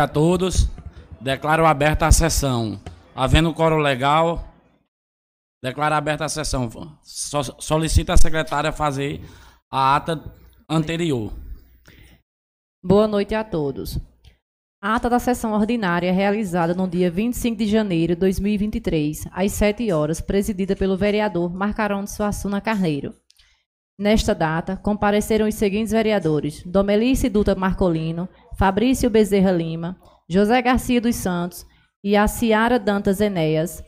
[0.00, 0.68] a todos.
[1.20, 2.80] Declaro aberta a sessão.
[3.14, 4.48] Havendo coro legal,
[5.62, 6.70] declaro aberta a sessão.
[7.02, 9.20] So, solicito a secretária fazer
[9.70, 10.22] a ata
[10.68, 11.32] anterior.
[12.82, 13.98] Boa noite a todos.
[14.82, 19.92] A ata da sessão ordinária realizada no dia 25 de janeiro de 2023, às 7
[19.92, 23.14] horas, presidida pelo vereador Marcarão de Suassuna Carneiro.
[24.00, 28.26] Nesta data, compareceram os seguintes vereadores: Domelice Dutra Marcolino,
[28.58, 31.66] Fabrício Bezerra Lima, José Garcia dos Santos
[32.02, 33.84] e a Ciara Dantas Enéas,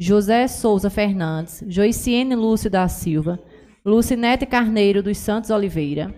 [0.00, 3.38] José Souza Fernandes, Joiciene Lúcio da Silva,
[3.84, 6.12] Lucinete Carneiro dos Santos Oliveira,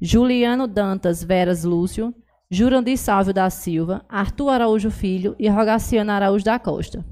[0.00, 2.14] Juliano Dantas Veras Lúcio,
[2.50, 7.04] Jurandir Sálvio da Silva, Arthur Araújo Filho e Rogaciana Araújo da Costa.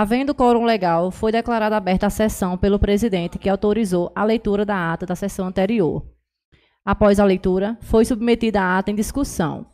[0.00, 4.92] Havendo quórum legal, foi declarada aberta a sessão pelo presidente, que autorizou a leitura da
[4.92, 6.06] ata da sessão anterior.
[6.84, 9.66] Após a leitura, foi submetida a ata em discussão.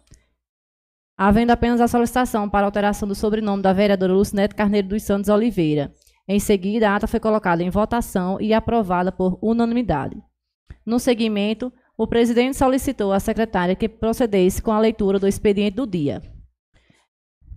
[1.15, 5.93] Havendo apenas a solicitação para alteração do sobrenome da vereadora Lucinete Carneiro dos Santos Oliveira.
[6.26, 10.16] Em seguida, a ata foi colocada em votação e aprovada por unanimidade.
[10.87, 15.87] No seguimento, o presidente solicitou à secretária que procedesse com a leitura do expediente do
[15.87, 16.23] dia.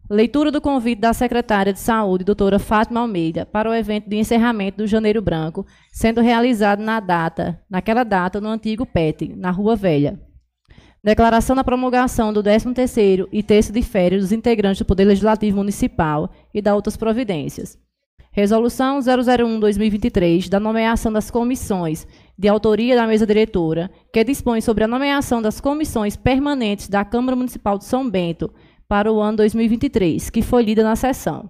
[0.09, 4.77] Leitura do convite da secretária de Saúde, doutora Fátima Almeida, para o evento de encerramento
[4.77, 10.17] do Janeiro Branco, sendo realizado na data, naquela data, no antigo PET, na Rua Velha.
[11.03, 16.31] Declaração da promulgação do 13º e terço de férias dos integrantes do Poder Legislativo Municipal
[16.53, 17.77] e da outras providências.
[18.31, 24.87] Resolução 001-2023, da nomeação das comissões, de autoria da mesa diretora, que dispõe sobre a
[24.87, 28.53] nomeação das comissões permanentes da Câmara Municipal de São Bento,
[28.87, 31.49] para o ano 2023, que foi lida na sessão.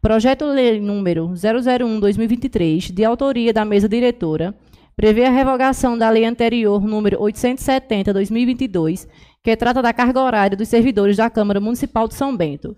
[0.00, 4.54] Projeto Lei número 001/2023, de autoria da mesa diretora,
[4.96, 9.06] prevê a revogação da lei anterior número 870/2022,
[9.42, 12.74] que trata da carga horária dos servidores da Câmara Municipal de São Bento.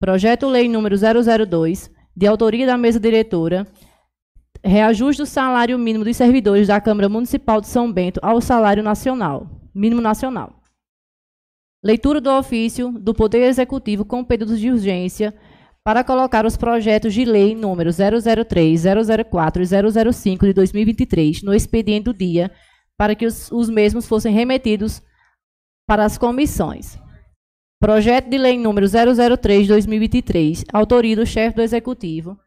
[0.00, 3.66] Projeto Lei número 002, de autoria da mesa diretora,
[4.62, 9.46] reajuste do salário mínimo dos servidores da Câmara Municipal de São Bento ao salário nacional,
[9.74, 10.63] mínimo nacional.
[11.84, 15.34] Leitura do ofício do Poder Executivo com pedidos de urgência
[15.84, 18.84] para colocar os projetos de lei número 003,
[19.30, 22.50] 004 e 005 de 2023 no expediente do dia,
[22.96, 25.02] para que os, os mesmos fossem remetidos
[25.86, 26.98] para as comissões.
[27.78, 32.38] Projeto de lei número 003 de 2023, autoria do chefe do Executivo.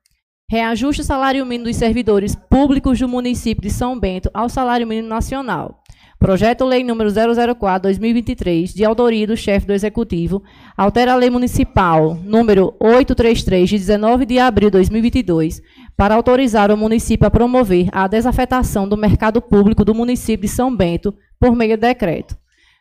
[0.49, 5.09] Reajuste o salário mínimo dos servidores públicos do município de São Bento ao salário mínimo
[5.09, 5.83] nacional.
[6.19, 10.41] Projeto Lei número 004/2023, de autoria do chefe do Executivo,
[10.75, 15.61] altera a Lei Municipal número 833 de 19 de abril de 2022,
[15.95, 20.75] para autorizar o município a promover a desafetação do mercado público do município de São
[20.75, 22.35] Bento por meio de decreto.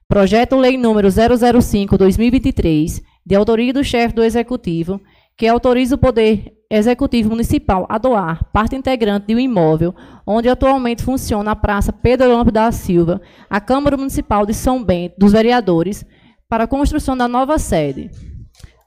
[0.08, 4.98] Projeto Lei número 005/2023, de autoria do chefe do Executivo,
[5.36, 9.94] que autoriza o Poder Executivo Municipal a doar parte integrante de um imóvel
[10.26, 15.14] onde atualmente funciona a Praça Pedro Lampo da Silva, à Câmara Municipal de São Bento,
[15.19, 16.04] dos vereadores,
[16.48, 18.10] para a construção da nova sede.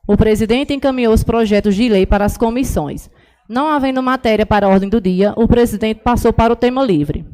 [0.07, 3.09] O presidente encaminhou os projetos de lei para as comissões.
[3.47, 7.25] Não havendo matéria para a ordem do dia, o presidente passou para o tema livre.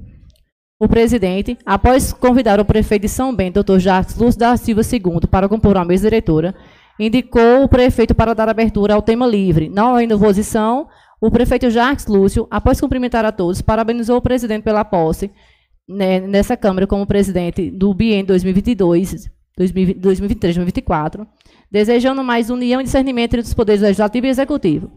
[0.78, 3.80] O presidente, após convidar o prefeito de São Bento, Dr.
[3.80, 6.54] Jacques Lúcio da Silva II, para compor a mesa diretora,
[7.00, 9.70] indicou o prefeito para dar abertura ao tema livre.
[9.70, 10.88] Não havendo oposição,
[11.22, 15.32] o prefeito Jacques Lúcio, após cumprimentar a todos, parabenizou o presidente pela posse
[15.88, 21.28] né, nessa Câmara como presidente do biênio 2022, 2023, 2024,
[21.72, 24.92] desejando mais união e discernimento entre os poderes legislativo e executivo.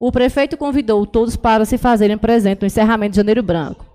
[0.00, 3.86] O prefeito convidou todos para se fazerem presente no encerramento de Janeiro Branco.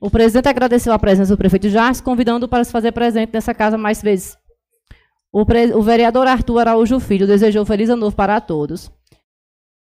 [0.00, 3.78] O presidente agradeceu a presença do prefeito Jacques, convidando-o para se fazer presente nessa casa
[3.78, 4.36] mais vezes
[5.32, 8.92] o, o vereador Arthur Araújo Filho desejou feliz ano novo para todos.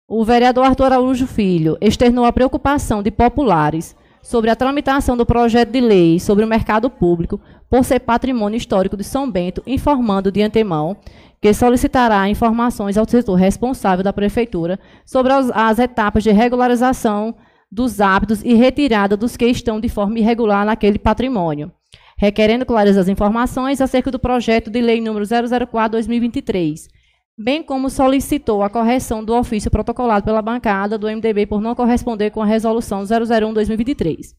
[0.08, 5.70] O vereador Arthur Araújo Filho externou a preocupação de populares sobre a tramitação do projeto
[5.70, 10.42] de lei sobre o mercado público por ser patrimônio histórico de São Bento, informando de
[10.42, 10.96] antemão
[11.40, 17.34] que solicitará informações ao setor responsável da Prefeitura sobre as, as etapas de regularização
[17.70, 21.72] dos hábitos e retirada dos que estão de forma irregular naquele patrimônio
[22.22, 26.86] requerendo clareza das informações acerca do projeto de lei número 004/2023,
[27.36, 32.30] bem como solicitou a correção do ofício protocolado pela bancada do MDB por não corresponder
[32.30, 34.36] com a resolução 001/2023.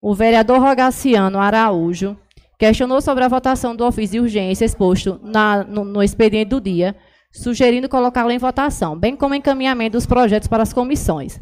[0.00, 2.16] O vereador Rogaciano Araújo
[2.56, 6.94] questionou sobre a votação do ofício de urgência exposto na, no, no expediente do dia,
[7.32, 11.40] sugerindo colocá-lo em votação, bem como encaminhamento dos projetos para as comissões.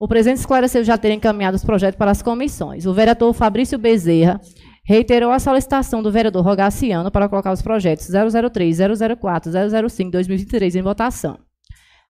[0.00, 2.86] O presidente esclareceu já ter encaminhado os projetos para as comissões.
[2.86, 4.40] O vereador Fabrício Bezerra
[4.86, 8.78] reiterou a solicitação do vereador Rogaciano para colocar os projetos 003,
[9.18, 9.50] 004,
[9.90, 11.38] 005 2023 em votação.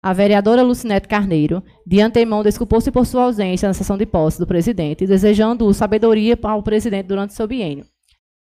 [0.02, 4.46] A vereadora Lucinete Carneiro, de antemão, desculpou-se por sua ausência na sessão de posse do
[4.46, 7.84] presidente, desejando sabedoria ao presidente durante seu biênio.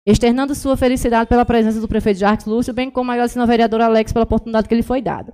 [0.03, 4.11] Externando sua felicidade pela presença do prefeito Jarques Lúcio, bem como agradecendo ao vereador Alex
[4.11, 5.31] pela oportunidade que lhe foi dada.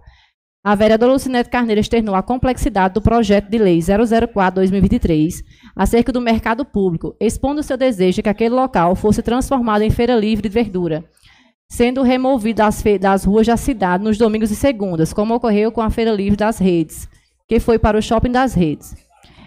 [0.67, 5.41] A vereadora Lucinete Carneiro externou a complexidade do projeto de lei 004-2023
[5.73, 10.13] acerca do mercado público, expondo seu desejo de que aquele local fosse transformado em feira
[10.13, 11.05] livre de verdura,
[11.69, 15.89] sendo removido das, das ruas da cidade nos domingos e segundas, como ocorreu com a
[15.89, 17.07] feira livre das redes,
[17.47, 18.93] que foi para o shopping das redes.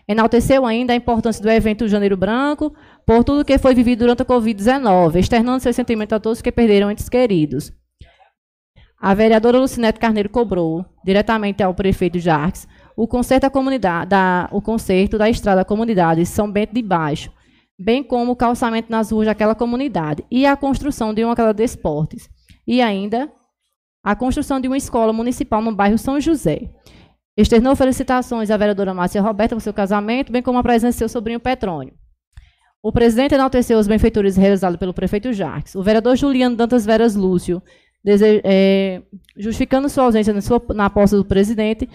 [0.08, 2.72] Enalteceu ainda a importância do evento Janeiro Branco,
[3.04, 6.90] por tudo que foi vivido durante a Covid-19, externando seu sentimento a todos que perderam
[6.90, 7.70] entes queridos.
[9.00, 14.60] A vereadora Lucinete Carneiro cobrou, diretamente ao prefeito Jarques, o conserto da, comunidade, da, o
[14.60, 17.32] conserto da estrada da comunidade São Bento de Baixo,
[17.78, 21.64] bem como o calçamento nas ruas daquela comunidade e a construção de uma casa de
[21.64, 22.28] esportes.
[22.66, 23.32] E ainda
[24.04, 26.68] a construção de uma escola municipal no bairro São José.
[27.34, 31.08] Externou felicitações à vereadora Márcia Roberta por seu casamento, bem como a presença de seu
[31.08, 31.94] sobrinho Petrônio.
[32.82, 35.74] O presidente enalteceu os benfeitores realizados pelo prefeito Jarques.
[35.74, 37.62] O vereador Juliano Dantas Veras Lúcio
[38.04, 39.02] é,
[39.36, 41.88] justificando sua ausência na, sua, na posse do presidente,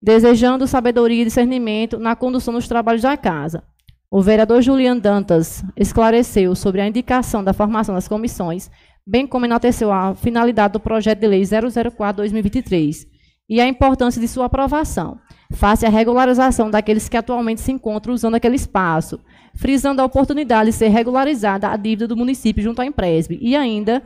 [0.00, 3.62] desejando sabedoria e discernimento na condução dos trabalhos da casa.
[4.10, 8.70] O vereador Juliano Dantas esclareceu sobre a indicação da formação das comissões,
[9.06, 13.06] bem como enalteceu a finalidade do projeto de lei 004-2023
[13.48, 15.18] e a importância de sua aprovação,
[15.52, 19.20] face à regularização daqueles que atualmente se encontram usando aquele espaço,
[19.54, 24.02] frisando a oportunidade de ser regularizada a dívida do município junto à Empresb e ainda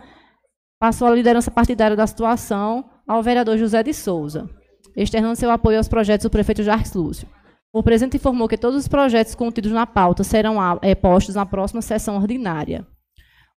[0.79, 4.49] passou a liderança partidária da situação ao vereador José de Souza,
[4.97, 7.29] externando seu apoio aos projetos do prefeito Jarques Lúcio.
[7.73, 11.83] O presidente informou que todos os projetos contidos na pauta serão é, postos na próxima
[11.83, 12.87] sessão ordinária.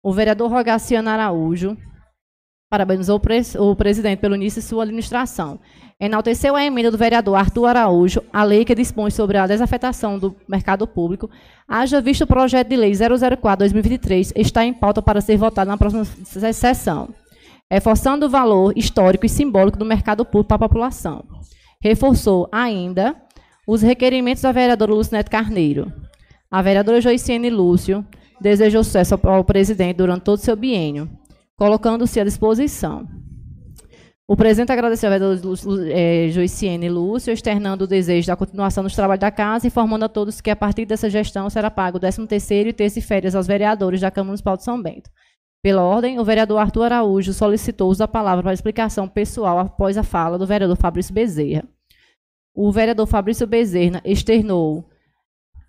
[0.03, 1.77] O vereador Rogaciano Araújo
[2.69, 5.59] parabenizou o, pre o presidente pelo início de sua administração.
[6.01, 10.33] Enalteceu a emenda do vereador Arthur Araújo, a lei que dispõe sobre a desafetação do
[10.47, 11.29] mercado público,
[11.67, 16.05] haja visto o projeto de lei 004-2023 está em pauta para ser votado na próxima
[16.53, 17.09] sessão,
[17.69, 21.25] reforçando o valor histórico e simbólico do mercado público para a população.
[21.81, 23.13] Reforçou ainda
[23.67, 25.91] os requerimentos da vereadora Lucinete Carneiro.
[26.49, 28.05] A vereadora Joiciene Lúcio
[28.39, 31.09] desejou sucesso ao presidente durante todo o seu biênio
[31.59, 33.05] colocando-se à disposição.
[34.29, 35.57] O presidente agradeceu ao vereador
[35.89, 40.39] é, Joiciene Lúcio, externando o desejo da continuação dos trabalhos da casa, informando a todos
[40.39, 44.01] que, a partir dessa gestão, será pago o 13º e terça e férias aos vereadores
[44.01, 45.09] da Câmara Municipal de São Bento.
[45.63, 50.03] Pela ordem, o vereador Arthur Araújo solicitou uso da palavra para explicação pessoal após a
[50.03, 51.63] fala do vereador Fabrício Bezerra.
[52.53, 54.87] O vereador Fabrício Bezerra externou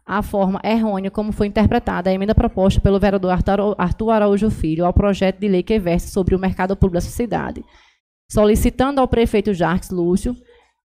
[0.04, 3.30] a forma errônea como foi interpretada a emenda proposta pelo vereador
[3.78, 7.64] Arthur Araújo Filho ao projeto de lei que versa sobre o mercado público da cidade,
[8.30, 10.36] solicitando ao prefeito Jarques Lúcio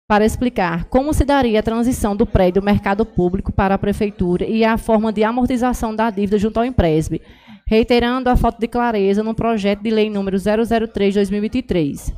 [0.06, 4.64] para explicar como se daria a transição do prédio mercado público para a prefeitura e
[4.64, 7.20] a forma de amortização da dívida junto ao Empresb,
[7.66, 12.12] reiterando a falta de clareza no projeto de lei número 003/2023.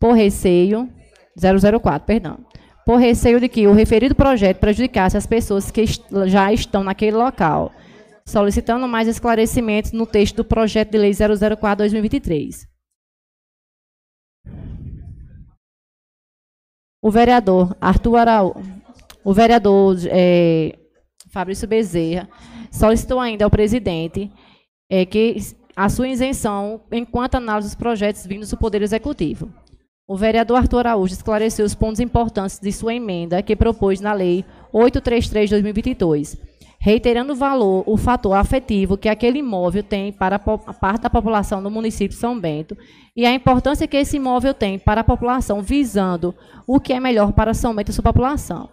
[0.00, 0.88] Por receio
[1.36, 2.38] 004, perdão
[2.88, 5.84] por receio de que o referido projeto prejudicasse as pessoas que
[6.26, 7.70] já estão naquele local,
[8.26, 12.77] solicitando mais esclarecimentos no texto do projeto de lei 004-2023.
[17.00, 18.60] O vereador Arthur Araújo,
[19.24, 20.76] o vereador é,
[21.30, 22.28] Fabrício Bezerra,
[22.72, 24.30] solicitou ainda ao presidente
[24.90, 25.36] é, que
[25.76, 29.48] a sua isenção enquanto análise dos projetos vindos do Poder Executivo.
[30.08, 34.44] O vereador Arthur Araújo esclareceu os pontos importantes de sua emenda que propôs na Lei
[34.72, 36.36] 833-2022,
[36.78, 40.38] reiterando o valor, o fator afetivo que aquele imóvel tem para a
[40.74, 42.76] parte da população do município de São Bento
[43.16, 46.34] e a importância que esse imóvel tem para a população, visando
[46.66, 48.68] o que é melhor para São Bento e sua população.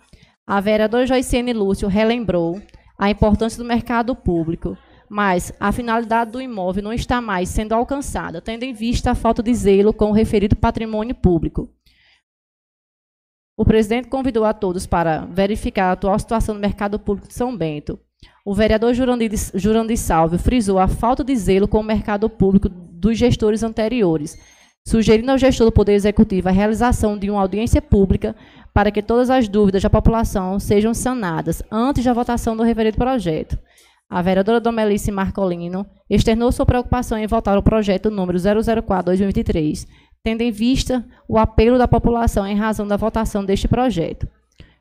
[0.46, 2.62] A vereadora Joiciene Lúcio relembrou
[2.98, 4.78] a importância do mercado público,
[5.10, 9.42] mas a finalidade do imóvel não está mais sendo alcançada, tendo em vista a falta
[9.42, 11.68] de zelo com o referido patrimônio público.
[13.58, 17.56] O presidente convidou a todos para verificar a atual situação do mercado público de São
[17.56, 17.98] Bento.
[18.44, 23.64] O vereador Jurandir, Salve frisou a falta de zelo com o mercado público dos gestores
[23.64, 24.38] anteriores,
[24.86, 28.36] sugerindo ao gestor do Poder Executivo a realização de uma audiência pública
[28.74, 33.58] para que todas as dúvidas da população sejam sanadas antes da votação do referido projeto.
[34.10, 39.88] A vereadora Domelice Marcolino externou sua preocupação em votar o projeto número 004-2023,
[40.26, 44.28] tendo em vista o apelo da população em razão da votação deste projeto.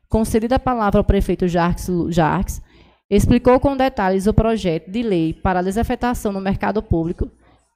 [0.09, 2.63] Concedida a palavra ao prefeito Jarques, Jarques
[3.07, 7.29] explicou com detalhes o projeto de lei para a desafetação no mercado público,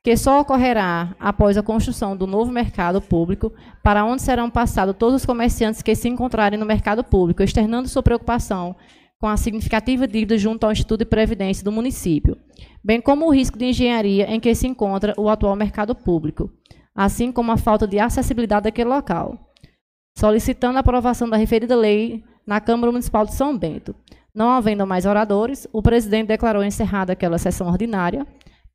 [0.03, 5.21] que só ocorrerá após a construção do novo mercado público, para onde serão passados todos
[5.21, 8.75] os comerciantes que se encontrarem no mercado público, externando sua preocupação
[9.19, 12.35] com a significativa dívida junto ao Instituto de Previdência do município,
[12.83, 16.49] bem como o risco de engenharia em que se encontra o atual mercado público,
[16.95, 19.37] assim como a falta de acessibilidade daquele local,
[20.17, 23.95] solicitando a aprovação da referida lei na Câmara Municipal de São Bento.
[24.33, 28.25] Não havendo mais oradores, o presidente declarou encerrada aquela sessão ordinária.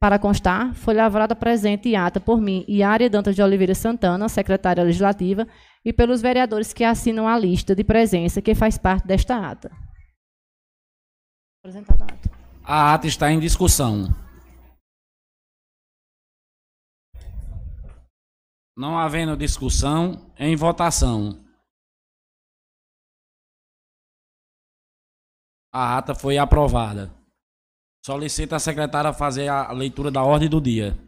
[0.00, 4.28] Para constar, foi lavrada presente e ata por mim e Área Dantas de Oliveira Santana,
[4.28, 5.46] secretária legislativa,
[5.84, 9.70] e pelos vereadores que assinam a lista de presença que faz parte desta ata.
[12.04, 12.30] Ata.
[12.62, 14.08] A ata está em discussão.
[18.76, 21.44] Não havendo discussão, em votação.
[25.72, 27.14] A ata foi aprovada.
[28.04, 30.98] Solicita a secretária fazer a leitura da ordem do dia.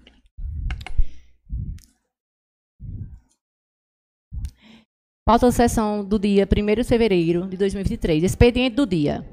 [5.24, 8.22] Pauta da sessão do dia 1 de fevereiro de 2023.
[8.22, 9.28] Expediente do dia.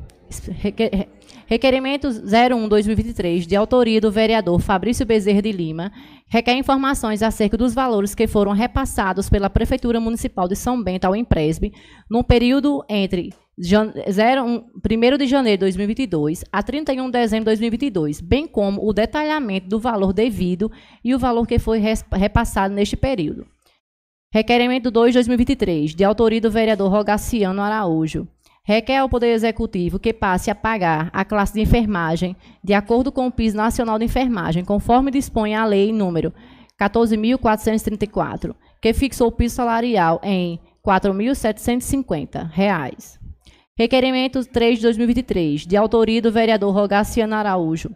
[1.45, 5.91] Requerimento 01-2023, de autoria do vereador Fabrício Bezerra de Lima,
[6.27, 11.15] requer informações acerca dos valores que foram repassados pela Prefeitura Municipal de São Bento ao
[11.15, 11.71] Empresb
[12.09, 18.47] no período entre 1 de janeiro de 2022 a 31 de dezembro de 2022, bem
[18.47, 20.71] como o detalhamento do valor devido
[21.03, 21.79] e o valor que foi
[22.11, 23.45] repassado neste período.
[24.33, 28.27] Requerimento 2 de 2023, de autoria do vereador Rogaciano Araújo.
[28.65, 33.27] Requer ao Poder Executivo que passe a pagar a classe de enfermagem de acordo com
[33.27, 36.33] o piso nacional de enfermagem, conforme dispõe a lei número
[36.79, 43.19] 14.434, que fixou o piso salarial em R$ 4.750.
[43.77, 47.93] Requerimento 3 de 2023, de autoria do vereador Rogaciano Araújo.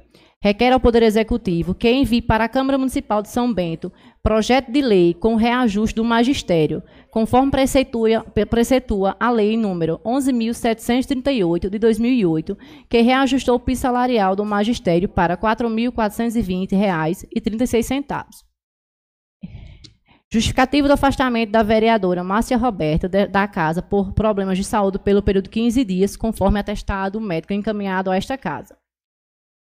[0.48, 3.92] Requer ao Poder Executivo que envie para a Câmara Municipal de São Bento
[4.24, 11.78] projeto de lei com reajuste do magistério, conforme preceitua, preceitua a lei número 11.738 de
[11.78, 12.58] 2008,
[12.90, 18.26] que reajustou o piso salarial do magistério para R$ 4.420,36.
[20.32, 25.44] Justificativo do afastamento da vereadora Márcia Roberta da casa por problemas de saúde pelo período
[25.44, 28.78] de 15 dias, conforme atestado médico encaminhado a esta casa.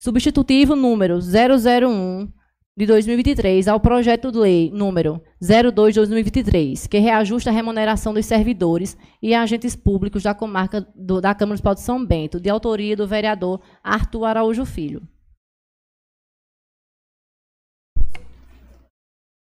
[0.04, 2.30] Substitutivo número 001
[2.76, 8.26] de 2023 ao projeto de lei número 02 de 2023, que reajusta a remuneração dos
[8.26, 12.98] servidores e agentes públicos da comarca do, da Câmara Municipal de São Bento, de autoria
[12.98, 15.08] do vereador Arthur Araújo Filho.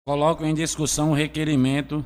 [0.08, 2.04] Coloco em discussão o requerimento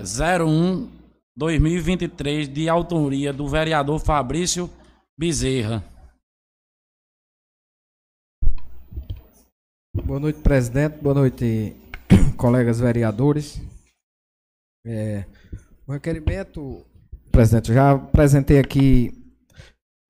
[0.00, 4.68] 01-2023 de autoria do vereador Fabrício
[5.16, 5.91] Bezerra.
[9.94, 11.02] Boa noite, presidente.
[11.02, 11.76] Boa noite,
[12.38, 13.60] colegas vereadores.
[14.86, 15.26] É,
[15.86, 16.86] o requerimento,
[17.30, 19.12] presidente, já apresentei aqui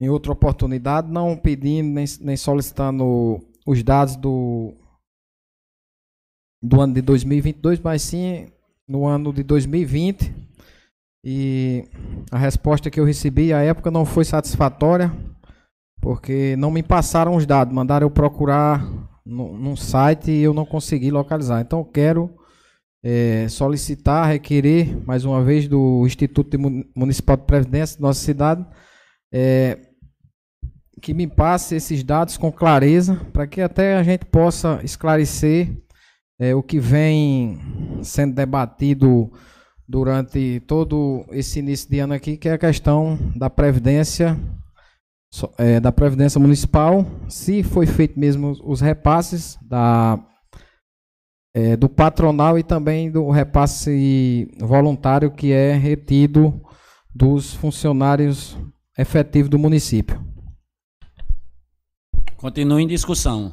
[0.00, 4.72] em outra oportunidade, não pedindo nem, nem solicitando os dados do
[6.62, 8.46] do ano de 2022, mas sim
[8.86, 10.32] no ano de 2020.
[11.24, 11.88] E
[12.30, 15.12] a resposta que eu recebi à época não foi satisfatória,
[16.00, 20.64] porque não me passaram os dados, mandaram eu procurar no, num site e eu não
[20.64, 21.60] consegui localizar.
[21.60, 22.30] Então eu quero
[23.02, 26.58] é, solicitar, requerer, mais uma vez, do Instituto
[26.94, 28.64] Municipal de Previdência de nossa cidade,
[29.32, 29.78] é,
[31.00, 35.68] que me passe esses dados com clareza, para que até a gente possa esclarecer
[36.38, 37.58] é, o que vem
[38.02, 39.32] sendo debatido
[39.88, 44.38] durante todo esse início de ano aqui, que é a questão da previdência
[45.58, 50.18] é, da previdência municipal, se foi feito mesmo os repasses da
[51.54, 56.60] é, do patronal e também do repasse voluntário que é retido
[57.14, 58.56] dos funcionários
[58.96, 60.22] efetivos do município.
[62.36, 63.52] Continue em discussão.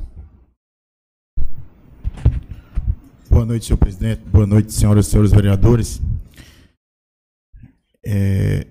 [3.29, 4.21] Boa noite, senhor presidente.
[4.21, 6.01] Boa noite, senhoras e senhores vereadores.
[8.03, 8.65] É,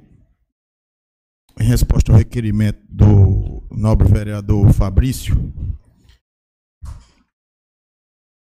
[1.60, 5.52] em resposta ao requerimento do nobre vereador Fabrício,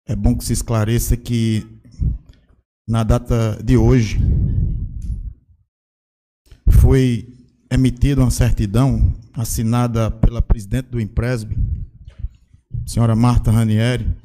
[0.08, 1.66] é bom que se esclareça que
[2.88, 4.18] na data de hoje
[6.80, 7.32] foi
[7.70, 11.56] emitida uma certidão assinada pela presidente do Empresb,
[12.86, 14.16] senhora Marta Ranieri,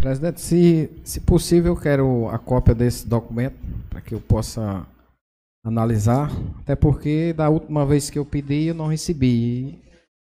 [0.00, 3.56] Presidente, se, se possível, eu quero a cópia desse documento
[3.90, 4.86] para que eu possa
[5.62, 6.30] analisar.
[6.60, 9.78] Até porque da última vez que eu pedi, eu não recebi.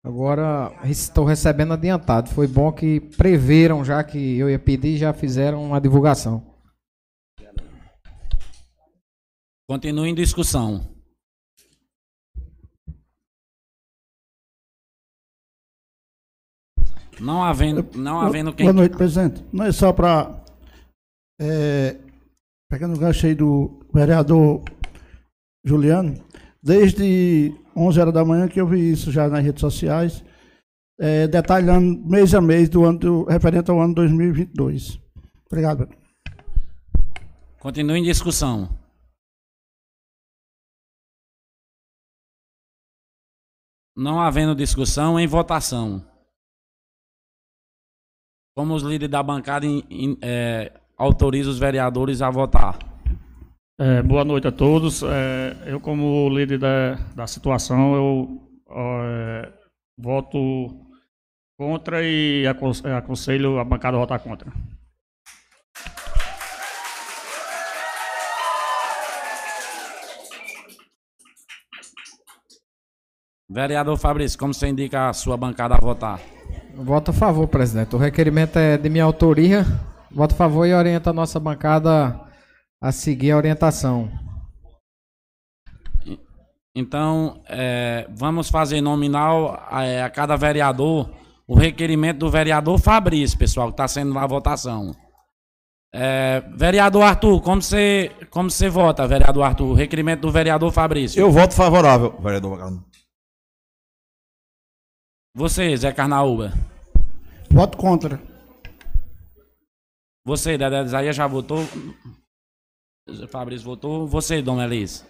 [0.04, 2.28] Agora estou recebendo adiantado.
[2.30, 6.42] Foi bom que preveram já que eu ia pedir já fizeram uma divulgação.
[9.70, 10.91] Continue em discussão.
[17.20, 18.66] Não havendo, não havendo quem.
[18.66, 19.44] Boa noite, presidente.
[19.52, 20.42] Não é só para.
[21.40, 21.96] É,
[22.70, 24.62] pegando o gancho aí do vereador
[25.64, 26.14] Juliano,
[26.62, 30.24] desde 11 horas da manhã que eu vi isso já nas redes sociais,
[30.98, 35.00] é, detalhando mês a mês do ano do, referente ao ano 2022.
[35.46, 35.88] Obrigado.
[37.58, 38.68] Continue em discussão.
[43.94, 46.11] Não havendo discussão, em votação.
[48.54, 52.78] Como os líderes da bancada in, é, autorizam os vereadores a votar.
[53.80, 55.02] É, boa noite a todos.
[55.02, 59.52] É, eu, como líder da, da situação, eu é,
[59.96, 60.86] voto
[61.58, 64.52] contra e aconselho a bancada a votar contra.
[73.52, 76.18] Vereador Fabrício, como você indica a sua bancada a votar?
[76.74, 77.94] Voto a favor, presidente.
[77.94, 79.66] O requerimento é de minha autoria.
[80.10, 82.18] Voto a favor e orienta a nossa bancada
[82.80, 84.10] a seguir a orientação.
[86.74, 91.10] Então, é, vamos fazer nominal a, é, a, cada vereador
[91.46, 94.96] o requerimento do vereador Fabrício, pessoal, que está sendo lá a votação.
[95.94, 99.66] É, vereador Arthur, como você, como você vota, vereador Arthur?
[99.66, 101.20] O requerimento do vereador Fabrício.
[101.20, 102.92] Eu voto favorável, vereador Bacana.
[105.34, 106.52] Você, Zé Carnaúba.
[107.50, 108.20] Voto contra.
[110.26, 111.60] Você, Dedé Isaías, já votou?
[113.28, 114.06] Fabrício votou.
[114.06, 115.06] Você, Dom Elis.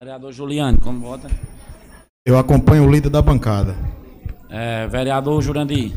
[0.00, 1.28] Vereador Juliano, como vota?
[2.24, 3.74] Eu acompanho o líder da bancada.
[4.48, 5.92] É, vereador Jurandir.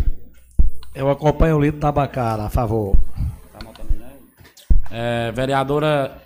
[0.94, 2.98] Eu acompanho o líder da bancada, a favor.
[3.54, 3.60] Tá
[4.92, 6.22] é, vereadora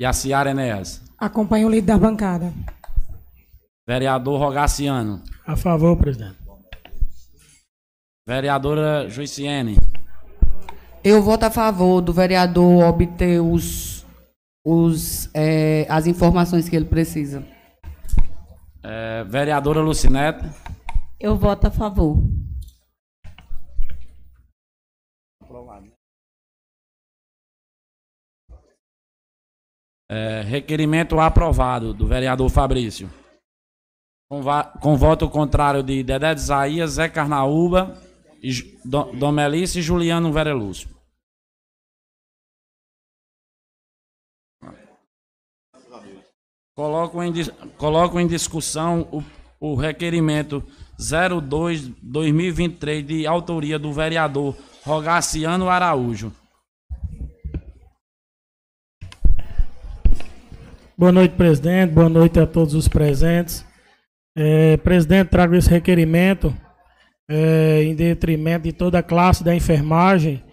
[0.00, 1.00] Yaciara Enéas.
[1.16, 2.52] Acompanho o líder da bancada.
[3.88, 5.22] Vereador Rogaciano.
[5.46, 6.36] A favor, presidente.
[8.28, 9.78] Vereadora Juiciene.
[11.02, 14.04] Eu voto a favor do vereador obter os,
[14.62, 17.42] os, é, as informações que ele precisa.
[18.84, 20.44] É, vereadora Lucinete.
[21.18, 22.22] Eu voto a favor.
[30.10, 33.10] É, requerimento aprovado do vereador Fabrício.
[34.28, 34.42] Com,
[34.80, 37.96] com voto contrário de Dedé de Isaías, Zé Carnaúba,
[38.84, 40.90] Domelice e Juliano Verelúcio.
[46.74, 47.32] Coloco em,
[47.76, 49.22] coloco em discussão o,
[49.58, 50.62] o requerimento
[50.98, 56.32] 02-2023 de autoria do vereador Rogaciano Araújo.
[60.96, 61.92] Boa noite, presidente.
[61.92, 63.67] Boa noite a todos os presentes.
[64.40, 66.54] É, presidente, trago esse requerimento
[67.28, 70.44] é, em detrimento de toda a classe da enfermagem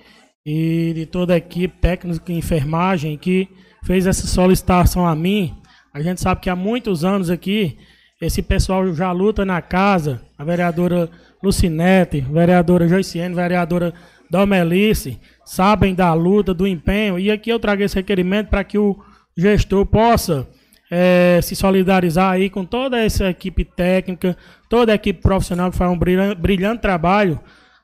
[0.44, 3.48] e de toda a equipe técnica de enfermagem que
[3.86, 5.54] fez essa solicitação a mim.
[5.94, 7.78] A gente sabe que há muitos anos aqui,
[8.20, 11.08] esse pessoal já luta na casa, a vereadora
[11.44, 13.94] Lucinete, vereadora Joiciene, vereadora
[14.32, 18.98] Domelice, sabem da luta, do empenho, e aqui eu trago esse requerimento para que o
[19.38, 20.48] gestor possa
[20.90, 24.38] é, se solidarizar aí com toda essa equipe técnica,
[24.70, 27.40] toda a equipe profissional que faz um brilhante, brilhante trabalho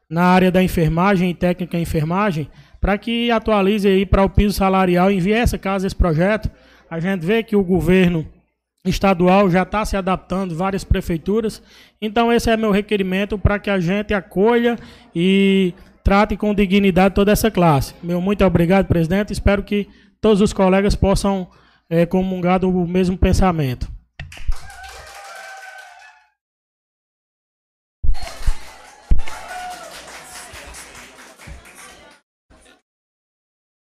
[0.09, 4.53] na área da enfermagem e técnica em enfermagem, para que atualize aí para o piso
[4.53, 6.49] salarial e envie essa casa esse projeto.
[6.89, 8.27] A gente vê que o governo
[8.83, 11.61] estadual já está se adaptando, várias prefeituras.
[12.01, 14.77] Então esse é meu requerimento para que a gente acolha
[15.15, 17.93] e trate com dignidade toda essa classe.
[18.01, 19.31] Meu muito obrigado, presidente.
[19.31, 19.87] Espero que
[20.19, 21.47] todos os colegas possam
[21.91, 23.91] é, comungar do mesmo pensamento.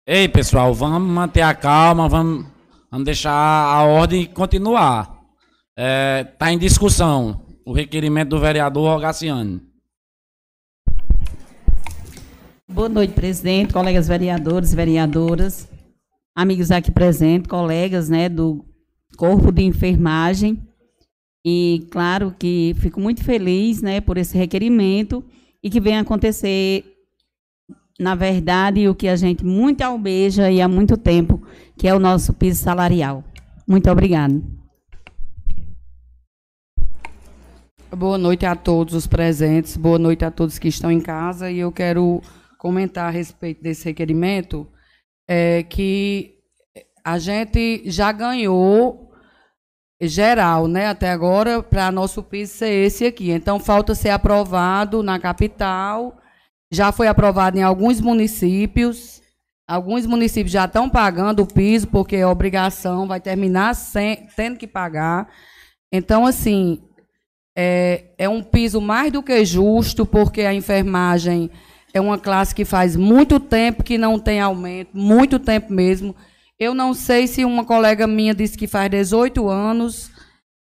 [0.06, 2.46] Ei, pessoal, vamos manter a calma, vamos,
[2.88, 5.20] vamos deixar a ordem continuar.
[5.76, 9.60] Está é, tá em discussão o requerimento do vereador Rogaciano.
[12.68, 15.68] Boa noite, presidente, colegas vereadores e vereadoras,
[16.36, 18.62] amigos aqui presentes, colegas né, do
[19.16, 20.62] Corpo de Enfermagem.
[21.42, 25.24] E claro que fico muito feliz né, por esse requerimento
[25.62, 26.84] e que venha acontecer,
[27.98, 31.40] na verdade, o que a gente muito almeja e há muito tempo,
[31.78, 33.24] que é o nosso piso salarial.
[33.66, 34.42] Muito obrigada.
[37.96, 41.60] Boa noite a todos os presentes, boa noite a todos que estão em casa e
[41.60, 42.20] eu quero
[42.58, 44.66] comentar a respeito desse requerimento
[45.28, 46.34] é que
[47.04, 49.12] a gente já ganhou
[50.00, 53.30] geral, né, até agora, para nosso piso ser esse aqui.
[53.30, 56.16] Então, falta ser aprovado na capital,
[56.70, 59.22] já foi aprovado em alguns municípios,
[59.66, 64.66] alguns municípios já estão pagando o piso, porque é obrigação, vai terminar sem, tendo que
[64.66, 65.28] pagar.
[65.90, 66.82] Então, assim,
[67.56, 71.50] é, é um piso mais do que justo, porque a enfermagem
[71.96, 76.14] é uma classe que faz muito tempo que não tem aumento, muito tempo mesmo.
[76.58, 80.10] Eu não sei se uma colega minha disse que faz 18 anos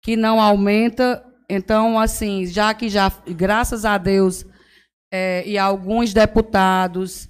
[0.01, 1.25] que não aumenta.
[1.51, 4.47] Então, assim, já que já, graças a Deus,
[5.13, 7.29] é, e alguns deputados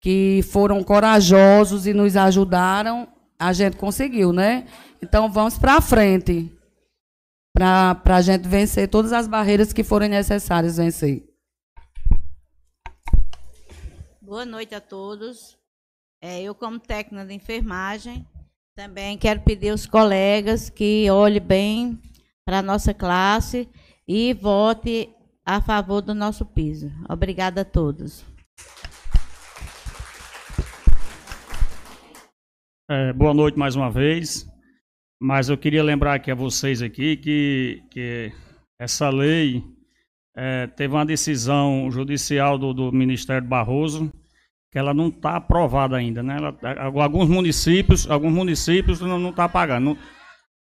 [0.00, 4.64] que foram corajosos e nos ajudaram, a gente conseguiu, né?
[5.02, 6.50] Então, vamos para frente,
[7.54, 11.27] para a gente vencer todas as barreiras que forem necessárias vencer.
[14.28, 15.56] Boa noite a todos.
[16.22, 18.26] É, eu, como técnica de enfermagem,
[18.76, 21.98] também quero pedir aos colegas que olhem bem
[22.44, 23.66] para a nossa classe
[24.06, 25.08] e vote
[25.46, 26.92] a favor do nosso piso.
[27.08, 28.22] Obrigada a todos.
[32.90, 34.46] É, boa noite mais uma vez.
[35.18, 38.30] Mas eu queria lembrar aqui a vocês aqui que, que
[38.78, 39.64] essa lei
[40.36, 44.12] é, teve uma decisão judicial do, do Ministério Barroso
[44.70, 46.36] que ela não está aprovada ainda, né?
[46.36, 49.96] Ela, alguns municípios, alguns municípios não está pagando.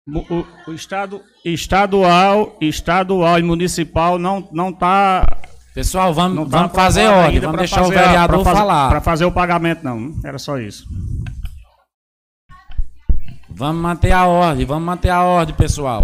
[0.07, 5.25] O, o, estado estadual, estadual e municipal não não está
[5.73, 8.89] Pessoal, vamos, tá vamos fazer ordem, vamos deixar o vereador a, falar.
[8.89, 10.85] Para fazer o pagamento não, era só isso.
[13.49, 16.03] Vamos manter a ordem, vamos manter a ordem, pessoal.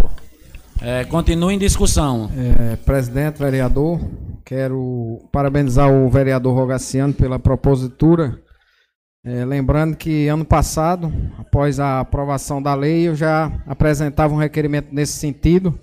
[0.82, 2.32] É, continue em discussão.
[2.38, 4.00] É, presidente, vereador,
[4.48, 8.42] quero parabenizar o vereador Rogaciano pela propositura.
[9.26, 14.88] É, lembrando que ano passado, após a aprovação da lei, eu já apresentava um requerimento
[14.90, 15.78] nesse sentido,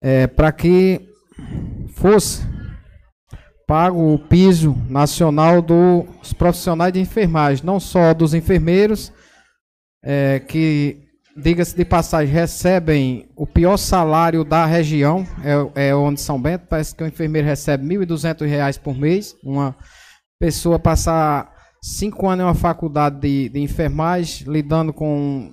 [0.00, 1.10] é, para que
[1.94, 2.46] fosse
[3.66, 9.12] pago o piso nacional dos profissionais de enfermagem, não só dos enfermeiros,
[10.04, 15.26] é, que diga-se de passagem, recebem o pior salário da região,
[15.74, 19.74] é, é onde São Bento, parece que o enfermeiro recebe R$ 1.200 por mês, uma
[20.38, 25.50] pessoa passar cinco anos em uma faculdade de, de enfermagem, lidando com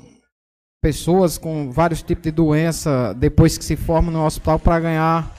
[0.82, 5.36] pessoas com vários tipos de doença, depois que se forma no hospital, para ganhar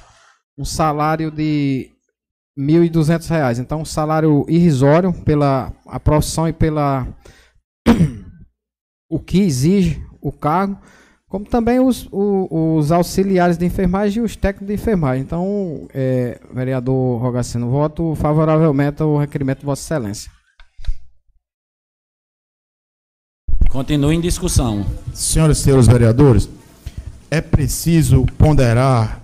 [0.59, 1.91] um salário de
[2.57, 3.59] R$ 1.200.
[3.59, 7.07] Então, um salário irrisório pela a profissão e pela
[9.09, 10.79] o que exige o cargo,
[11.29, 15.23] como também os, os auxiliares de enfermagem e os técnicos de enfermagem.
[15.23, 20.31] Então, é, vereador Rogacino, voto favoravelmente ao requerimento de Vossa Excelência.
[23.69, 24.87] Continue em discussão.
[25.13, 26.49] Senhoras e senhores vereadores,
[27.31, 29.21] é preciso ponderar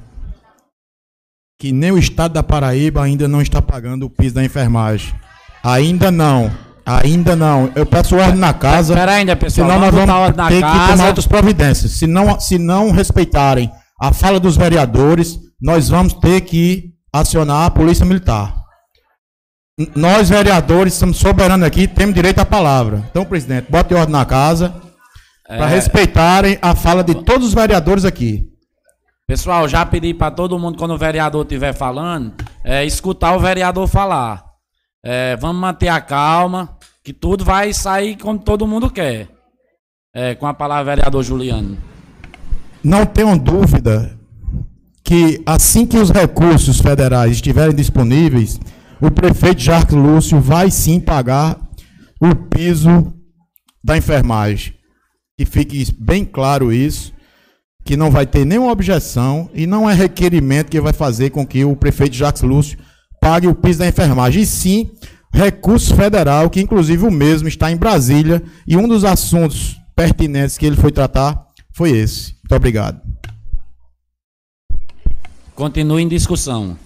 [1.58, 5.14] que nem o Estado da Paraíba ainda não está pagando o piso da enfermagem.
[5.62, 6.50] Ainda não.
[6.86, 7.70] Ainda não.
[7.74, 8.94] Eu peço ordem na casa.
[8.94, 9.68] Pera ainda, pessoal.
[9.68, 10.92] Senão nós vamos botar vamos ordem na ter que casa.
[10.92, 11.92] tomar outras providências.
[11.92, 13.70] Se não, se não respeitarem
[14.00, 18.54] a fala dos vereadores, nós vamos ter que acionar a Polícia Militar.
[19.96, 23.02] Nós, vereadores, somos soberanos aqui, temos direito à palavra.
[23.10, 24.74] Então, presidente, bote ordem na casa
[25.46, 25.74] para É.
[25.74, 28.44] respeitarem a fala de todos os vereadores aqui.
[29.26, 33.88] Pessoal, já pedi para todo mundo, quando o vereador estiver falando, é, escutar o vereador
[33.88, 34.44] falar.
[35.02, 36.73] É, vamos manter a calma,
[37.04, 39.28] que tudo vai sair como todo mundo quer.
[40.14, 41.76] É, com a palavra, vereador Juliano.
[42.82, 44.18] Não tenham dúvida
[45.04, 48.58] que assim que os recursos federais estiverem disponíveis,
[49.00, 51.60] o prefeito Jacques Lúcio vai sim pagar
[52.18, 53.12] o piso
[53.82, 54.72] da enfermagem.
[55.36, 57.12] Que fique bem claro isso,
[57.84, 61.64] que não vai ter nenhuma objeção e não é requerimento que vai fazer com que
[61.64, 62.78] o prefeito Jacques Lúcio
[63.20, 64.90] pague o piso da enfermagem, e sim
[65.34, 70.64] recurso federal, que inclusive o mesmo está em Brasília, e um dos assuntos pertinentes que
[70.64, 72.34] ele foi tratar foi esse.
[72.34, 73.00] Muito obrigado.
[75.56, 76.78] Continue em discussão.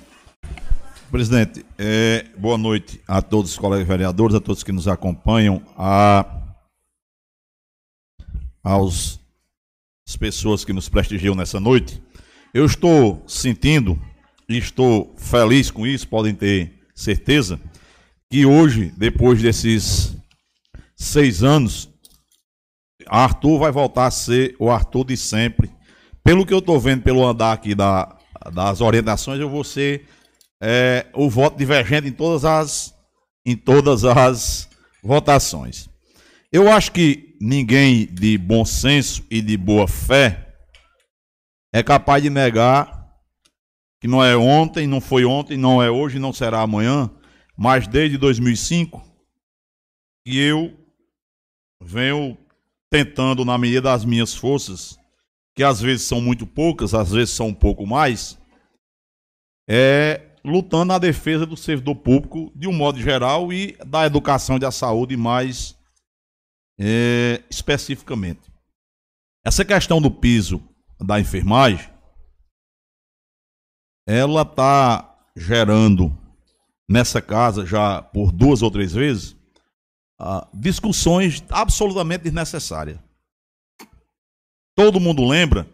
[1.10, 6.26] Presidente, é, boa noite a todos os colegas vereadores, a todos que nos acompanham, a,
[8.62, 9.20] aos
[10.06, 12.02] as pessoas que nos prestigiam nessa noite.
[12.54, 14.00] Eu estou sentindo
[14.48, 17.60] e estou feliz com isso, podem ter certeza,
[18.30, 20.16] que hoje, depois desses
[20.96, 21.88] seis anos,
[23.06, 25.70] Arthur vai voltar a ser o Arthur de sempre.
[26.22, 28.16] Pelo que eu estou vendo pelo andar aqui da,
[28.52, 30.06] das orientações, eu vou ser
[30.60, 32.94] é, o voto divergente em todas as
[33.46, 34.68] em todas as
[35.02, 35.88] votações.
[36.52, 40.54] Eu acho que ninguém de bom senso e de boa fé
[41.72, 43.08] é capaz de negar
[44.00, 47.10] que não é ontem, não foi ontem, não é hoje, não será amanhã,
[47.58, 49.02] mas desde 2005
[50.24, 50.78] que eu
[51.82, 52.38] venho
[52.88, 54.96] tentando, na medida das minhas forças,
[55.56, 58.38] que às vezes são muito poucas, às vezes são um pouco mais,
[59.68, 64.60] é lutando na defesa do servidor público de um modo geral e da educação e
[64.60, 65.76] da saúde mais
[66.78, 68.52] é, especificamente.
[69.44, 70.62] Essa questão do piso
[71.00, 71.90] da enfermagem,
[74.06, 76.16] ela está gerando
[76.88, 79.36] nessa casa já por duas ou três vezes
[80.18, 82.98] ah, discussões absolutamente desnecessárias.
[84.74, 85.66] Todo mundo lembra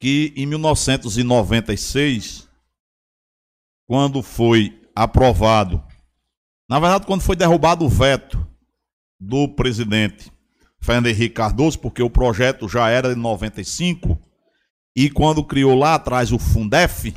[0.00, 2.48] que em 1996,
[3.86, 5.82] quando foi aprovado,
[6.68, 8.46] na verdade, quando foi derrubado o veto
[9.18, 10.30] do presidente
[10.80, 14.18] Fernando Henrique Cardoso, porque o projeto já era de 95,
[14.94, 17.14] e quando criou lá atrás o Fundef,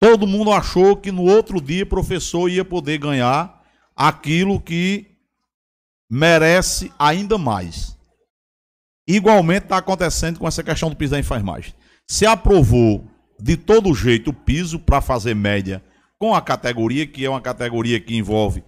[0.00, 3.62] todo mundo achou que no outro dia o professor ia poder ganhar
[3.94, 5.06] aquilo que
[6.10, 7.96] merece ainda mais.
[9.06, 11.74] Igualmente está acontecendo com essa questão do piso da enfermagem.
[12.08, 13.04] Se aprovou
[13.38, 15.82] de todo jeito o piso para fazer média
[16.18, 18.64] com a categoria, que é uma categoria que envolve,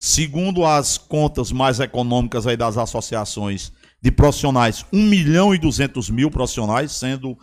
[0.00, 6.30] segundo as contas mais econômicas aí das associações de profissionais, 1 milhão e 200 mil
[6.30, 7.36] profissionais, sendo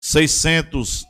[0.00, 1.06] 600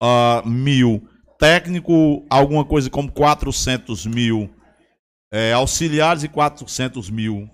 [0.00, 1.06] ah, mil.
[1.38, 4.50] Técnico, alguma coisa como 400 mil.
[5.30, 7.48] É, auxiliares e 400 mil.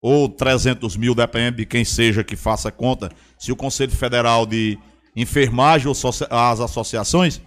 [0.00, 4.78] Ou 300 mil, depende de quem seja que faça conta, se o Conselho Federal de
[5.16, 5.94] Enfermagem ou
[6.30, 7.40] as associações,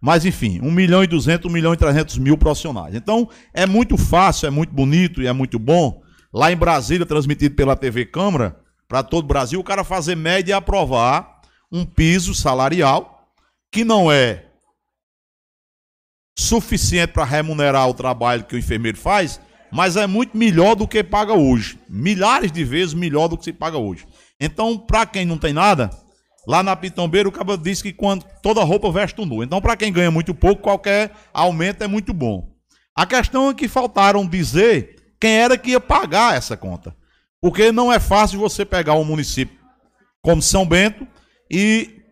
[0.00, 2.94] mas enfim, 1 milhão e 200, 1 milhão e 300 mil profissionais.
[2.94, 7.54] Então, é muito fácil, é muito bonito e é muito bom, lá em Brasília, transmitido
[7.54, 11.40] pela TV Câmara, para todo o Brasil, o cara fazer média e aprovar
[11.72, 13.13] um piso salarial,
[13.74, 14.44] que não é
[16.38, 19.40] suficiente para remunerar o trabalho que o enfermeiro faz,
[19.72, 21.76] mas é muito melhor do que paga hoje.
[21.88, 24.06] Milhares de vezes melhor do que se paga hoje.
[24.40, 25.90] Então, para quem não tem nada,
[26.46, 29.42] lá na Pitombeira o cara diz que quando toda roupa veste um nu.
[29.42, 32.54] Então, para quem ganha muito pouco, qualquer aumento é muito bom.
[32.94, 36.94] A questão é que faltaram dizer quem era que ia pagar essa conta.
[37.40, 39.58] Porque não é fácil você pegar um município
[40.22, 41.04] como São Bento
[41.50, 42.03] e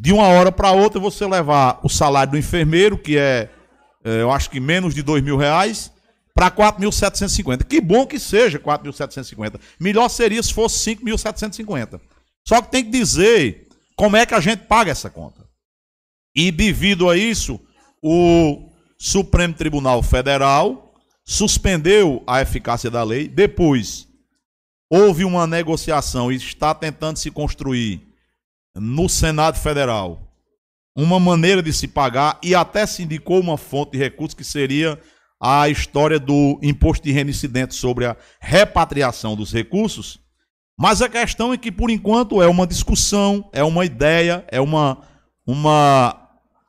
[0.00, 3.50] de uma hora para outra você levar o salário do enfermeiro, que é,
[4.04, 5.92] é, eu acho que menos de dois mil reais,
[6.32, 7.64] para 4.750.
[7.64, 9.58] Que bom que seja 4.750.
[9.80, 12.00] Melhor seria se fosse 5.750.
[12.46, 15.44] Só que tem que dizer como é que a gente paga essa conta.
[16.32, 17.60] E devido a isso,
[18.00, 23.26] o Supremo Tribunal Federal suspendeu a eficácia da lei.
[23.26, 24.06] Depois,
[24.88, 28.07] houve uma negociação e está tentando se construir
[28.80, 30.20] no Senado Federal.
[30.96, 34.98] Uma maneira de se pagar e até se indicou uma fonte de recursos que seria
[35.40, 40.20] a história do imposto de renda incidente sobre a repatriação dos recursos,
[40.78, 44.98] mas a questão é que, por enquanto, é uma discussão, é uma ideia, é uma,
[45.44, 46.28] uma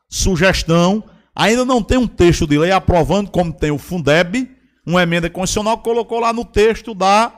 [0.10, 1.04] sugestão.
[1.36, 4.50] Ainda não tem um texto de lei aprovando, como tem o Fundeb,
[4.84, 7.32] uma emenda constitucional que colocou lá no texto da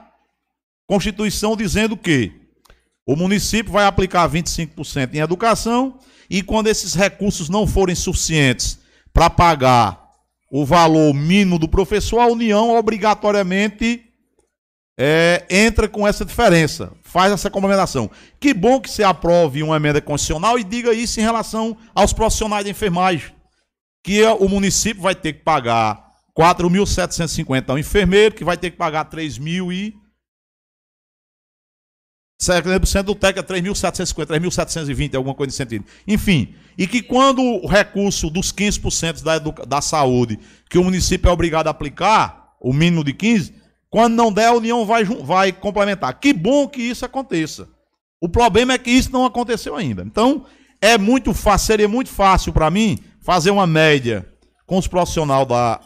[0.88, 2.41] Constituição dizendo que
[3.12, 8.80] o município vai aplicar 25% em educação e quando esses recursos não forem suficientes
[9.14, 10.02] para pagar
[10.50, 14.02] o valor mínimo do professor, a União obrigatoriamente
[14.98, 18.10] é, entra com essa diferença, faz essa complementação.
[18.40, 22.64] Que bom que se aprove uma emenda constitucional e diga isso em relação aos profissionais
[22.64, 23.34] de enfermagem,
[24.02, 26.02] que o município vai ter que pagar
[26.38, 30.01] 4.750 ao enfermeiro, que vai ter que pagar 3.000 e
[32.42, 35.86] 70% do TEC é 3.750, 3.720, alguma coisa nesse sentido.
[36.08, 41.32] Enfim, e que quando o recurso dos 15% da, da saúde, que o município é
[41.32, 43.54] obrigado a aplicar, o mínimo de 15%,
[43.92, 46.18] quando não der, a União vai, vai complementar.
[46.18, 47.68] Que bom que isso aconteça.
[48.22, 50.02] O problema é que isso não aconteceu ainda.
[50.02, 50.46] Então,
[50.80, 54.26] é muito fácil, seria muito fácil para mim fazer uma média
[54.66, 55.82] com os profissionais da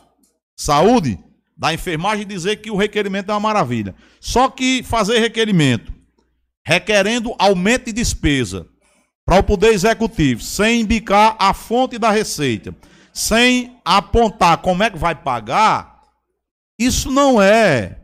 [0.55, 1.17] saúde,
[1.57, 3.95] da enfermagem, dizer que o requerimento é uma maravilha.
[4.21, 5.94] Só que fazer requerimento
[6.65, 8.67] requerendo aumento de despesa
[9.25, 12.75] para o Poder Executivo, sem indicar a fonte da receita,
[13.13, 16.01] sem apontar como é que vai pagar,
[16.77, 17.97] isso não é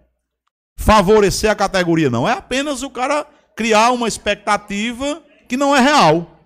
[0.77, 2.27] favorecer a categoria, não.
[2.27, 6.39] É apenas o cara criar uma expectativa que não é real.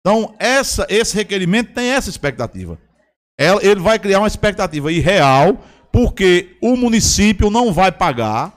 [0.00, 2.78] Então, essa, esse requerimento tem essa expectativa.
[3.38, 5.62] Ele vai criar uma expectativa irreal,
[5.92, 8.55] porque o município não vai pagar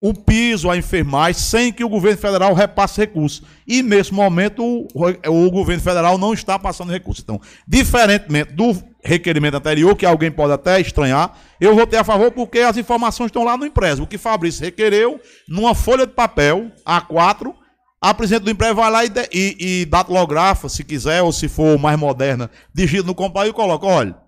[0.00, 3.42] o piso, a enfermagem, sem que o governo federal repasse recursos.
[3.66, 4.86] E nesse momento o,
[5.26, 7.22] o, governo federal não está passando recursos.
[7.22, 12.60] Então, diferentemente do requerimento anterior, que alguém pode até estranhar, eu votei a favor porque
[12.60, 14.04] as informações estão lá no empréstimo.
[14.04, 17.52] O que Fabrício requereu, numa folha de papel, A4,
[18.00, 21.76] a presidente do empréstimo vai lá e, e, e datilografa, se quiser, ou se for
[21.76, 24.27] mais moderna, digita no computador e coloca, olha,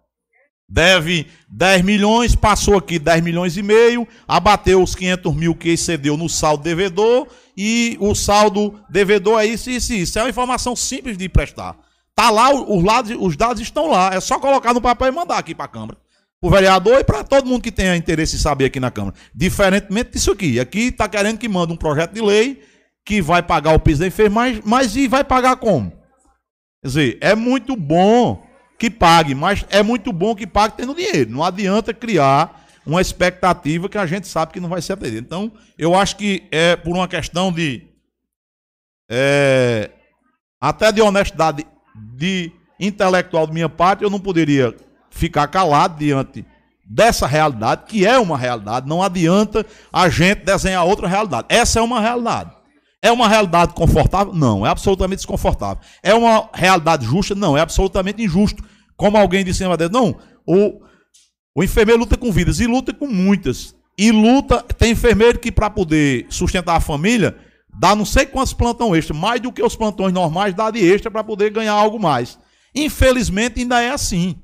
[0.73, 6.17] Deve 10 milhões, passou aqui 10 milhões e meio, abateu os 500 mil que excedeu
[6.17, 10.17] no saldo devedor e o saldo devedor é isso, isso isso.
[10.17, 11.77] É uma informação simples de prestar.
[12.15, 14.15] Tá lá, os, lados, os dados estão lá.
[14.15, 15.99] É só colocar no papel e mandar aqui para a Câmara.
[16.41, 19.17] O vereador e para todo mundo que tenha interesse em saber aqui na Câmara.
[19.35, 20.61] Diferentemente disso aqui.
[20.61, 22.63] Aqui está querendo que manda um projeto de lei
[23.05, 25.91] que vai pagar o piso da enfermagem, mas e vai pagar como?
[26.81, 28.49] Quer dizer, é muito bom
[28.81, 31.31] que pague, mas é muito bom que pague tendo dinheiro.
[31.31, 35.19] Não adianta criar uma expectativa que a gente sabe que não vai ser atendida.
[35.19, 37.83] Então, eu acho que é por uma questão de
[39.07, 39.91] é,
[40.59, 41.67] até de honestidade
[42.17, 44.75] de intelectual de minha parte, eu não poderia
[45.11, 46.47] ficar calado diante
[46.83, 48.89] dessa realidade, que é uma realidade.
[48.89, 51.49] Não adianta a gente desenhar outra realidade.
[51.51, 52.51] Essa é uma realidade.
[53.03, 54.35] É uma realidade confortável?
[54.35, 55.83] Não, é absolutamente desconfortável.
[56.03, 57.35] É uma realidade justa?
[57.35, 58.63] Não, é absolutamente injusto.
[58.97, 60.81] Como alguém disse em Deus, não, o,
[61.55, 63.75] o enfermeiro luta com vidas e luta com muitas.
[63.97, 67.37] E luta, tem enfermeiro que para poder sustentar a família,
[67.79, 71.11] dá não sei quantos plantão extra, mais do que os plantões normais, dá de extra
[71.11, 72.39] para poder ganhar algo mais.
[72.75, 74.37] Infelizmente ainda é assim.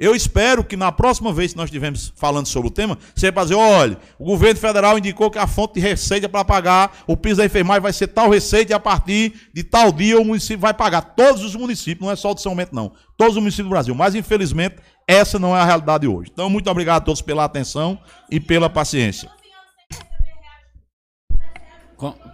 [0.00, 3.44] Eu espero que na próxima vez que nós estivermos falando sobre o tema, você vai
[3.44, 7.36] dizer, olha, o governo federal indicou que a fonte de receita para pagar o piso
[7.36, 10.72] da enfermagem vai ser tal receita e a partir de tal dia o município vai
[10.72, 11.02] pagar.
[11.02, 12.92] Todos os municípios, não é só o de São Bento, não.
[13.18, 13.94] Todos os municípios do Brasil.
[13.94, 16.30] Mas, infelizmente, essa não é a realidade hoje.
[16.32, 17.98] Então, muito obrigado a todos pela atenção
[18.30, 19.30] e pela paciência.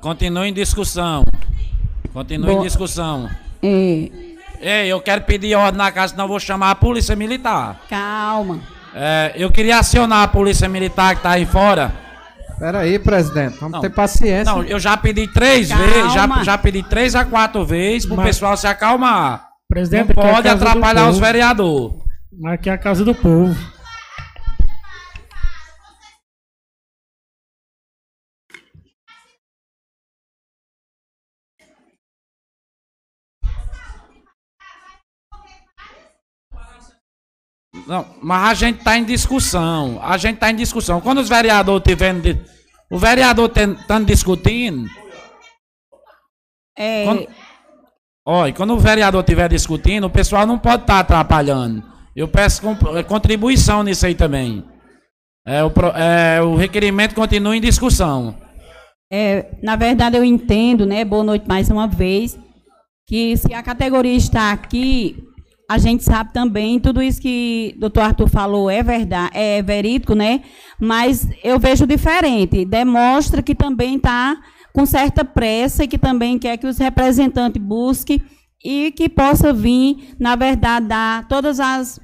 [0.01, 1.25] Continue em discussão.
[2.13, 3.29] Continue Bom, em discussão.
[3.61, 4.36] É...
[4.61, 7.81] Ei, eu quero pedir ordem na casa, senão vou chamar a polícia militar.
[7.89, 8.61] Calma.
[8.95, 11.93] É, eu queria acionar a polícia militar que está aí fora.
[12.51, 14.51] Espera aí, presidente, vamos não, ter paciência.
[14.51, 15.85] Não, eu já pedi três Calma.
[15.85, 19.49] vezes, já, já pedi três a quatro vezes para o pessoal se acalmar.
[19.69, 21.97] Presidente, não pode atrapalhar os vereadores.
[22.41, 23.55] Mas aqui é a casa do povo.
[37.87, 40.01] Não, mas a gente está em discussão.
[40.03, 41.01] A gente está em discussão.
[41.01, 42.43] Quando os vereadores estiverem.
[42.91, 44.89] O vereador estando discutindo.
[46.77, 47.05] É.
[47.05, 47.29] Quando,
[48.27, 51.83] olha, quando o vereador estiver discutindo, o pessoal não pode estar tá atrapalhando.
[52.15, 52.63] Eu peço
[52.97, 54.65] é, contribuição nisso aí também.
[55.47, 58.35] É, o, é, o requerimento continua em discussão.
[59.13, 61.05] É, na verdade, eu entendo, né?
[61.05, 62.39] Boa noite mais uma vez.
[63.07, 65.17] Que se a categoria está aqui
[65.69, 70.15] a gente sabe também, tudo isso que o doutor Arthur falou é verdade, é verídico,
[70.15, 70.43] né?
[70.81, 72.65] Mas eu vejo diferente.
[72.65, 74.37] Demonstra que também está
[74.73, 78.23] com certa pressa e que também quer que os representantes busquem
[78.65, 81.99] e que possa vir, na verdade, dar todas as,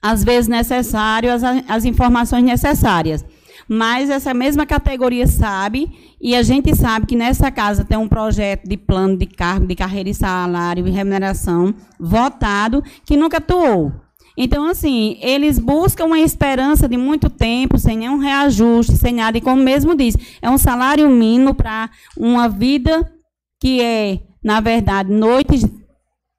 [0.00, 3.24] as vezes necessárias, as, as informações necessárias.
[3.68, 8.66] Mas essa mesma categoria sabe, e a gente sabe que nessa casa tem um projeto
[8.66, 13.92] de plano de cargo, de carreira e salário e remuneração votado, que nunca atuou.
[14.40, 19.36] Então, assim, eles buscam uma esperança de muito tempo, sem nenhum reajuste, sem nada.
[19.36, 23.12] E como mesmo diz, é um salário mínimo para uma vida
[23.60, 25.66] que é, na verdade, noites,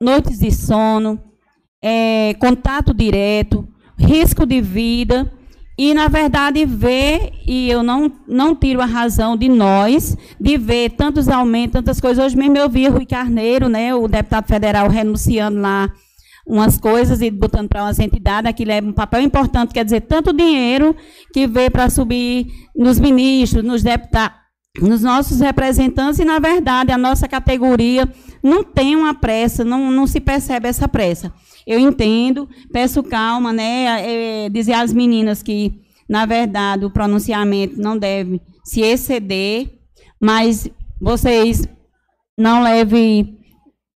[0.01, 1.21] noites de sono,
[1.83, 3.67] é, contato direto,
[3.97, 5.29] risco de vida
[5.81, 10.89] e, na verdade, ver, e eu não, não tiro a razão de nós, de ver
[10.89, 12.25] tantos aumentos, tantas coisas.
[12.25, 15.89] Hoje mesmo eu vi Rui Carneiro, né, o deputado federal, renunciando lá
[16.45, 20.33] umas coisas e botando para umas entidades, aquilo é um papel importante, quer dizer, tanto
[20.33, 20.93] dinheiro
[21.31, 24.37] que veio para subir nos ministros, nos deputados,
[24.77, 28.07] nos nossos representantes, e, na verdade, a nossa categoria
[28.43, 31.33] não tem uma pressa, não, não se percebe essa pressa.
[31.65, 34.45] Eu entendo, peço calma, né?
[34.45, 39.69] É, dizer às meninas que, na verdade, o pronunciamento não deve se exceder,
[40.21, 40.69] mas
[41.01, 41.67] vocês
[42.37, 43.39] não levem,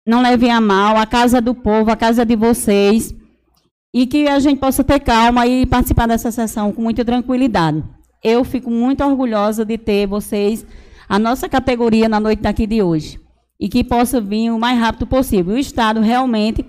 [0.05, 3.13] não levem a mal a casa do povo, a casa de vocês,
[3.93, 7.84] e que a gente possa ter calma e participar dessa sessão com muita tranquilidade.
[8.24, 10.65] Eu fico muito orgulhosa de ter vocês,
[11.09, 13.19] a nossa categoria na noite daqui de hoje,
[13.59, 15.55] e que possa vir o mais rápido possível.
[15.55, 16.65] O Estado realmente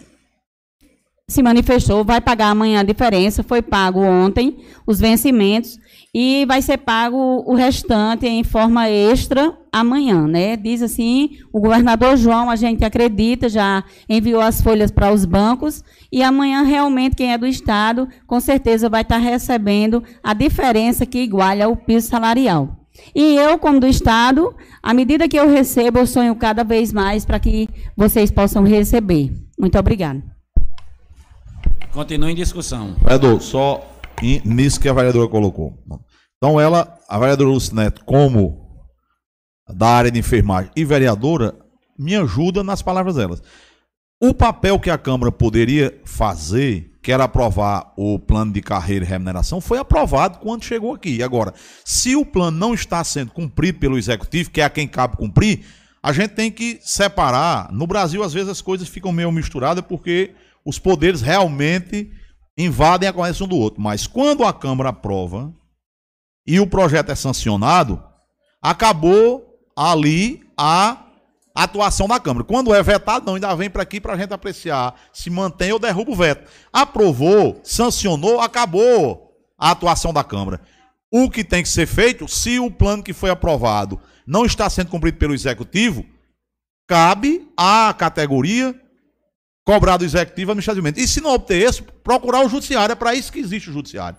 [1.26, 5.78] se manifestou, vai pagar amanhã a diferença, foi pago ontem os vencimentos
[6.12, 10.56] e vai ser pago o restante em forma extra amanhã, né?
[10.56, 15.82] Diz assim, o governador João, a gente acredita, já enviou as folhas para os bancos
[16.14, 21.18] e amanhã realmente quem é do estado, com certeza vai estar recebendo a diferença que
[21.18, 22.86] iguala o piso salarial.
[23.12, 27.24] E eu, como do Estado, à medida que eu recebo, eu sonho cada vez mais
[27.24, 29.32] para que vocês possam receber.
[29.58, 30.22] Muito obrigada.
[31.92, 32.94] Continua em discussão.
[33.00, 33.84] Vereador, só
[34.44, 35.76] nisso que a vereadora colocou.
[36.36, 38.86] Então, ela, a vereadora Lucineto, como
[39.68, 41.56] da área de enfermagem e vereadora,
[41.98, 43.42] me ajuda nas palavras delas.
[44.26, 49.08] O papel que a Câmara poderia fazer, que era aprovar o plano de carreira e
[49.08, 51.22] remuneração, foi aprovado quando chegou aqui.
[51.22, 51.52] Agora,
[51.84, 55.66] se o plano não está sendo cumprido pelo Executivo, que é a quem cabe cumprir,
[56.02, 57.70] a gente tem que separar.
[57.70, 62.10] No Brasil, às vezes, as coisas ficam meio misturadas porque os poderes realmente
[62.56, 63.82] invadem a correção do outro.
[63.82, 65.52] Mas quando a Câmara aprova
[66.46, 68.02] e o projeto é sancionado,
[68.62, 69.44] acabou
[69.76, 71.03] ali a
[71.62, 72.44] atuação da Câmara.
[72.44, 75.78] Quando é vetado, não, ainda vem para aqui para a gente apreciar se mantém ou
[75.78, 76.50] derruba o veto.
[76.72, 80.60] Aprovou, sancionou, acabou a atuação da Câmara.
[81.10, 84.90] O que tem que ser feito, se o plano que foi aprovado não está sendo
[84.90, 86.04] cumprido pelo Executivo,
[86.88, 88.74] cabe à categoria
[89.64, 91.00] cobrar do executivo administrativamente.
[91.00, 92.92] E se não obter isso, procurar o judiciário.
[92.92, 94.18] É para isso que existe o judiciário.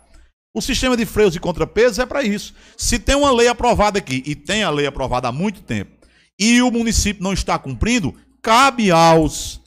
[0.54, 2.54] O sistema de freios e contrapesos é para isso.
[2.78, 5.95] Se tem uma lei aprovada aqui, e tem a lei aprovada há muito tempo,
[6.40, 9.62] e o município não está cumprindo, cabe aos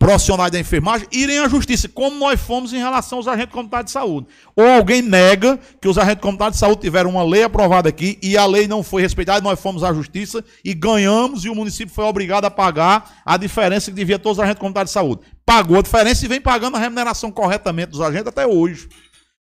[0.00, 3.92] profissionais da enfermagem irem à justiça, como nós fomos em relação aos agentes comunitários de
[3.92, 4.28] saúde.
[4.56, 8.34] Ou alguém nega que os agentes comunitários de saúde tiveram uma lei aprovada aqui e
[8.34, 12.06] a lei não foi respeitada, nós fomos à justiça e ganhamos e o município foi
[12.06, 15.20] obrigado a pagar a diferença que devia todos os agentes comunitários de saúde.
[15.44, 18.88] Pagou a diferença e vem pagando a remuneração corretamente dos agentes até hoje.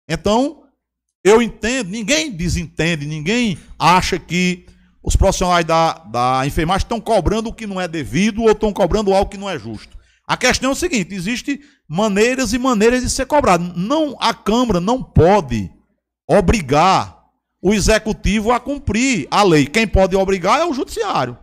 [0.10, 0.64] Então,
[1.24, 4.66] eu entendo, ninguém desentende, ninguém acha que
[5.04, 9.14] os profissionais da, da enfermagem estão cobrando o que não é devido ou estão cobrando
[9.14, 9.98] algo que não é justo.
[10.28, 13.74] A questão é o seguinte: existe maneiras e maneiras de ser cobrado.
[13.76, 15.72] Não, a Câmara não pode
[16.30, 17.18] obrigar
[17.62, 19.66] o executivo a cumprir a lei.
[19.66, 21.38] Quem pode obrigar é o judiciário.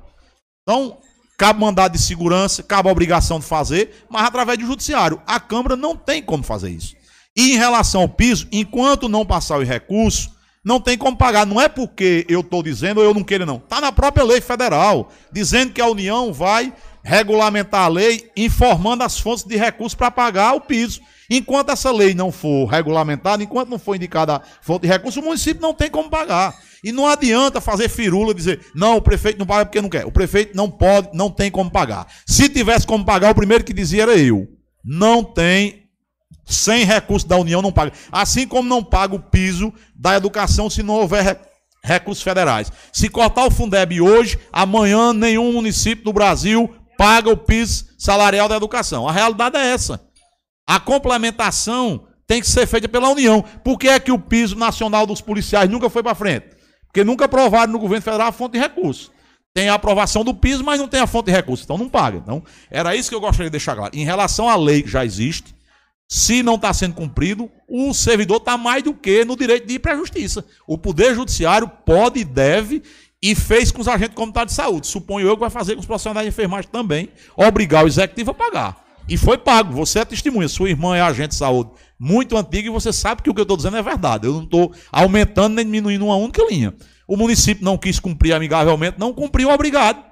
[0.63, 0.99] Então,
[1.39, 5.21] cabe mandado de segurança, cabe a obrigação de fazer, mas através do judiciário.
[5.27, 6.95] A Câmara não tem como fazer isso.
[7.37, 10.34] E em relação ao piso, enquanto não passar o recurso,
[10.65, 11.47] não tem como pagar.
[11.47, 13.57] Não é porque eu estou dizendo ou eu não quero, não.
[13.57, 16.73] Está na própria lei federal, dizendo que a União vai
[17.05, 21.01] regulamentar a lei, informando as fontes de recursos para pagar o piso.
[21.29, 25.25] Enquanto essa lei não for regulamentada, enquanto não for indicada a fonte de recursos, o
[25.25, 26.55] município não tem como pagar.
[26.83, 30.07] E não adianta fazer firula e dizer, não, o prefeito não paga porque não quer.
[30.07, 32.07] O prefeito não pode, não tem como pagar.
[32.27, 34.47] Se tivesse como pagar, o primeiro que dizia era eu.
[34.85, 35.84] Não tem,
[36.45, 37.93] sem recurso da União, não paga.
[38.11, 41.41] Assim como não paga o piso da educação se não houver
[41.83, 42.73] recursos federais.
[42.93, 48.57] Se cortar o Fundeb hoje, amanhã nenhum município do Brasil paga o piso salarial da
[48.57, 49.09] educação.
[49.09, 50.01] A realidade é essa.
[50.67, 53.45] A complementação tem que ser feita pela União.
[53.63, 56.47] Por que é que o piso nacional dos policiais nunca foi para frente?
[56.87, 59.11] Porque nunca aprovaram no governo federal a fonte de recursos.
[59.53, 62.19] Tem a aprovação do piso, mas não tem a fonte de recursos, então não paga.
[62.19, 63.95] Então, era isso que eu gostaria de deixar claro.
[63.95, 65.54] Em relação à lei que já existe,
[66.09, 69.79] se não está sendo cumprido, o servidor está mais do que no direito de ir
[69.79, 70.45] para a justiça.
[70.67, 72.83] O Poder Judiciário pode e deve,
[73.23, 74.87] e fez com os agentes comunitários de saúde.
[74.87, 78.35] Suponho eu que vai fazer com os profissionais de enfermagem também, obrigar o executivo a
[78.35, 78.85] pagar.
[79.09, 82.71] E foi pago, você é testemunha, sua irmã é agente de saúde muito antiga e
[82.71, 84.27] você sabe que o que eu estou dizendo é verdade.
[84.27, 86.75] Eu não estou aumentando nem diminuindo uma única linha.
[87.07, 90.05] O município não quis cumprir amigavelmente, não cumpriu, obrigado.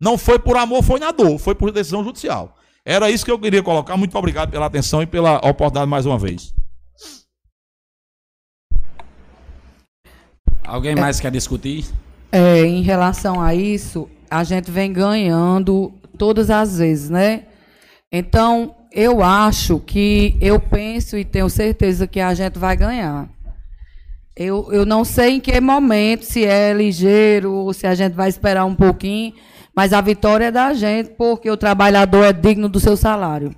[0.00, 2.55] Não foi por amor, foi na dor, foi por decisão judicial.
[2.88, 3.96] Era isso que eu queria colocar.
[3.96, 6.54] Muito obrigado pela atenção e pela oportunidade mais uma vez.
[10.64, 11.84] Alguém mais quer discutir?
[12.30, 17.46] É, em relação a isso, a gente vem ganhando todas as vezes, né?
[18.12, 23.28] Então, eu acho que, eu penso e tenho certeza que a gente vai ganhar.
[24.36, 28.28] Eu, eu não sei em que momento, se é ligeiro ou se a gente vai
[28.28, 29.34] esperar um pouquinho,
[29.76, 33.54] mas a vitória é da gente, porque o trabalhador é digno do seu salário.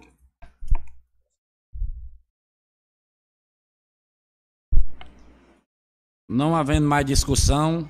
[6.28, 7.88] Não havendo mais discussão,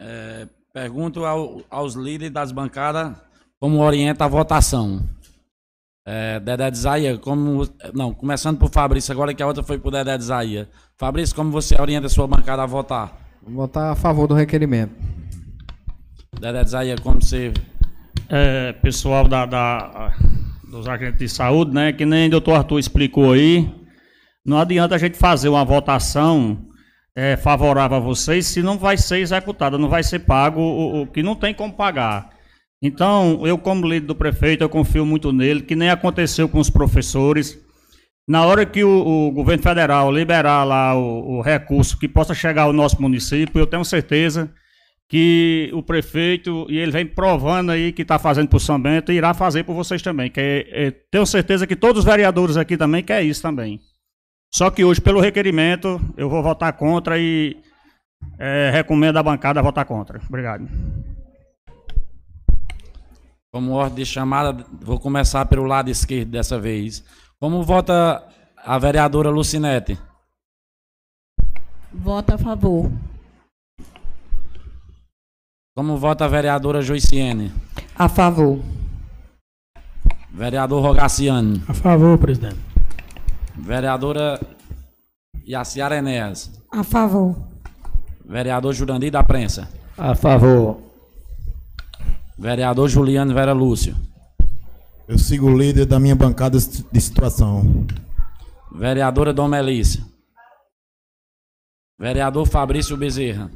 [0.00, 3.14] é, pergunto ao, aos líderes das bancadas
[3.58, 5.06] como orienta a votação.
[6.06, 7.68] É, Dedé de Zaia, como.
[7.92, 10.70] Não, começando por Fabrício, agora que a outra foi por Dedé de Zaia.
[10.96, 13.18] Fabrício, como você orienta a sua bancada a votar?
[13.42, 15.17] Votar a favor do requerimento.
[16.40, 17.52] Dedé de Zaia, como você.
[18.30, 20.14] É, pessoal da, da,
[20.70, 21.92] dos agentes de saúde, né?
[21.92, 23.68] Que nem o doutor Arthur explicou aí.
[24.46, 26.66] Não adianta a gente fazer uma votação
[27.16, 31.06] é, favorável a vocês se não vai ser executada, não vai ser pago o, o
[31.06, 32.30] que não tem como pagar.
[32.80, 36.70] Então, eu, como líder do prefeito, eu confio muito nele, que nem aconteceu com os
[36.70, 37.58] professores.
[38.28, 42.62] Na hora que o, o governo federal liberar lá o, o, recurso que possa chegar
[42.62, 44.48] ao nosso município, eu tenho certeza
[45.08, 49.32] que o prefeito, e ele vem provando aí que está fazendo por São Bento, irá
[49.32, 50.30] fazer por vocês também.
[50.30, 53.80] Que é, é, tenho certeza que todos os vereadores aqui também querem isso também.
[54.52, 57.56] Só que hoje, pelo requerimento, eu vou votar contra e
[58.38, 60.20] é, recomendo a bancada votar contra.
[60.28, 60.68] Obrigado.
[63.50, 67.02] Como ordem de chamada, vou começar pelo lado esquerdo dessa vez.
[67.40, 68.22] Como vota
[68.56, 69.98] a vereadora Lucinete?
[71.90, 72.90] Vota a favor.
[75.78, 77.52] Como vota a vereadora Joiciene?
[77.94, 78.58] A favor.
[80.34, 81.62] Vereador Rogaciano?
[81.68, 82.58] A favor, presidente.
[83.56, 84.40] Vereadora
[85.46, 86.50] Yaciara Enéas?
[86.72, 87.36] A favor.
[88.24, 89.68] Vereador Jurandir da Prensa?
[89.96, 90.80] A favor.
[92.36, 93.94] Vereador Juliano Vera Lúcio.
[95.06, 97.86] Eu sigo o líder da minha bancada de situação.
[98.74, 100.04] Vereadora Dom Melícia.
[101.96, 103.48] Vereador Fabrício Bezerra.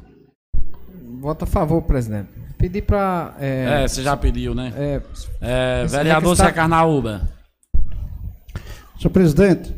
[1.23, 2.27] Voto a favor, presidente.
[2.57, 3.33] Pedi para.
[3.39, 4.73] É, é, você já pediu, né?
[4.75, 5.01] É,
[5.39, 7.29] é vereador Zé Carnaúba.
[8.99, 9.73] Senhor presidente,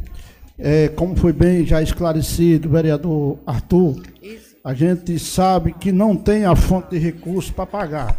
[0.58, 4.02] é, como foi bem já esclarecido, vereador Arthur,
[4.64, 8.18] a gente sabe que não tem a fonte de recurso para pagar.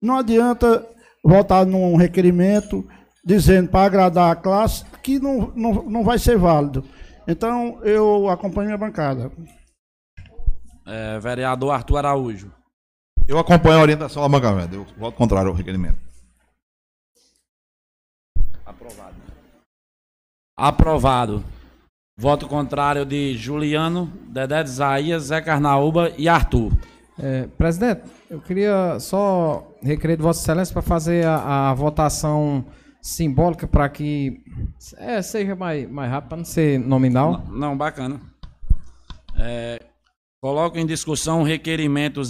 [0.00, 0.86] Não adianta
[1.24, 2.86] votar num requerimento
[3.24, 6.84] dizendo para agradar a classe que não, não, não vai ser válido.
[7.26, 9.32] Então, eu acompanho a bancada.
[10.86, 12.52] É, vereador Arthur Araújo.
[13.26, 14.74] Eu acompanho a orientação da bancada.
[14.74, 15.98] Eu voto contrário ao requerimento.
[18.64, 19.14] Aprovado.
[20.56, 21.44] Aprovado.
[22.16, 26.72] Voto contrário de Juliano, Dedé de Isaías, Zé Carnaúba e Arthur.
[27.18, 32.64] É, presidente, eu queria só requerer de Vossa Excelência para fazer a, a, votação
[33.00, 34.42] simbólica para que
[34.98, 37.44] é, seja mais, mais rápido, para não ser nominal.
[37.48, 38.20] Não, não bacana.
[39.38, 39.80] É,
[40.42, 42.20] coloco em discussão o requerimento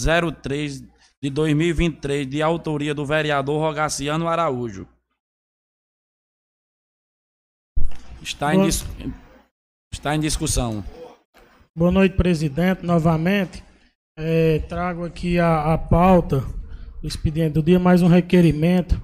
[0.43, 0.83] 03
[1.23, 4.87] de 2023, de autoria do vereador Rogaciano Araújo.
[8.21, 8.85] Está em, dis...
[9.93, 10.85] Está em discussão.
[11.75, 13.65] Boa noite, presidente, novamente.
[14.19, 16.41] É, trago aqui a, a pauta
[17.01, 19.01] do expediente do dia, mais um requerimento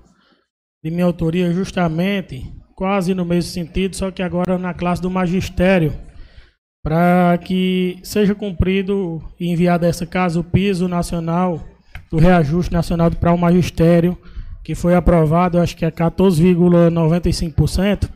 [0.84, 5.98] de minha autoria, justamente, quase no mesmo sentido, só que agora na classe do magistério,
[6.88, 11.62] para que seja cumprido e enviado a essa casa o piso nacional
[12.10, 14.16] do reajuste nacional para o magistério,
[14.64, 18.08] que foi aprovado, acho que é 14,95%.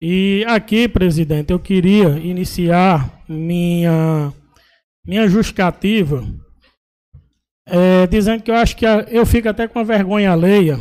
[0.00, 4.32] E aqui, presidente, eu queria iniciar minha
[5.04, 6.24] minha justificativa
[7.66, 10.78] é, dizendo que eu acho que eu fico até com a vergonha alheia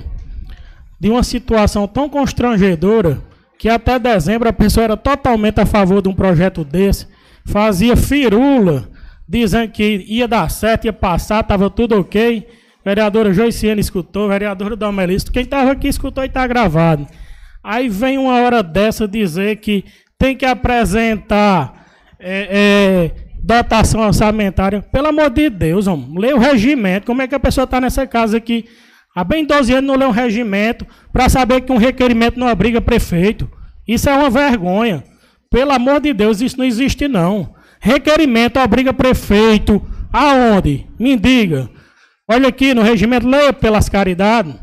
[0.99, 3.28] de uma situação tão constrangedora
[3.60, 7.05] que até dezembro a pessoa era totalmente a favor de um projeto desse,
[7.43, 8.89] fazia firula,
[9.28, 12.47] dizendo que ia dar certo, ia passar, estava tudo ok.
[12.86, 17.05] Vereadora Joiciane escutou, vereadora Domelisto, quem estava aqui escutou e está gravado.
[17.62, 19.84] Aí vem uma hora dessa dizer que
[20.18, 21.86] tem que apresentar
[22.18, 23.12] é, é,
[23.43, 24.82] dotação orçamentária.
[24.82, 27.05] Pelo amor de Deus, homem, lê o regimento.
[27.05, 28.70] Como é que a pessoa está nessa casa aqui
[29.20, 32.80] há bem 12 anos não lê um regimento para saber que um requerimento não obriga
[32.80, 33.49] prefeito?
[33.88, 35.03] Isso é uma vergonha.
[35.49, 37.53] Pelo amor de Deus, isso não existe não.
[37.80, 39.82] Requerimento obriga prefeito.
[40.13, 40.88] Aonde?
[40.97, 41.70] Me diga.
[42.28, 44.55] Olha aqui no regimento, leia pelas caridades.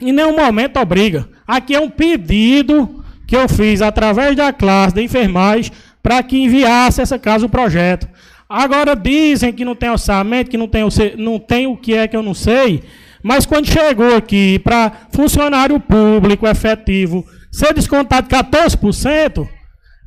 [0.00, 1.28] Em nenhum momento obriga.
[1.46, 5.72] Aqui é um pedido que eu fiz através da classe de enfermagem
[6.02, 8.08] para que enviasse essa casa o projeto.
[8.48, 10.82] Agora dizem que não tem orçamento, que não tem,
[11.16, 12.82] não tem o que é que eu não sei,
[13.22, 19.46] mas quando chegou aqui para funcionário público efetivo ser descontado 14%,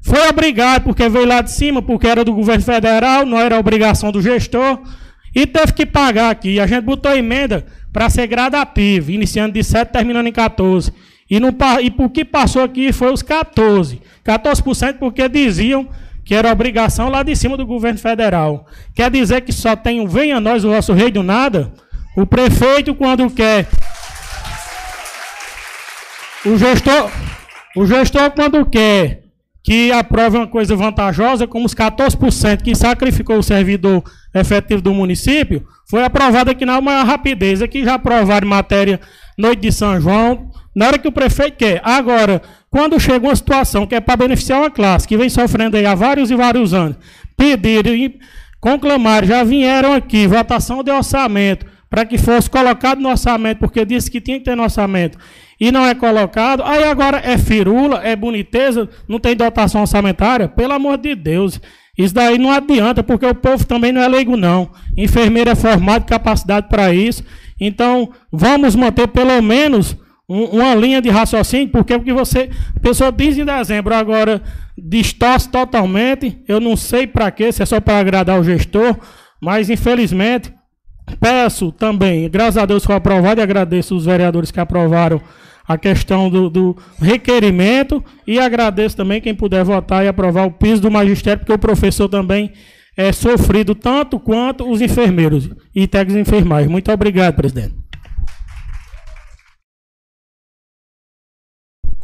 [0.02, 4.12] foi obrigado, porque veio lá de cima, porque era do governo federal, não era obrigação
[4.12, 4.82] do gestor,
[5.34, 6.60] e teve que pagar aqui.
[6.60, 10.92] A gente botou emenda para ser gradativo, iniciando de 7, terminando em 14.
[11.30, 14.02] E, não, e por que passou aqui foi os 14.
[14.26, 15.88] 14% porque diziam
[16.24, 18.68] que era obrigação lá de cima do governo federal.
[18.94, 21.74] Quer dizer que só tem um venha nós, o nosso rei do nada?
[22.16, 23.68] O prefeito, quando quer.
[26.46, 27.10] O gestor,
[27.76, 29.24] o gestor quando quer
[29.64, 34.04] que aprove uma coisa vantajosa, como os 14% que sacrificou o servidor
[34.36, 37.62] efetivo do município, foi aprovado aqui na maior rapidez.
[37.62, 39.00] Aqui já aprovaram matéria
[39.38, 41.82] Noite de São João, na hora que o prefeito quer.
[41.84, 45.86] Agora, quando chega uma situação que é para beneficiar uma classe que vem sofrendo aí
[45.86, 46.98] há vários e vários anos,
[47.38, 48.20] pediram e
[48.60, 54.10] conclamaram, já vieram aqui, votação de orçamento, para que fosse colocado no orçamento, porque disse
[54.10, 55.16] que tinha que ter no orçamento,
[55.62, 60.74] e não é colocado, aí agora é firula, é boniteza, não tem dotação orçamentária, pelo
[60.74, 61.62] amor de Deus.
[61.96, 64.72] Isso daí não adianta, porque o povo também não é leigo, não.
[64.98, 67.24] Enfermeiro é formado, capacidade para isso.
[67.62, 69.96] Então, vamos manter pelo menos
[70.28, 72.50] um, uma linha de raciocínio, porque o que você.
[72.76, 74.42] A pessoa diz em dezembro, agora
[74.76, 76.42] distorce totalmente.
[76.48, 78.98] Eu não sei para quê, se é só para agradar o gestor,
[79.40, 80.52] mas infelizmente
[81.20, 85.22] peço também, graças a Deus foi aprovado e agradeço os vereadores que aprovaram
[85.68, 90.82] a questão do, do, requerimento e agradeço também quem puder votar e aprovar o piso
[90.82, 92.52] do magistério, porque o professor também
[92.96, 96.68] é sofrido tanto quanto os enfermeiros e técnicos enfermais.
[96.68, 97.76] Muito obrigado, presidente.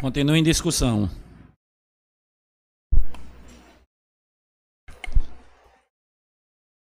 [0.02, 1.10] Continua em discussão.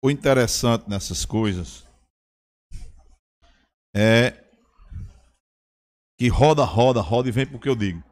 [0.03, 1.89] O interessante nessas coisas
[3.95, 4.34] é
[6.18, 8.03] que roda, roda, roda e vem porque eu digo.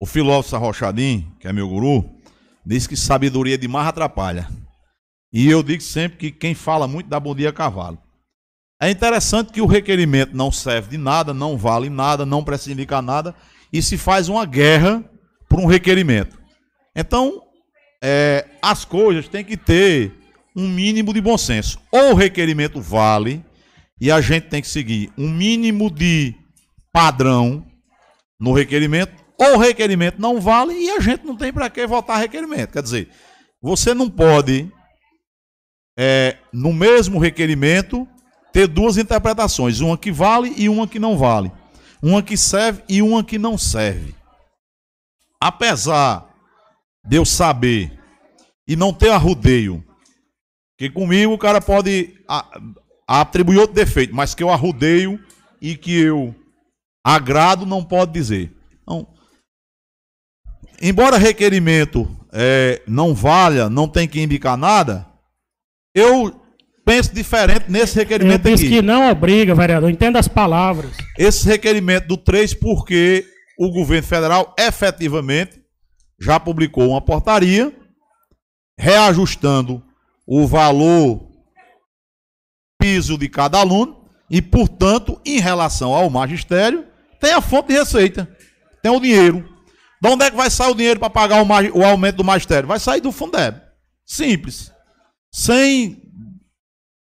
[0.00, 2.04] O filósofo Rochadim, que é meu guru,
[2.66, 4.48] diz que sabedoria demais atrapalha.
[5.32, 7.98] E eu digo sempre que quem fala muito dá bom dia a cavalo.
[8.80, 13.00] É interessante que o requerimento não serve de nada, não vale nada, não precisa indicar
[13.00, 13.34] nada,
[13.72, 15.02] e se faz uma guerra
[15.48, 16.38] por um requerimento.
[16.94, 17.42] Então,
[18.02, 20.12] é, as coisas têm que ter
[20.54, 21.80] um mínimo de bom senso.
[21.90, 23.44] Ou o requerimento vale,
[24.00, 26.34] e a gente tem que seguir um mínimo de
[26.92, 27.66] padrão
[28.38, 32.18] no requerimento, ou o requerimento não vale e a gente não tem para que votar
[32.18, 32.72] requerimento.
[32.72, 33.08] Quer dizer,
[33.60, 34.70] você não pode,
[35.98, 38.06] é, no mesmo requerimento,
[38.52, 41.50] ter duas interpretações, uma que vale e uma que não vale,
[42.02, 44.14] uma que serve e uma que não serve.
[45.40, 46.32] Apesar
[47.04, 47.92] de eu saber
[48.66, 49.84] e não ter arrudeio,
[50.78, 52.14] que comigo o cara pode
[53.06, 55.20] atribuir outro defeito, mas que eu arrudeio
[55.60, 56.34] e que eu
[57.04, 58.52] agrado não pode dizer.
[58.82, 59.06] Então,
[60.80, 65.06] embora requerimento é, não valha, não tem que indicar nada,
[65.94, 66.40] eu
[66.84, 68.74] penso diferente nesse requerimento eu penso aqui.
[68.74, 70.96] que não obriga, vereador, entenda as palavras.
[71.18, 73.26] Esse requerimento do 3, porque
[73.58, 75.62] o governo federal efetivamente
[76.20, 77.72] já publicou uma portaria
[78.78, 79.82] reajustando
[80.26, 81.33] o valor
[82.84, 86.84] piso de cada aluno e, portanto, em relação ao magistério,
[87.18, 88.28] tem a fonte de receita,
[88.82, 89.48] tem o dinheiro.
[90.02, 92.68] De onde é que vai sair o dinheiro para pagar o, o, aumento do magistério?
[92.68, 93.58] Vai sair do Fundeb.
[94.04, 94.70] Simples.
[95.32, 96.02] Sem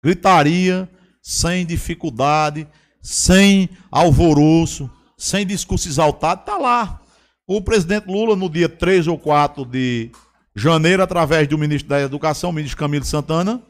[0.03, 0.89] gritaria,
[1.21, 2.67] sem dificuldade,
[2.99, 7.01] sem alvoroço, sem discurso exaltado, está lá.
[7.45, 10.09] O presidente Lula, no dia 3 ou 4 de
[10.55, 13.61] janeiro, através do ministro da Educação, o ministro Camilo Santana,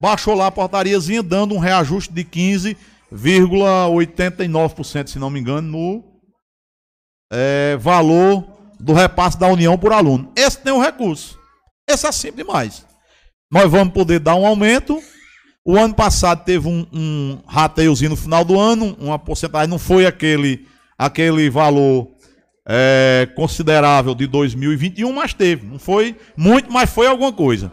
[0.00, 6.04] baixou lá a portariazinha dando um reajuste de 15,89%, se não me engano, no
[7.32, 8.44] é, valor
[8.78, 10.30] do repasse da União por aluno.
[10.36, 11.38] Esse tem um recurso.
[11.88, 12.84] Esse é simples demais.
[13.50, 15.00] Nós vamos poder dar um aumento.
[15.64, 20.06] O ano passado teve um, um rateiozinho no final do ano, uma porcentagem, não foi
[20.06, 20.66] aquele,
[20.96, 22.08] aquele valor
[22.68, 25.66] é, considerável de 2021, mas teve.
[25.66, 27.72] Não foi muito, mas foi alguma coisa.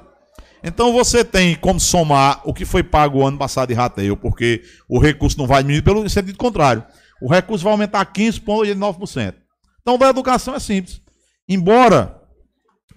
[0.64, 4.64] Então você tem como somar o que foi pago o ano passado de rateio, porque
[4.88, 6.84] o recurso não vai diminuir, pelo sentido contrário.
[7.22, 9.36] O recurso vai aumentar 15,89%.
[9.82, 11.02] Então, da educação é simples.
[11.48, 12.22] Embora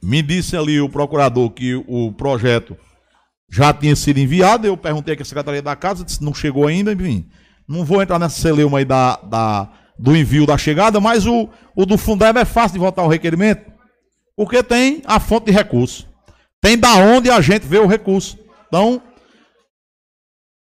[0.02, 2.76] me disse ali o procurador que o projeto
[3.50, 6.92] já tinha sido enviado, eu perguntei aqui à Secretaria da Casa, disse não chegou ainda,
[6.92, 7.28] enfim.
[7.68, 11.84] Não vou entrar nessa celeuma aí da, da, do envio da chegada, mas o, o
[11.84, 13.72] do Fundeb é fácil de votar o requerimento,
[14.36, 16.08] porque tem a fonte de recurso.
[16.61, 18.38] Tem da onde a gente vê o recurso.
[18.66, 19.02] Então,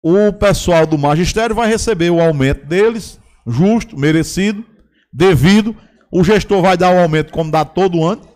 [0.03, 4.64] o pessoal do magistério vai receber o aumento deles, justo, merecido,
[5.12, 5.76] devido.
[6.11, 8.28] O gestor vai dar o aumento como dá todo ano.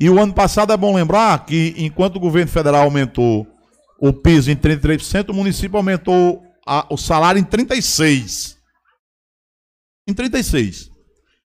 [0.00, 3.46] E o ano passado é bom lembrar que, enquanto o governo federal aumentou
[4.00, 8.56] o piso em 33%, o município aumentou a, o salário em 36%.
[10.08, 10.90] Em 36%.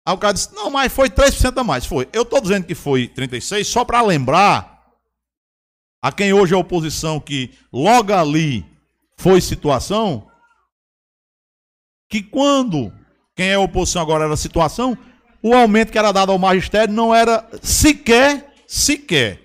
[0.07, 1.85] Aí o cara disse, não, mas foi 3% a mais.
[1.85, 2.09] Foi.
[2.13, 4.78] Eu estou dizendo que foi 36% só para lembrar
[6.01, 8.65] a quem hoje é oposição que logo ali
[9.17, 10.29] foi situação,
[12.09, 12.93] que quando
[13.35, 14.97] quem é oposição agora era situação,
[15.43, 19.41] o aumento que era dado ao magistério não era sequer, sequer,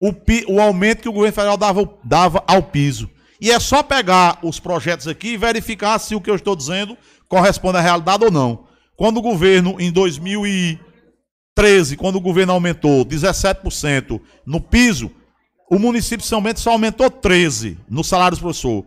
[0.00, 0.14] o,
[0.48, 3.10] o aumento que o governo federal dava, dava ao piso.
[3.40, 6.96] E é só pegar os projetos aqui e verificar se o que eu estou dizendo
[7.28, 8.66] corresponde à realidade ou não.
[8.96, 15.10] Quando o governo, em 2013, quando o governo aumentou 17% no piso,
[15.70, 18.84] o município de São Bento só aumentou 13% no salário do professor.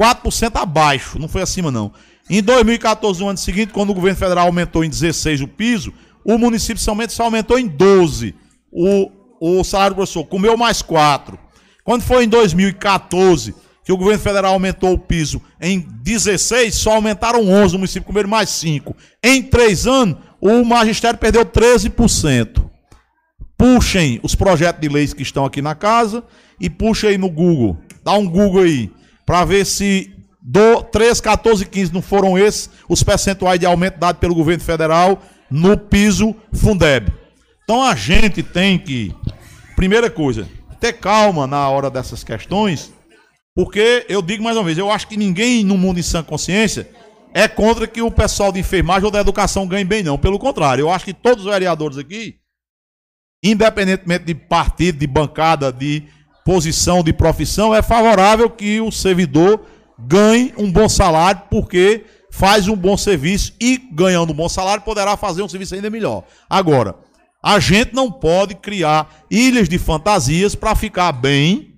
[0.00, 1.92] 4% abaixo, não foi acima não.
[2.28, 5.92] Em 2014, no ano seguinte, quando o governo federal aumentou em 16 o piso,
[6.24, 8.34] o município de São Bento só aumentou em 12
[8.70, 9.10] o,
[9.40, 11.38] o salário do professor, comeu mais 4.
[11.84, 13.54] Quando foi em 2014,
[13.84, 18.30] que o governo federal aumentou o piso em 16, só aumentaram 11, o município comeram
[18.30, 18.96] mais 5.
[19.22, 22.71] Em 3 anos, o magistério perdeu 13%.
[23.62, 26.24] Puxem os projetos de leis que estão aqui na casa
[26.60, 27.78] e puxem aí no Google.
[28.02, 28.90] Dá um Google aí,
[29.24, 34.00] para ver se do 13, 14 e 15 não foram esses os percentuais de aumento
[34.00, 37.12] dado pelo governo federal no piso Fundeb.
[37.62, 39.14] Então a gente tem que,
[39.76, 40.48] primeira coisa,
[40.80, 42.92] ter calma na hora dessas questões,
[43.54, 46.90] porque eu digo mais uma vez, eu acho que ninguém no mundo em sã consciência
[47.32, 50.18] é contra que o pessoal de enfermagem ou da educação ganhe bem, não.
[50.18, 52.41] Pelo contrário, eu acho que todos os vereadores aqui,
[53.42, 56.04] independentemente de partido, de bancada, de
[56.44, 59.64] posição, de profissão, é favorável que o servidor
[59.98, 65.16] ganhe um bom salário, porque faz um bom serviço e, ganhando um bom salário, poderá
[65.16, 66.24] fazer um serviço ainda melhor.
[66.48, 66.96] Agora,
[67.42, 71.74] a gente não pode criar ilhas de fantasias para ficar bem,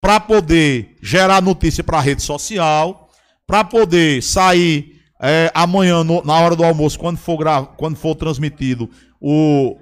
[0.00, 3.08] para poder gerar notícia para a rede social,
[3.46, 7.38] para poder sair é, amanhã, no, na hora do almoço, quando for,
[7.76, 8.88] quando for transmitido
[9.20, 9.76] o.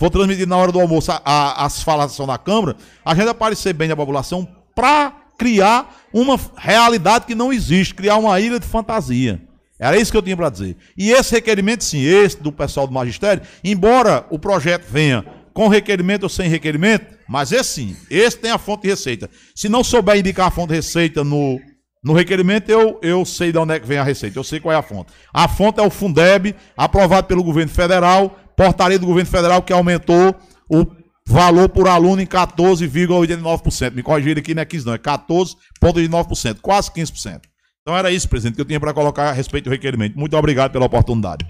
[0.00, 2.74] For transmitido na hora do almoço a, a, as falações da Câmara,
[3.04, 8.40] a gente aparecer bem na população para criar uma realidade que não existe, criar uma
[8.40, 9.42] ilha de fantasia.
[9.78, 10.74] Era isso que eu tinha para dizer.
[10.96, 15.22] E esse requerimento, sim, esse do pessoal do magistério, embora o projeto venha
[15.52, 19.28] com requerimento ou sem requerimento, mas esse sim, esse tem a fonte de receita.
[19.54, 21.60] Se não souber indicar a fonte de receita no,
[22.02, 24.72] no requerimento, eu, eu sei de onde é que vem a receita, eu sei qual
[24.72, 25.12] é a fonte.
[25.30, 30.34] A fonte é o Fundeb, aprovado pelo governo federal, portaria do governo federal que aumentou
[30.68, 30.86] o
[31.26, 33.94] valor por aluno em 14,89%.
[33.94, 37.40] Me corrigir aqui, não é 15 não, é 14,9%, quase 15%.
[37.82, 40.18] Então era isso, presidente, que eu tinha para colocar a respeito do requerimento.
[40.18, 41.46] Muito obrigado pela oportunidade.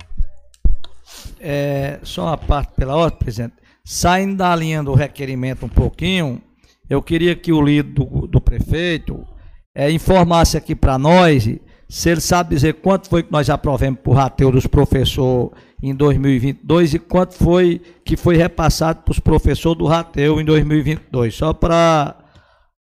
[1.40, 3.54] É, só uma parte pela ordem, presidente.
[3.84, 6.40] Saindo da linha do requerimento um pouquinho,
[6.88, 9.26] eu queria que o líder do, do prefeito
[9.74, 11.48] é, informasse aqui para nós
[11.90, 15.50] se ele sabe dizer quanto foi que nós aprovemos por rateio dos professores
[15.82, 21.34] em 2022 e quanto foi que foi repassado para os professores do rateio em 2022.
[21.34, 22.16] Só para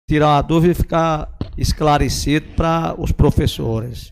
[0.08, 4.10] tirar uma dúvida e ficar esclarecido para os professores.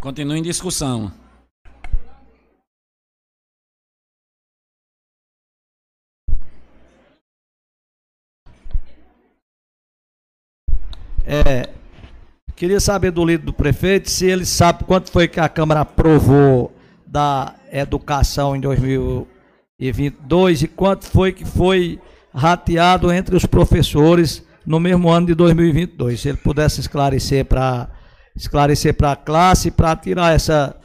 [0.00, 1.12] Continua em discussão.
[11.24, 11.68] É,
[12.56, 16.72] queria saber do líder do prefeito se ele sabe quanto foi que a Câmara aprovou
[17.06, 19.40] da educação em 2022
[19.80, 21.98] 2022 e quanto foi que foi
[22.34, 26.20] rateado entre os professores no mesmo ano de 2022.
[26.20, 27.88] Se ele pudesse esclarecer para
[28.36, 30.76] esclarecer para a classe, para tirar essa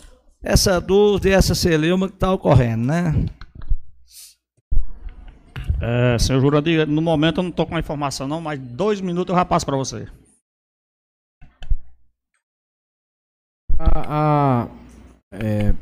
[0.41, 3.25] essa dúvida e essa celeuma que está ocorrendo, né?
[5.81, 9.33] É, senhor Jurandir, no momento eu não estou com a informação não, mas dois minutos
[9.33, 10.07] eu já passo para você.
[13.78, 14.67] A, a
[15.32, 15.73] é,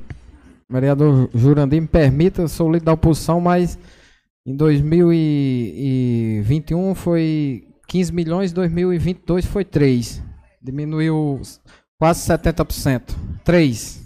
[0.69, 3.79] vereador Jurandir, me permita, sou líder da oposição, mas
[4.45, 10.21] em 2021 foi 15 milhões, 2022 foi 3.
[10.61, 11.39] Diminuiu
[11.99, 13.15] quase 70%.
[13.43, 14.03] 3.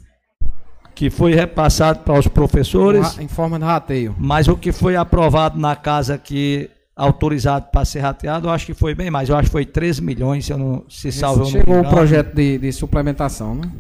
[0.94, 3.18] Que foi repassado para os professores.
[3.20, 4.16] Em forma de rateio.
[4.18, 8.74] Mas o que foi aprovado na casa aqui, autorizado para ser rateado, eu acho que
[8.74, 9.30] foi bem mais.
[9.30, 11.46] Eu acho que foi 13 milhões, se eu não se salvo.
[11.46, 13.72] Chegou o projeto de, de suplementação, né?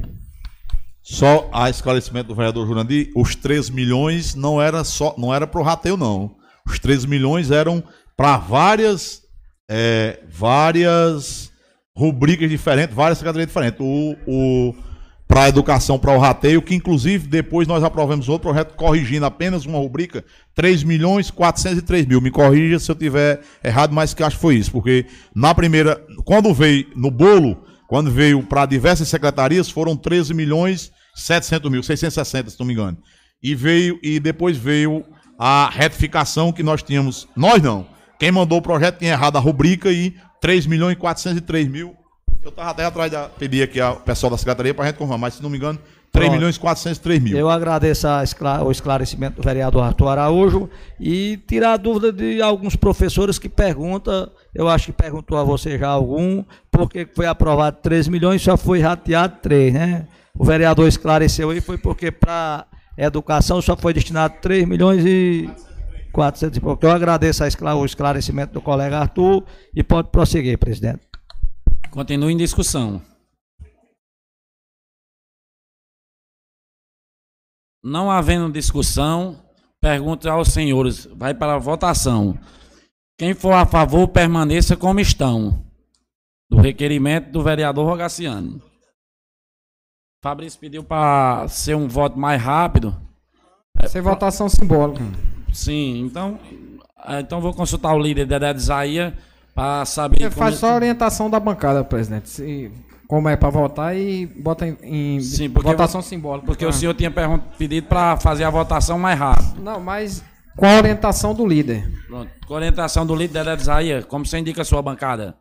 [1.01, 5.59] Só a esclarecimento do vereador Jurandir, os 3 milhões não era só, não era para
[5.59, 6.35] o rateio, não.
[6.67, 7.81] Os 3 milhões eram
[8.15, 9.21] para várias,
[9.69, 11.49] é, várias
[11.95, 13.79] rubricas diferentes, várias secretarias diferentes.
[13.79, 14.75] O, o
[15.37, 19.67] para a educação, para o rateio, que inclusive depois nós aprovamos outro projeto corrigindo apenas
[19.67, 20.25] uma rubrica,
[20.55, 22.19] 3 milhões 403 mil.
[22.19, 26.03] Me corrija se eu tiver errado, mas que acho que foi isso, porque na primeira,
[26.25, 27.55] quando veio no bolo,
[27.87, 32.97] quando veio para diversas secretarias, foram 13 milhões 700 mil, 660, se não me engano.
[33.43, 35.05] E veio, e depois veio
[35.37, 37.85] a retificação que nós tínhamos, nós não,
[38.17, 41.95] quem mandou o projeto tinha errado a rubrica e 3 milhões e 403 mil
[42.47, 43.29] eu estava até atrás da.
[43.29, 45.77] Pedi aqui ao pessoal da secretaria para a gente confirmar, mas se não me engano,
[46.11, 47.37] 3 milhões e 403 mil.
[47.37, 48.07] Eu agradeço
[48.65, 50.69] o esclarecimento do vereador Arthur Araújo
[50.99, 55.77] e tirar a dúvida de alguns professores que perguntam, eu acho que perguntou a você
[55.77, 60.07] já algum, porque foi aprovado 3 milhões e só foi rateado 3, né?
[60.33, 62.65] O vereador esclareceu aí, foi porque para
[62.97, 65.49] educação só foi destinado 3 milhões e
[66.13, 66.85] 400 e pouco.
[66.85, 69.43] Eu agradeço o esclarecimento do colega Arthur
[69.75, 71.06] e pode prosseguir, presidente.
[71.91, 73.01] Continua em discussão.
[77.83, 79.41] Não havendo discussão,
[79.79, 82.37] pergunto aos senhores, vai para a votação.
[83.17, 85.65] Quem for a favor, permaneça como estão.
[86.49, 88.61] Do requerimento do vereador Rogaciano.
[90.23, 92.95] Fabrício pediu para ser um voto mais rápido.
[93.87, 95.03] Ser votação simbólica.
[95.53, 96.39] Sim, então,
[97.19, 99.13] então vou consultar o líder Dedé de Isaías
[99.57, 100.19] para saber.
[100.19, 102.29] Você faz só a orientação da bancada, presidente.
[102.29, 102.71] Se,
[103.07, 106.45] como é para votar e bota em, em Sim, votação eu, simbólica.
[106.45, 107.11] Porque o senhor tinha
[107.57, 109.59] pedido para fazer a votação mais rápido.
[109.59, 110.23] Não, mas
[110.55, 111.91] com a orientação do líder.
[112.05, 112.29] Pronto.
[112.45, 115.35] Com a orientação do líder da Isaías, como você indica a sua bancada?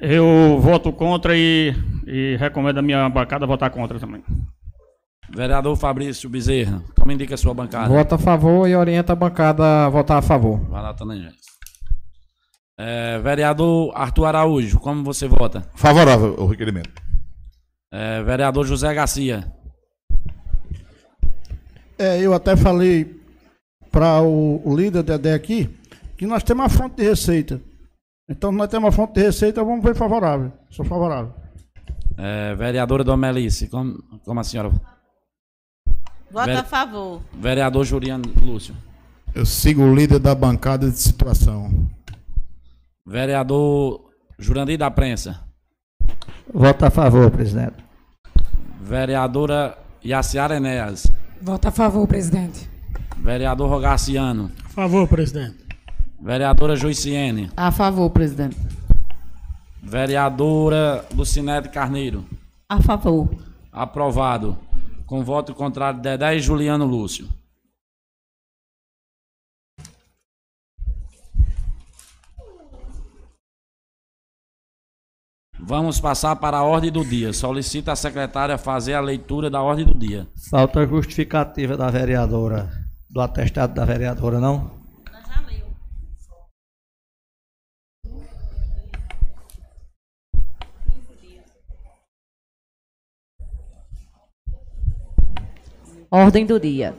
[0.00, 1.74] Eu voto contra e,
[2.08, 4.24] e recomendo a minha bancada votar contra também.
[5.32, 7.88] Vereador Fabrício Bezerra, como indica a sua bancada?
[7.88, 10.58] Vota a favor e orienta a bancada a votar a favor.
[10.68, 11.55] Vai lá, Tanangés.
[12.78, 15.66] É, vereador Arthur Araújo, como você vota?
[15.74, 16.90] Favorável ao requerimento.
[17.90, 19.50] É, vereador José Garcia.
[21.98, 23.18] É, eu até falei
[23.90, 25.74] para o, o, líder Dedé aqui
[26.18, 27.60] que nós temos uma fonte de receita.
[28.28, 30.52] Então, nós temos uma fonte de receita, vamos ver favorável.
[30.68, 31.32] Sou favorável.
[32.18, 34.70] É, vereadora Domelice, como, como a senhora?
[36.30, 37.22] Vota a favor.
[37.32, 38.74] Vereador Juliano Lúcio.
[39.34, 41.70] Eu sigo o líder da bancada de situação.
[43.06, 45.46] Vereador Jurandir da Prensa.
[46.52, 47.76] Voto a favor, presidente.
[48.80, 51.10] Vereadora Yaciara Enéas.
[51.40, 52.68] Voto a favor, presidente.
[53.16, 54.50] Vereador Rogaciano.
[54.64, 55.64] A favor, presidente.
[56.20, 57.50] Vereadora Juiciene.
[57.56, 58.56] A favor, presidente.
[59.80, 62.24] Vereadora Lucinete Carneiro.
[62.68, 63.28] A favor.
[63.70, 64.58] Aprovado.
[65.06, 67.28] Com voto contrário, Dedé e Juliano Lúcio.
[75.58, 77.32] Vamos passar para a ordem do dia.
[77.32, 80.28] Solicita a secretária fazer a leitura da ordem do dia.
[80.50, 82.70] Falta justificativa da vereadora,
[83.10, 84.70] do atestado da vereadora, não?
[85.26, 85.66] Já leu.
[96.10, 96.94] Ordem do dia.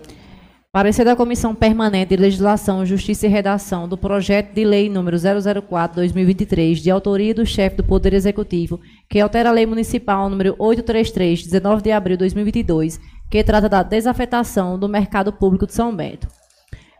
[0.71, 6.81] Parecer da Comissão Permanente de Legislação, Justiça e Redação do projeto de lei número 004/2023,
[6.81, 11.81] de autoria do chefe do Poder Executivo, que altera a Lei Municipal número 833, 19
[11.81, 12.99] de abril de 2022,
[13.31, 16.27] que trata da desafetação do mercado público de São Bento.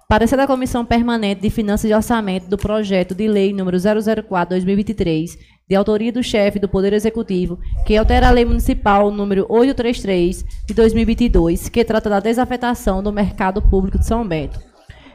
[0.08, 5.38] Parecer da Comissão Permanente de Finanças e Orçamento do projeto de lei número 004/2023,
[5.68, 10.74] de autoria do chefe do Poder Executivo, que altera a Lei Municipal número 833 de
[10.74, 14.60] 2022, que trata da desafetação do mercado público de São Bento.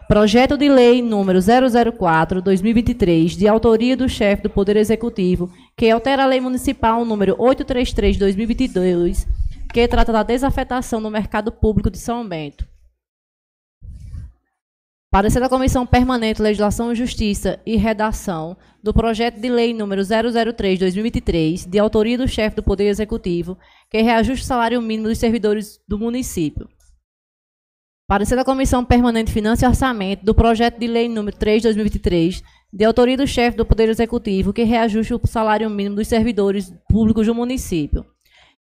[0.07, 6.27] Projeto de Lei número 004/2023, de autoria do chefe do Poder Executivo, que altera a
[6.27, 9.27] Lei Municipal número 833/2022,
[9.73, 12.72] que trata da desafetação do mercado público de São Bento.
[15.13, 21.67] Parecer da Comissão Permanente Legislação e Justiça e Redação do projeto de lei número 003/2023,
[21.69, 23.59] de autoria do chefe do Poder Executivo,
[23.91, 26.67] que reajuste o salário mínimo dos servidores do município.
[28.09, 32.43] Parecer da Comissão Permanente Finanças e Orçamento do projeto de lei número 3/2023,
[32.73, 37.27] de autoria do chefe do Poder Executivo, que reajuste o salário mínimo dos servidores públicos
[37.27, 38.07] do município.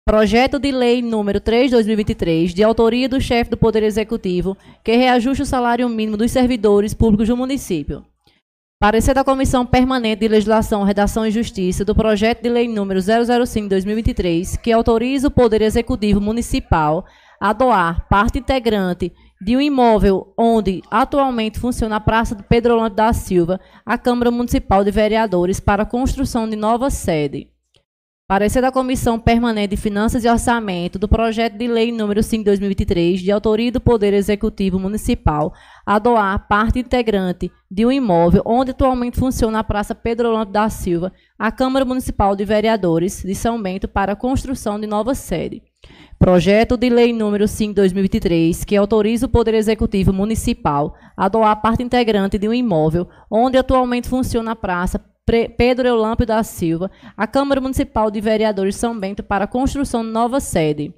[0.08, 4.96] Projeto de Lei número 3 de 2023, de autoria do chefe do Poder Executivo, que
[4.96, 8.06] reajuste o salário mínimo dos servidores públicos do município.
[8.80, 13.64] Parecer da Comissão Permanente de Legislação, Redação e Justiça do projeto de Lei número 005
[13.64, 17.04] de 2023, que autoriza o Poder Executivo Municipal
[17.42, 22.94] a doar parte integrante de um imóvel onde atualmente funciona a Praça de Pedro Orlando
[22.94, 27.55] da Silva à Câmara Municipal de Vereadores para a construção de nova sede.
[28.28, 32.46] Parecer da Comissão Permanente de Finanças e Orçamento do projeto de lei número 5 de
[32.46, 35.54] 2023, de autoria do Poder Executivo Municipal,
[35.86, 40.68] a doar parte integrante de um imóvel onde atualmente funciona a Praça Pedro Orlando da
[40.72, 45.62] Silva, à Câmara Municipal de Vereadores de São Bento para a construção de nova sede.
[46.18, 51.62] Projeto de Lei número 5 de 2023, que autoriza o Poder Executivo Municipal a doar
[51.62, 57.26] parte integrante de um imóvel onde atualmente funciona a Praça Pedro Eulâmpio da Silva, à
[57.26, 60.94] Câmara Municipal de Vereadores São Bento para a construção de nova sede.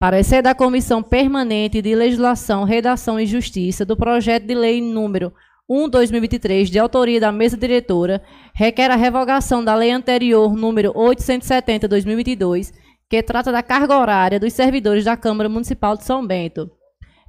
[0.00, 5.32] Parecer da Comissão Permanente de Legislação, Redação e Justiça do projeto de lei número
[5.70, 8.20] 1/2023, de autoria da mesa diretora,
[8.52, 12.72] requer a revogação da lei anterior número 870/2022,
[13.08, 16.68] que trata da carga horária dos servidores da Câmara Municipal de São Bento.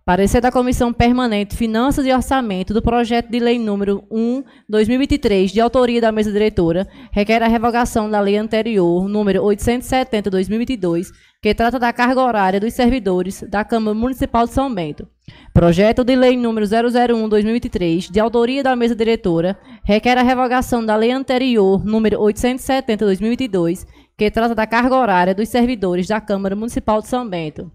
[0.03, 5.61] Parecer da Comissão Permanente Finanças e Orçamento do projeto de lei número 1, 2023, de
[5.61, 11.93] autoria da mesa diretora, requer a revogação da lei anterior, número 870/2022, que trata da
[11.93, 15.07] carga horária dos servidores da Câmara Municipal de São Bento.
[15.53, 21.11] Projeto de lei número 001/2023, de autoria da mesa diretora, requer a revogação da lei
[21.11, 23.85] anterior, número 870/2022,
[24.17, 27.71] que trata da carga horária dos servidores da Câmara Municipal de São Bento.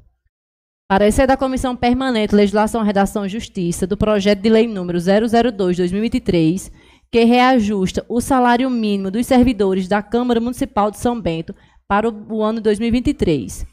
[0.88, 6.70] Parecer da Comissão Permanente Legislação, Redação e Justiça do projeto de lei número 002/2023,
[7.10, 11.52] que reajusta o salário mínimo dos servidores da Câmara Municipal de São Bento
[11.88, 13.66] para o ano 2023.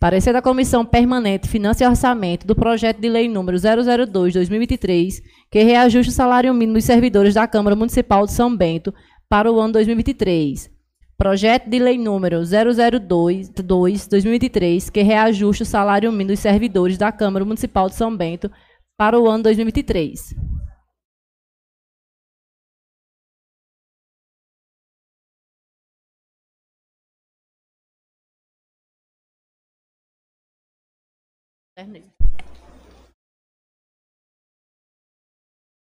[0.00, 6.10] Parecer da Comissão Permanente Finanças e Orçamento do projeto de lei número 002/2023, que reajusta
[6.10, 8.92] o salário mínimo dos servidores da Câmara Municipal de São Bento
[9.28, 10.75] para o ano 2023.
[11.18, 17.88] Projeto de Lei número 002-2023, que reajusta o salário mínimo dos servidores da Câmara Municipal
[17.88, 18.50] de São Bento
[18.98, 20.34] para o ano 2023.
[31.74, 32.15] Terminei.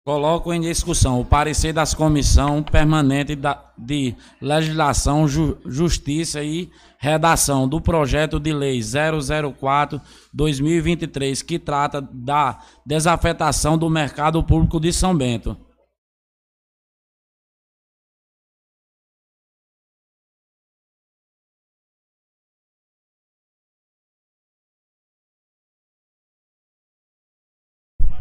[0.04, 3.38] Coloco em discussão o parecer das Comissão Permanente
[3.78, 13.78] de Legislação, Ju- Justiça e Redação do projeto de lei 004-2023, que trata da desafetação
[13.78, 15.56] do mercado público de São Bento.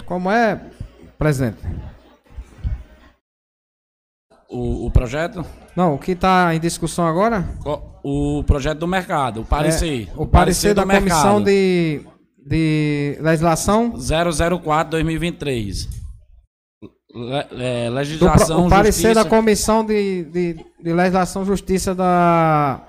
[0.07, 0.71] Como é,
[1.21, 1.59] presidente?
[4.49, 5.45] O, o projeto?
[5.77, 7.43] Não, o que está em discussão agora?
[7.63, 10.09] Co- O projeto do mercado, o parecer.
[10.09, 11.45] É, o parecer da do Comissão mercado.
[11.45, 12.01] de,
[12.49, 13.93] de Legislação.
[13.93, 15.89] 004-2023.
[17.13, 19.25] Le, é, Do legislação, o parecer justiça...
[19.25, 22.81] da Comissão de, de, de Legislação e Justiça da,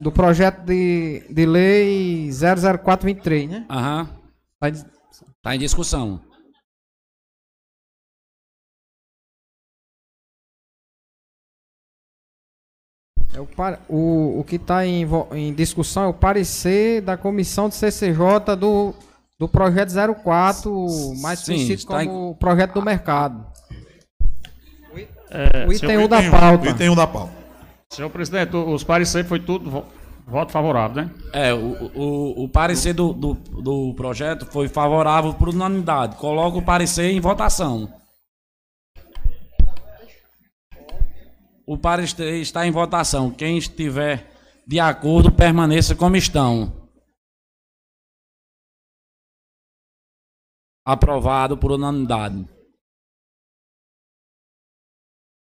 [0.00, 3.66] do projeto de, de lei 00423, né?
[3.70, 4.08] Aham.
[4.60, 4.94] Tá em-
[5.42, 6.20] Tá em discussão.
[13.34, 17.16] É o, par- o, o que está em, vo- em discussão é o parecer da
[17.16, 18.94] comissão de CCJ do,
[19.38, 20.86] do projeto 04,
[21.20, 23.44] mais Sim, conhecido em- como o projeto do mercado.
[25.30, 26.68] É, o item senhor- 1 da pauta.
[26.68, 27.32] Item 1 da pauta.
[27.90, 29.84] Senhor presidente, o- os pareceres foi tudo vo-
[30.28, 31.10] voto favorável, né?
[31.32, 36.14] É, o, o, o parecer do, do, do projeto foi favorável por unanimidade.
[36.16, 37.88] Coloca o parecer em votação.
[41.66, 43.30] O parecer está em votação.
[43.30, 44.32] Quem estiver
[44.66, 46.88] de acordo, permaneça como estão.
[50.86, 52.48] Aprovado por unanimidade.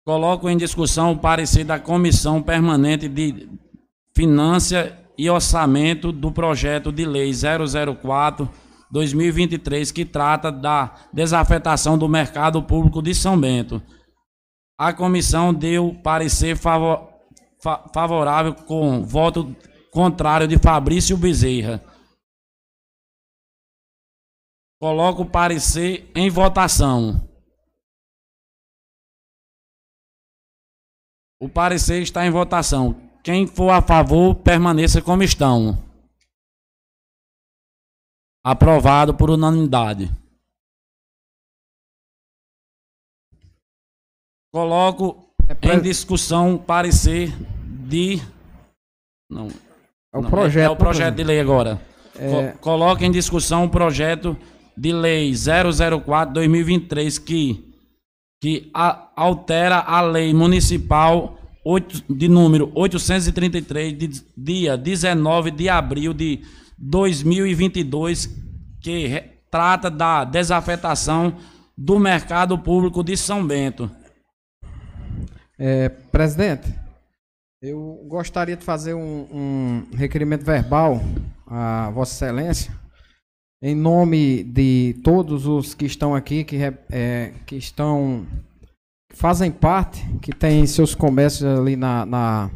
[0.05, 3.49] Coloco em discussão o parecer da Comissão Permanente de
[4.15, 8.49] Finanças e Orçamento do projeto de lei 004
[8.91, 13.83] 2023 que trata da desafetação do mercado público de São Bento.
[14.79, 17.13] A comissão deu parecer favor,
[17.61, 19.57] fa, favorável com voto
[19.91, 21.83] contrário de Fabrício Bezerra.
[24.81, 27.29] Coloco o parecer em votação.
[31.41, 32.95] O parecer está em votação.
[33.25, 35.77] Quem for a favor, permaneça como estão.
[38.45, 40.09] Aprovado por unanimidade.
[44.53, 47.33] Coloco É em discussão o parecer
[47.87, 48.21] de.
[49.31, 49.49] Não.
[50.13, 51.81] É o não, projeto, É, o né, projeto de lei agora.
[52.19, 54.37] É- Co- Coloca em discussão o projeto
[54.77, 57.65] de lei 004-2023 que,
[58.43, 66.15] que a- altera a lei municipal oito- de número 833 de dia 19 de abril
[66.15, 66.41] de
[66.79, 68.29] 2022
[68.81, 71.35] que re- trata da desafetação
[71.77, 73.91] do mercado público de São Bento.
[75.59, 76.73] É, presidente,
[77.63, 81.01] eu gostaria de fazer um, um requerimento verbal
[81.47, 82.73] a Vossa Excelência,
[83.63, 86.57] em nome de todos os que estão aqui, que,
[86.93, 88.25] é, que estão,
[89.13, 92.51] fazem parte, que têm seus comércios ali na, na-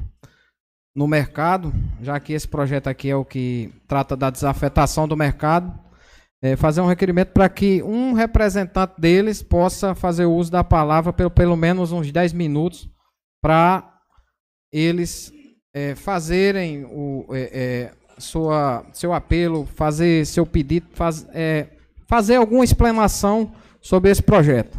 [0.95, 1.73] no mercado,
[2.03, 5.73] já que esse projeto aqui é o que trata da desafetação do mercado,
[6.43, 11.31] é, fazer um requerimento para que um representante deles possa fazer uso da palavra pelo,
[11.31, 12.91] pelo menos uns 10 minutos
[13.41, 14.01] para
[14.73, 15.33] eles
[15.73, 21.69] é, fazerem o é, é, sua, seu apelo, fazer seu pedido, faz, é,
[22.09, 24.77] fazer alguma explanação sobre esse projeto.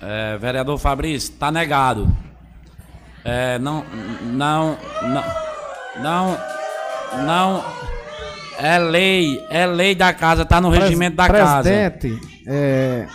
[0.00, 2.06] É, vereador Fabrício, está negado.
[3.60, 3.84] Não,
[4.34, 5.24] não, não,
[6.02, 6.38] não,
[7.24, 7.91] não.
[8.62, 11.68] É lei, é lei da casa, está no Pres- regimento da casa.
[11.68, 13.06] Presidente, é,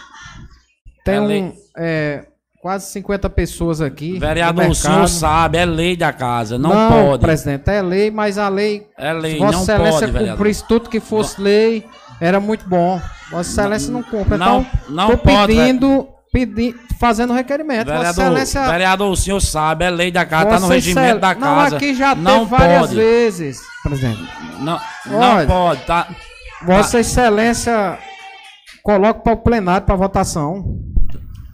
[1.06, 2.26] tem É um, é,
[2.62, 4.20] quase 50 pessoas aqui.
[4.20, 7.22] Vereador, o senhor sabe, é lei da casa, não, pode.
[7.22, 8.88] presidente, é lei, mas a lei.
[8.98, 10.38] É lei, se Vossa não Excelência pode, vereador.
[10.38, 11.86] cumprisse tudo que fosse lei,
[12.20, 13.00] era muito bom.
[13.32, 14.38] Vossa Excelência não, cumpre.
[14.38, 16.08] não- então, não tô pode, pedindo,
[16.46, 17.88] pedi, fazendo requerimento.
[17.88, 18.72] Vossa Vereador, Excelência.
[18.72, 21.76] vereador, o senhor sabe, é lei da casa, está no regimento da Não, casa.
[21.78, 22.96] aqui já não teve várias pode.
[22.96, 24.22] vezes, presidente.
[24.60, 26.08] Não, não Olha, pode, tá?
[26.64, 27.98] Vossa Excelência
[28.84, 30.80] coloca para o plenário para votação.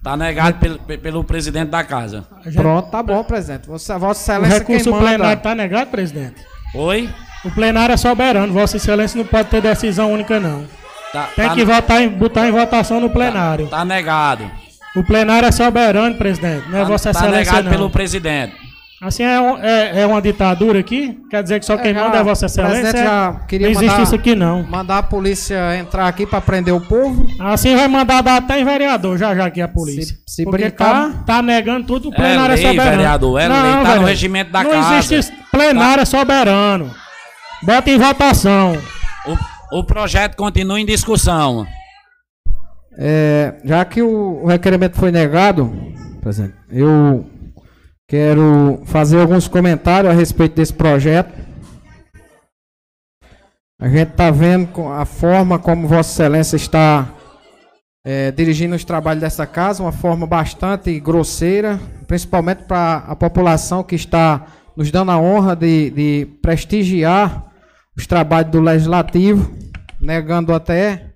[0.04, 2.26] Tá negado pelo, pe- pelo presidente da casa.
[2.54, 3.68] Pronto, tá bom, presidente.
[3.68, 5.06] Vossa, Vossa O Excelência recurso quem manda.
[5.06, 6.36] plenário está negado, presidente?
[6.76, 7.10] Oi?
[7.46, 8.52] O plenário é soberano.
[8.52, 10.66] Vossa Excelência não pode ter decisão única, não.
[11.14, 13.68] Tá, Tem tá- que votar em, botar em votação no plenário.
[13.68, 14.50] Tá negado.
[14.96, 16.70] O plenário é soberano, presidente.
[16.70, 17.72] Não é Tá, Vossa tá Excelência, negado não.
[17.72, 18.54] pelo presidente.
[19.02, 21.18] Assim é, um- é, é uma ditadura aqui?
[21.30, 22.92] Quer dizer que só quem já- manda é Vossa Excelência?
[23.04, 24.64] já queria não existe mandar- isso aqui, não.
[24.64, 27.26] Mandar a polícia entrar aqui para prender o povo.
[27.42, 30.16] Assim vai mandar dar até em vereador já já aqui a polícia.
[30.26, 32.92] Se- se Porque brincar- tá, tá negando tudo, o É plenário é, lei, soberano.
[32.98, 34.88] vereador, é lei, tá no regimento da não casa.
[34.90, 34.96] Tá.
[35.00, 35.32] existe isso.
[35.52, 36.92] plenário é soberano.
[37.64, 38.78] Bota em votação.
[39.72, 41.68] O, o projeto continua em discussão.
[42.98, 45.72] É, já que o, requerimento foi negado,
[46.22, 47.26] presidente, eu
[48.08, 51.34] quero fazer alguns comentários a respeito desse projeto.
[53.80, 57.14] A gente está vendo a forma como Vossa Excelência está
[58.06, 63.96] é, dirigindo os trabalhos dessa casa, uma forma bastante grosseira, principalmente para a população que
[63.96, 64.46] está
[64.78, 67.52] nos dando a honra de, de prestigiar
[67.98, 69.52] os trabalhos do Legislativo,
[70.00, 71.14] negando até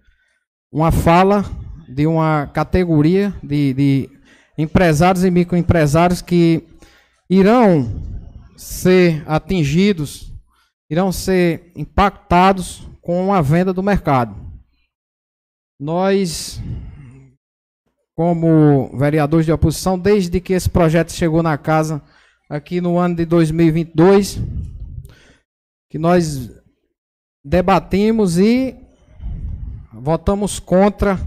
[0.72, 1.46] uma fala
[1.88, 4.10] de uma categoria de, de
[4.58, 6.64] empresários e microempresários que
[7.30, 8.02] irão
[8.58, 10.34] ser atingidos,
[10.90, 14.36] irão ser impactados com a venda do mercado.
[15.80, 16.60] Nós,
[18.16, 22.02] como vereadores de oposição, desde que esse projeto chegou na casa
[22.50, 24.42] aqui no ano de 2022,
[25.90, 26.50] que nós
[27.46, 28.76] debatimos e
[29.94, 31.20] votamos contra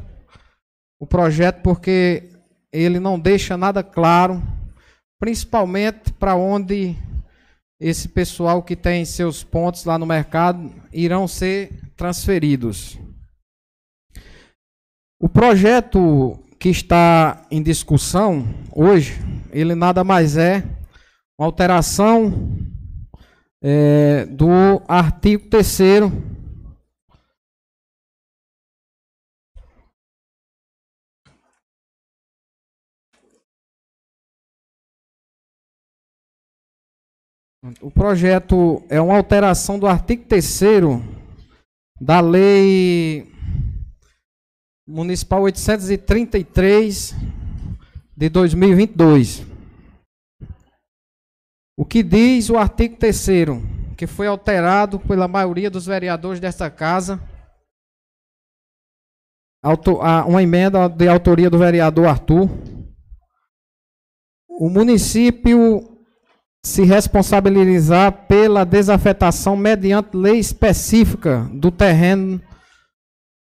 [1.00, 2.28] o projeto porque
[2.70, 4.42] ele não deixa nada claro,
[5.18, 6.94] principalmente para onde
[7.80, 12.98] esse pessoal que tem seus pontos lá no mercado irão ser transferidos.
[15.18, 19.18] O projeto que está em discussão hoje,
[19.50, 20.62] ele nada mais é
[21.38, 22.58] uma alteração
[23.62, 25.80] é, do artigo 3
[37.82, 40.60] O projeto é uma alteração do artigo 3
[42.00, 43.30] da Lei
[44.88, 47.14] Municipal 833
[48.16, 49.44] de 2022.
[51.76, 53.26] O que diz o artigo 3
[53.94, 57.22] que foi alterado pela maioria dos vereadores desta casa,
[60.26, 62.48] uma emenda de autoria do vereador Arthur.
[64.48, 65.89] O município
[66.64, 72.40] se responsabilizar pela desafetação mediante lei específica do terreno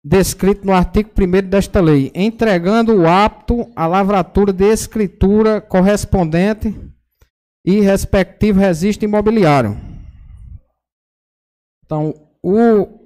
[0.03, 6.75] descrito no artigo 1 desta lei, entregando o apto à lavratura de escritura correspondente
[7.65, 9.79] e respectivo registro imobiliário.
[11.85, 12.13] Então,
[12.43, 12.99] o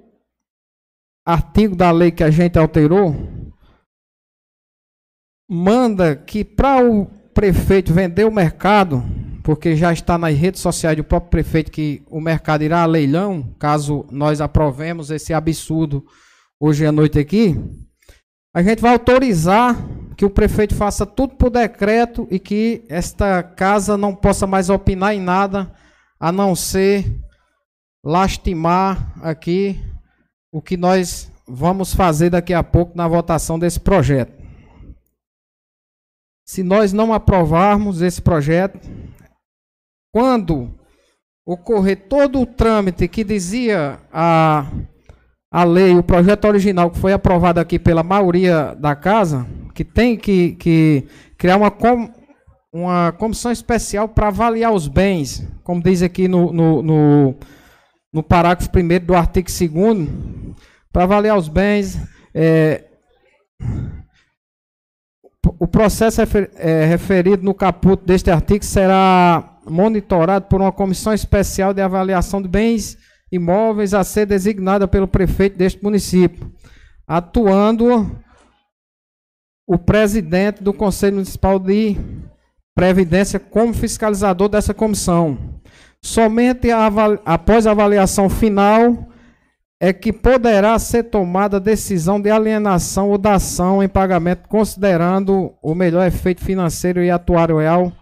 [1.26, 3.14] artigo da lei que a gente alterou
[5.50, 9.02] manda que para o prefeito vender o mercado
[9.46, 13.54] porque já está nas redes sociais do próprio prefeito que o mercado irá a leilão,
[13.60, 16.04] caso nós aprovemos esse absurdo
[16.58, 17.54] hoje à noite aqui.
[18.52, 19.76] A gente vai autorizar
[20.16, 25.14] que o prefeito faça tudo por decreto e que esta casa não possa mais opinar
[25.14, 25.72] em nada
[26.18, 27.04] a não ser
[28.04, 29.80] lastimar aqui
[30.50, 34.42] o que nós vamos fazer daqui a pouco na votação desse projeto.
[36.44, 38.80] Se nós não aprovarmos esse projeto,
[40.16, 40.70] quando
[41.44, 44.66] ocorrer todo o trâmite que dizia a,
[45.52, 50.16] a lei, o projeto original que foi aprovado aqui pela maioria da casa, que tem
[50.16, 51.06] que, que
[51.36, 52.10] criar uma, com,
[52.72, 57.34] uma comissão especial para avaliar os bens, como diz aqui no, no, no,
[58.10, 60.08] no parágrafo 1 do artigo 2
[60.90, 62.00] para avaliar os bens.
[62.34, 62.84] É,
[65.58, 66.20] o processo
[66.56, 72.48] é, referido no caput deste artigo será monitorado por uma comissão especial de avaliação de
[72.48, 72.96] bens
[73.30, 76.52] imóveis a ser designada pelo prefeito deste município,
[77.06, 78.10] atuando
[79.66, 81.96] o presidente do Conselho Municipal de
[82.74, 85.60] Previdência como fiscalizador dessa comissão.
[86.02, 86.68] Somente
[87.24, 89.08] após a avaliação final
[89.80, 95.74] é que poderá ser tomada a decisão de alienação ou dação em pagamento, considerando o
[95.74, 97.92] melhor efeito financeiro e atuarial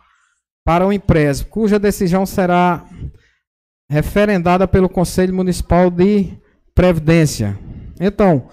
[0.64, 2.86] para o empréstimo, cuja decisão será
[3.90, 6.38] referendada pelo Conselho Municipal de
[6.74, 7.58] Previdência.
[8.00, 8.48] Então,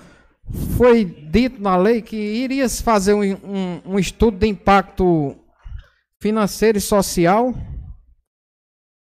[0.76, 5.36] foi dito na lei que iria se fazer um, um, um estudo de impacto
[6.20, 7.54] financeiro e social,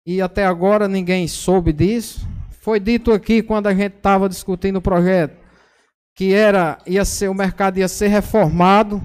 [0.05, 2.27] e até agora ninguém soube disso.
[2.69, 5.35] Foi dito aqui quando a gente estava discutindo o projeto
[6.15, 9.01] que era ia ser o mercado ia ser reformado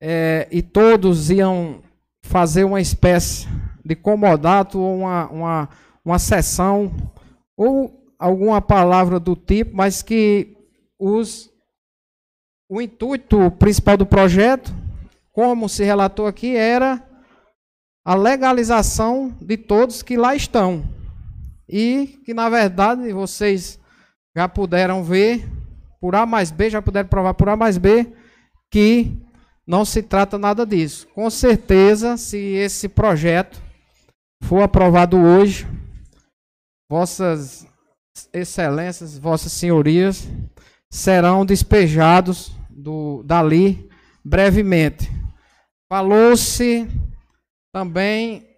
[0.00, 1.82] é, e todos iam
[2.22, 3.46] fazer uma espécie
[3.84, 5.68] de comodato ou uma, uma,
[6.02, 6.90] uma sessão
[7.54, 10.56] ou alguma palavra do tipo, mas que
[10.98, 11.50] os,
[12.70, 14.72] o intuito principal do projeto,
[15.30, 17.06] como se relatou aqui, era
[18.02, 21.01] a legalização de todos que lá estão.
[21.74, 23.80] E que, na verdade, vocês
[24.36, 25.48] já puderam ver,
[25.98, 28.12] por A mais B, já puderam provar por A mais B,
[28.70, 29.16] que
[29.66, 31.08] não se trata nada disso.
[31.14, 33.58] Com certeza, se esse projeto
[34.42, 35.66] for aprovado hoje,
[36.90, 37.66] vossas
[38.34, 40.28] excelências, vossas senhorias
[40.90, 43.88] serão despejados do, dali
[44.22, 45.10] brevemente.
[45.90, 46.86] Falou-se
[47.72, 48.51] também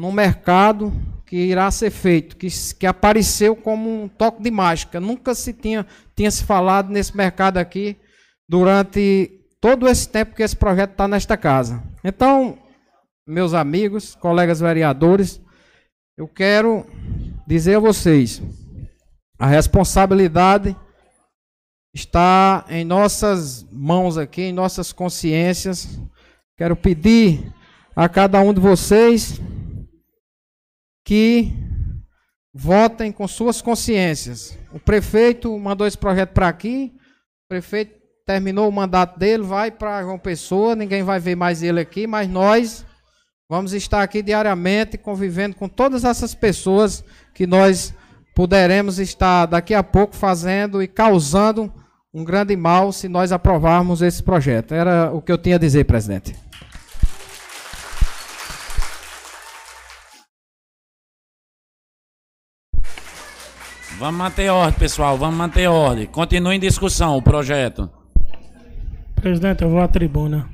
[0.00, 0.90] no mercado
[1.26, 2.48] que irá ser feito, que,
[2.78, 4.98] que apareceu como um toque de mágica.
[4.98, 5.86] Nunca se tinha,
[6.16, 7.98] tinha se falado nesse mercado aqui
[8.48, 11.82] durante todo esse tempo que esse projeto está nesta casa.
[12.02, 12.58] Então,
[13.28, 15.38] meus amigos, colegas vereadores,
[16.16, 16.86] eu quero
[17.46, 18.42] dizer a vocês:
[19.38, 20.74] a responsabilidade
[21.94, 26.00] está em nossas mãos aqui, em nossas consciências.
[26.56, 27.52] Quero pedir
[27.94, 29.38] a cada um de vocês
[31.04, 31.52] que
[32.52, 34.58] votem com suas consciências.
[34.72, 40.02] O prefeito mandou esse projeto para aqui, o prefeito terminou o mandato dele, vai para
[40.02, 42.84] João Pessoa, ninguém vai ver mais ele aqui, mas nós
[43.48, 47.02] vamos estar aqui diariamente convivendo com todas essas pessoas
[47.34, 47.92] que nós
[48.34, 51.72] poderemos estar daqui a pouco fazendo e causando
[52.12, 54.74] um grande mal se nós aprovarmos esse projeto.
[54.74, 56.34] Era o que eu tinha a dizer, presidente.
[64.00, 65.18] Vamos manter ordem, pessoal.
[65.18, 66.06] Vamos manter ordem.
[66.06, 67.90] Continue em discussão o projeto.
[69.14, 70.48] Presidente, eu vou à tribuna.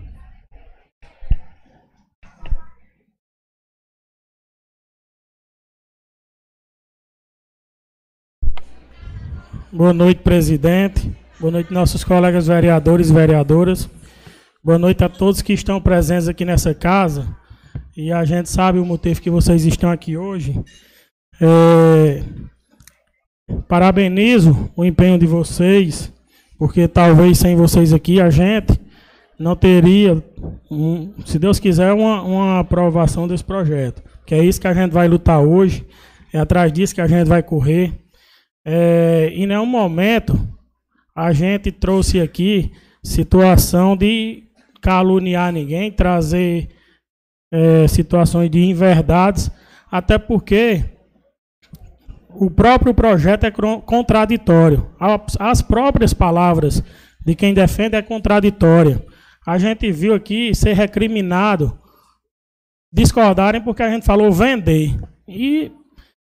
[9.73, 11.17] Boa noite, presidente.
[11.39, 13.89] Boa noite, nossos colegas vereadores e vereadoras.
[14.61, 17.29] Boa noite a todos que estão presentes aqui nessa casa.
[17.97, 20.61] E a gente sabe o motivo que vocês estão aqui hoje.
[21.41, 22.25] É...
[23.69, 26.13] Parabenizo o empenho de vocês,
[26.59, 28.79] porque talvez sem vocês aqui a gente
[29.39, 30.23] não teria,
[30.71, 34.03] um, se Deus quiser, uma, uma aprovação desse projeto.
[34.25, 35.87] Que é isso que a gente vai lutar hoje,
[36.33, 37.93] é atrás disso que a gente vai correr.
[38.65, 40.37] É, em nenhum momento
[41.15, 44.43] a gente trouxe aqui situação de
[44.83, 46.69] caluniar ninguém, trazer
[47.53, 49.51] é, situações de inverdades,
[49.91, 50.85] até porque
[52.39, 54.91] o próprio projeto é contraditório.
[55.39, 56.83] As próprias palavras
[57.25, 59.05] de quem defende é contraditória.
[59.47, 61.79] A gente viu aqui ser recriminado
[62.93, 64.99] discordarem porque a gente falou vender.
[65.29, 65.71] E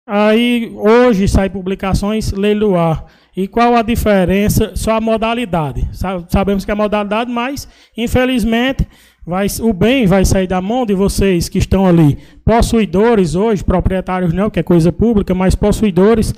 [0.08, 3.06] aí hoje sai publicações leiloar.
[3.36, 4.76] E qual a diferença?
[4.76, 5.88] Só a modalidade.
[6.28, 8.88] Sabemos que é a modalidade, mas infelizmente
[9.30, 14.34] vai, o bem vai sair da mão de vocês que estão ali, possuidores hoje, proprietários
[14.34, 16.34] não, que é coisa pública, mas possuidores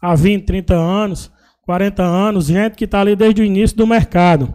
[0.00, 1.32] há 20, 30 anos,
[1.62, 4.54] 40 anos, gente que está ali desde o início do mercado.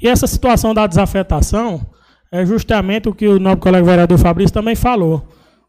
[0.00, 1.84] E essa situação da desafetação
[2.30, 5.26] é justamente o que o nobre colega vereador Fabrício também falou.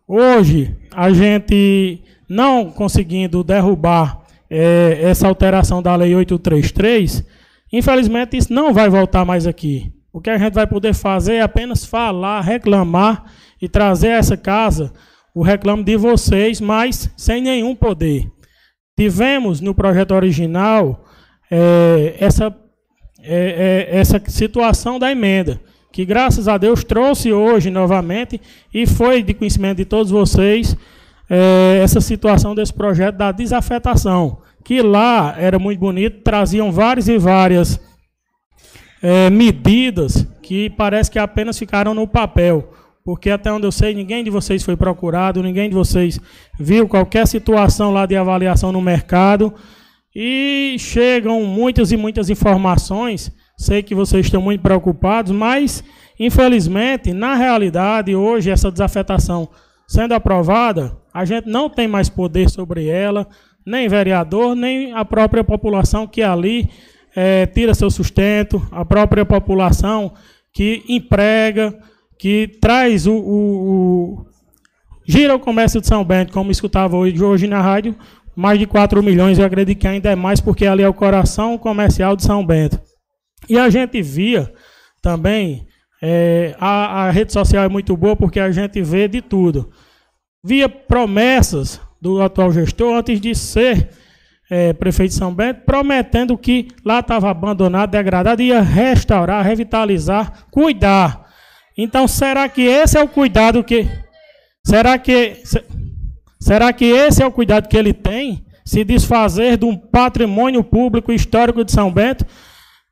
[0.08, 7.26] Hoje, a gente não conseguindo derrubar é, essa alteração da Lei 833,
[7.74, 9.97] infelizmente isso não vai voltar mais aqui.
[10.18, 13.26] O que a gente vai poder fazer é apenas falar, reclamar
[13.62, 14.92] e trazer a essa casa
[15.32, 18.28] o reclamo de vocês, mas sem nenhum poder.
[18.98, 21.06] Tivemos no projeto original
[21.52, 22.48] é, essa,
[23.22, 25.62] é, é, essa situação da emenda,
[25.94, 28.42] que graças a Deus trouxe hoje novamente
[28.74, 30.76] e foi de conhecimento de todos vocês
[31.30, 37.20] é, essa situação desse projeto da desafetação, que lá era muito bonito, traziam várias e
[37.20, 37.80] várias
[39.02, 42.72] é, medidas que parece que apenas ficaram no papel.
[43.04, 46.20] Porque até onde eu sei, ninguém de vocês foi procurado, ninguém de vocês
[46.60, 49.54] viu qualquer situação lá de avaliação no mercado.
[50.14, 53.32] E chegam muitas e muitas informações.
[53.58, 55.84] Sei que vocês estão muito preocupados, mas
[56.20, 59.48] infelizmente, na realidade, hoje, essa desafetação
[59.88, 63.28] sendo aprovada, a gente não tem mais poder sobre ela,
[63.66, 66.70] nem vereador, nem a própria população que ali
[67.20, 70.14] é, tira seu sustento, a própria população
[70.54, 71.76] que emprega,
[72.20, 73.72] que traz o, o,
[74.20, 74.26] o,
[75.04, 77.96] gira o comércio de São Bento, como escutava hoje, hoje na rádio,
[78.36, 81.58] mais de 4 milhões, eu acredito que ainda é mais, porque ali é o coração
[81.58, 82.80] comercial de São Bento.
[83.50, 84.54] E a gente via
[85.02, 85.66] também,
[86.00, 89.72] é, a, a rede social é muito boa porque a gente vê de tudo.
[90.44, 93.90] Via promessas do atual gestor antes de ser
[94.50, 101.28] é, prefeito de São Bento, prometendo que lá estava abandonado, degradado, ia restaurar, revitalizar, cuidar.
[101.78, 103.88] Então, será que esse é o cuidado que.
[104.66, 105.38] Será que.
[106.40, 108.46] Será que esse é o cuidado que ele tem?
[108.66, 112.26] Se desfazer de um patrimônio público histórico de São Bento?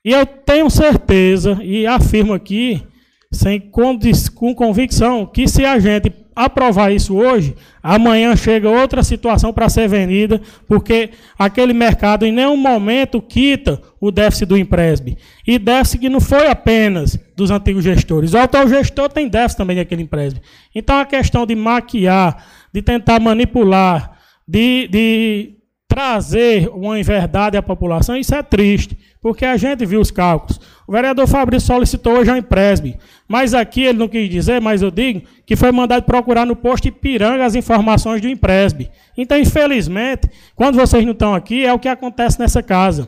[0.04, 2.84] E eu tenho certeza, e afirmo aqui,
[3.32, 9.70] sem com convicção, que se a gente aprovar isso hoje, amanhã chega outra situação para
[9.70, 15.16] ser vendida, porque aquele mercado em nenhum momento quita o déficit do empréstimo.
[15.48, 18.34] E déficit que não foi apenas dos antigos gestores.
[18.34, 20.44] O atual gestor tem déficit também daquele empréstimo.
[20.74, 24.18] Então a questão de maquiar, de tentar manipular,
[24.48, 25.56] de, de
[25.88, 30.60] trazer uma inverdade à população, isso é triste, porque a gente viu os cálculos.
[30.88, 32.96] O vereador Fabrício solicitou hoje a empréstimo,
[33.28, 36.88] mas aqui ele não quis dizer, mas eu digo que foi mandado procurar no posto
[36.88, 38.88] Ipiranga as informações do empréstimo.
[39.18, 43.08] Então, infelizmente, quando vocês não estão aqui, é o que acontece nessa casa.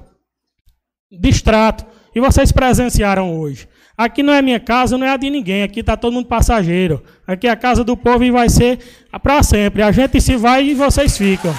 [1.11, 1.85] Distrato.
[2.15, 3.67] E vocês presenciaram hoje.
[3.95, 5.61] Aqui não é minha casa, não é a de ninguém.
[5.61, 7.03] Aqui está todo mundo passageiro.
[7.27, 8.79] Aqui é a casa do povo e vai ser
[9.21, 9.83] para sempre.
[9.83, 11.53] A gente se vai e vocês ficam.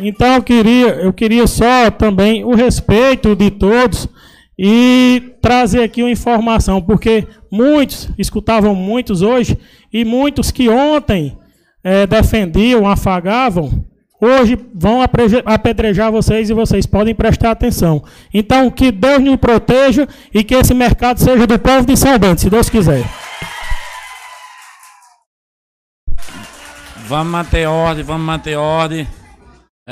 [0.00, 4.08] Então eu queria, eu queria só também o respeito de todos
[4.58, 9.58] e trazer aqui uma informação, porque muitos escutavam muitos hoje
[9.92, 11.36] e muitos que ontem
[11.82, 13.84] eh, defendiam, afagavam,
[14.20, 15.00] hoje vão
[15.46, 18.04] apedrejar vocês e vocês podem prestar atenção.
[18.34, 22.50] Então, que Deus nos proteja e que esse mercado seja do povo de São se
[22.50, 23.04] Deus quiser.
[27.08, 29.06] Vamos manter ordem, vamos manter ordem.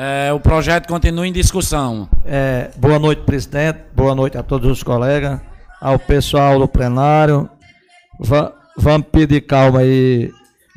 [0.00, 2.08] É, o projeto continua em discussão.
[2.24, 3.80] É, boa noite, presidente.
[3.96, 5.40] Boa noite a todos os colegas,
[5.80, 7.50] ao pessoal do plenário.
[8.20, 10.30] Va- vamos pedir calma aí,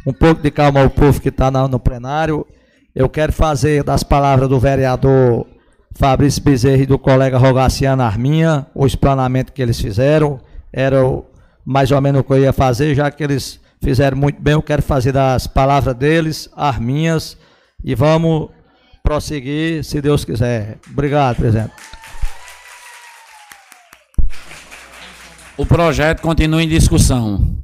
[0.07, 2.47] um pouco de calma ao povo que está no plenário.
[2.95, 5.45] Eu quero fazer das palavras do vereador
[5.93, 10.39] Fabrício Bezerra e do colega Rogaciano Arminha, o explanamento que eles fizeram.
[10.73, 11.23] Era o-
[11.63, 14.53] mais ou menos o que eu ia fazer, já que eles fizeram muito bem.
[14.55, 17.37] Eu quero fazer das palavras deles, as minhas,
[17.83, 18.49] e vamos
[19.03, 20.79] prosseguir, se Deus quiser.
[20.89, 21.73] Obrigado, presidente.
[25.57, 27.61] O projeto continua em discussão.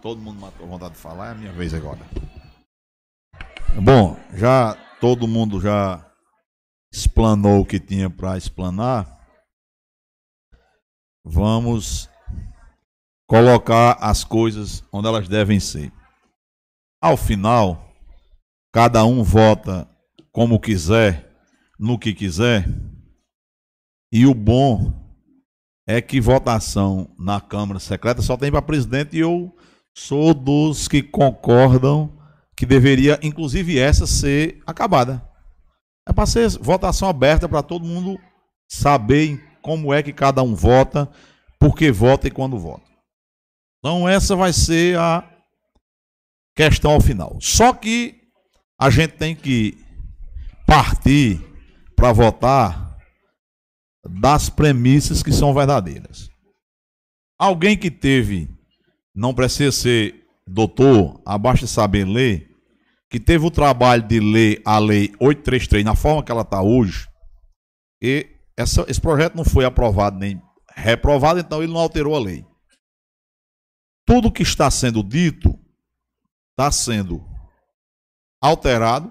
[0.00, 2.00] Todo mundo matou a vontade de falar, é a minha vez agora.
[3.80, 6.04] Bom, já todo mundo já
[6.92, 9.06] explanou o que tinha para explanar.
[11.24, 12.10] Vamos
[13.28, 15.92] colocar as coisas onde elas devem ser.
[17.02, 17.92] Ao final,
[18.72, 19.88] cada um vota
[20.30, 21.34] como quiser,
[21.76, 22.64] no que quiser.
[24.12, 25.02] E o bom
[25.84, 29.52] é que votação na Câmara Secreta só tem para presidente e eu
[29.92, 32.16] sou dos que concordam
[32.56, 35.28] que deveria, inclusive essa, ser acabada.
[36.08, 38.16] É para ser votação aberta para todo mundo
[38.70, 41.10] saber como é que cada um vota,
[41.58, 42.88] por que vota e quando vota.
[43.80, 45.31] Então essa vai ser a
[46.54, 47.38] questão ao final.
[47.40, 48.20] Só que
[48.78, 49.78] a gente tem que
[50.66, 51.40] partir
[51.94, 52.98] para votar
[54.04, 56.28] das premissas que são verdadeiras.
[57.38, 58.48] Alguém que teve,
[59.14, 62.50] não precisa ser doutor, abaixo de saber ler,
[63.08, 67.06] que teve o trabalho de ler a lei 833 na forma que ela está hoje,
[68.02, 68.26] e
[68.56, 70.40] essa, esse projeto não foi aprovado nem
[70.74, 72.44] reprovado, então ele não alterou a lei.
[74.06, 75.56] Tudo que está sendo dito
[76.52, 77.24] está sendo
[78.42, 79.10] alterado,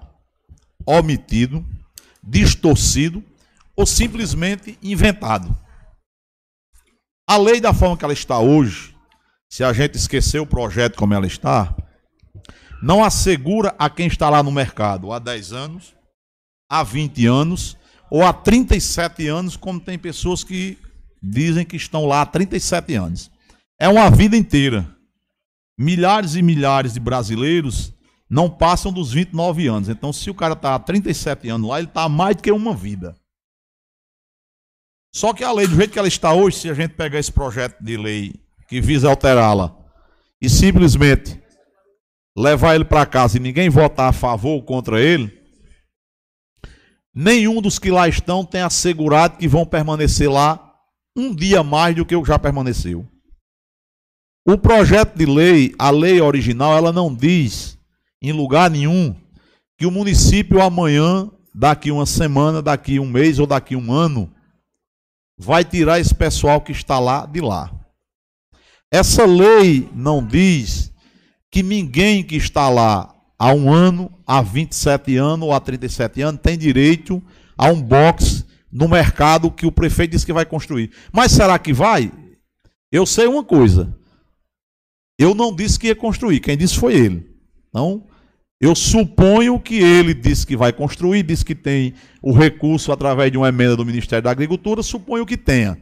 [0.86, 1.64] omitido,
[2.22, 3.24] distorcido
[3.76, 5.56] ou simplesmente inventado.
[7.28, 8.94] A lei da forma que ela está hoje,
[9.50, 11.74] se a gente esquecer o projeto como ela está,
[12.82, 15.94] não assegura a quem está lá no mercado há 10 anos,
[16.70, 17.76] há 20 anos
[18.10, 20.78] ou há 37 anos, como tem pessoas que
[21.22, 23.30] dizem que estão lá há 37 anos.
[23.80, 24.86] É uma vida inteira.
[25.82, 27.92] Milhares e milhares de brasileiros
[28.30, 29.88] não passam dos 29 anos.
[29.88, 32.52] Então, se o cara está há 37 anos lá, ele está há mais do que
[32.52, 33.16] uma vida.
[35.12, 37.32] Só que a lei, do jeito que ela está hoje, se a gente pegar esse
[37.32, 38.32] projeto de lei
[38.68, 39.76] que visa alterá-la
[40.40, 41.42] e simplesmente
[42.38, 45.36] levar ele para casa e ninguém votar a favor ou contra ele,
[47.12, 50.76] nenhum dos que lá estão tem assegurado que vão permanecer lá
[51.16, 53.11] um dia mais do que o que já permaneceu.
[54.44, 57.78] O projeto de lei, a lei original, ela não diz
[58.20, 59.14] em lugar nenhum
[59.78, 64.32] que o município amanhã, daqui uma semana, daqui um mês ou daqui um ano,
[65.38, 67.70] vai tirar esse pessoal que está lá de lá.
[68.90, 70.92] Essa lei não diz
[71.50, 76.40] que ninguém que está lá há um ano, há 27 anos ou há 37 anos
[76.40, 77.22] tem direito
[77.56, 80.90] a um box no mercado que o prefeito disse que vai construir.
[81.12, 82.10] Mas será que vai?
[82.90, 84.01] Eu sei uma coisa.
[85.18, 87.30] Eu não disse que ia construir, quem disse foi ele.
[87.68, 88.06] Então,
[88.60, 93.36] eu suponho que ele disse que vai construir, disse que tem o recurso através de
[93.36, 95.76] uma emenda do Ministério da Agricultura, suponho que tenha.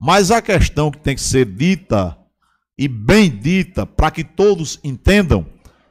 [0.00, 2.16] Mas a questão que tem que ser dita
[2.78, 5.44] e bem dita para que todos entendam,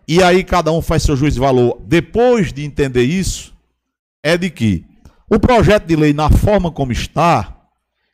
[0.07, 3.53] e aí cada um faz seu juízo de valor depois de entender isso,
[4.23, 4.85] é de que
[5.29, 7.67] o projeto de lei, na forma como está,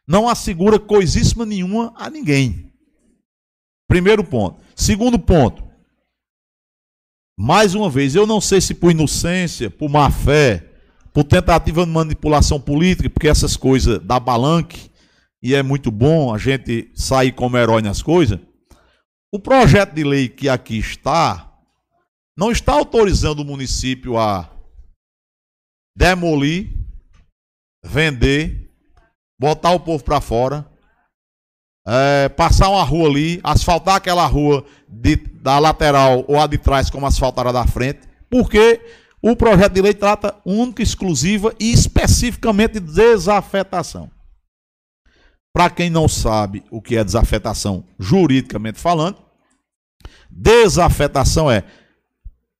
[0.08, 2.73] não assegura coisíssima nenhuma a ninguém.
[3.94, 4.60] Primeiro ponto.
[4.76, 5.64] Segundo ponto.
[7.38, 10.68] Mais uma vez, eu não sei se por inocência, por má fé,
[11.14, 14.90] por tentativa de manipulação política, porque essas coisas dá balanque,
[15.44, 18.40] e é muito bom a gente sair como herói nas coisas.
[19.32, 21.56] O projeto de lei que aqui está,
[22.36, 24.52] não está autorizando o município a
[25.96, 26.76] demolir,
[27.86, 28.72] vender,
[29.40, 30.73] botar o povo para fora,
[31.86, 36.90] é, passar uma rua ali, asfaltar aquela rua de, da lateral ou a de trás,
[36.90, 38.82] como asfaltaram a da frente, porque
[39.22, 44.10] o projeto de lei trata única, exclusiva e especificamente de desafetação.
[45.54, 49.18] Para quem não sabe o que é desafetação juridicamente falando,
[50.30, 51.64] desafetação é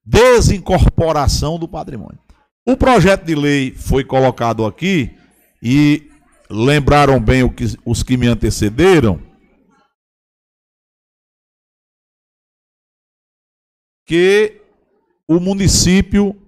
[0.04, 2.18] desincorporação do patrimônio.
[2.66, 5.10] O projeto de lei foi colocado aqui
[5.62, 6.10] e
[6.54, 9.20] lembraram bem que, os que me antecederam
[14.06, 14.62] que
[15.26, 16.40] o município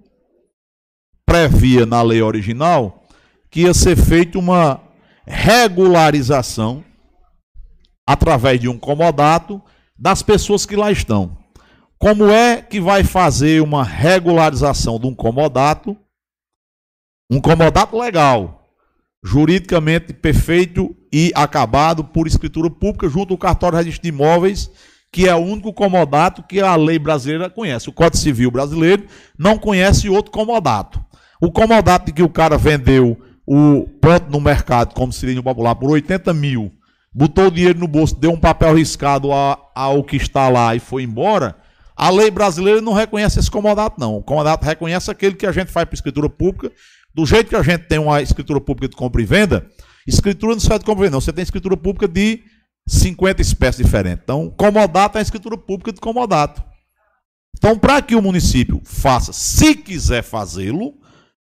[1.25, 3.05] previa na lei original
[3.51, 4.81] que ia ser feita uma
[5.25, 6.85] regularização
[8.07, 9.61] através de um comodato
[9.97, 11.37] das pessoas que lá estão.
[11.97, 15.97] Como é que vai fazer uma regularização de um comodato?
[17.29, 18.56] Um comodato legal,
[19.23, 24.69] juridicamente perfeito e acabado por escritura pública junto ao cartório de registro de imóveis
[25.11, 27.89] que é o único comodato que a lei brasileira conhece.
[27.89, 29.05] O Código Civil brasileiro
[29.37, 31.03] não conhece outro comodato.
[31.41, 35.89] O comodato de que o cara vendeu o ponto no mercado, como seria popular, por
[35.89, 36.71] 80 mil,
[37.13, 41.03] botou o dinheiro no bolso, deu um papel riscado ao que está lá e foi
[41.03, 41.55] embora,
[41.95, 44.17] a lei brasileira não reconhece esse comodato, não.
[44.17, 46.71] O comodato reconhece aquele que a gente faz para escritura pública,
[47.17, 49.65] do jeito que a gente tem uma escritura pública de compra e venda,
[50.05, 51.21] escritura não serve de compra e venda, não.
[51.21, 52.43] Você tem escritura pública de
[52.87, 54.21] 50 espécies diferentes.
[54.23, 56.63] Então, comodato é a escritura pública de comodato.
[57.57, 60.93] Então, para que o município faça, se quiser fazê-lo,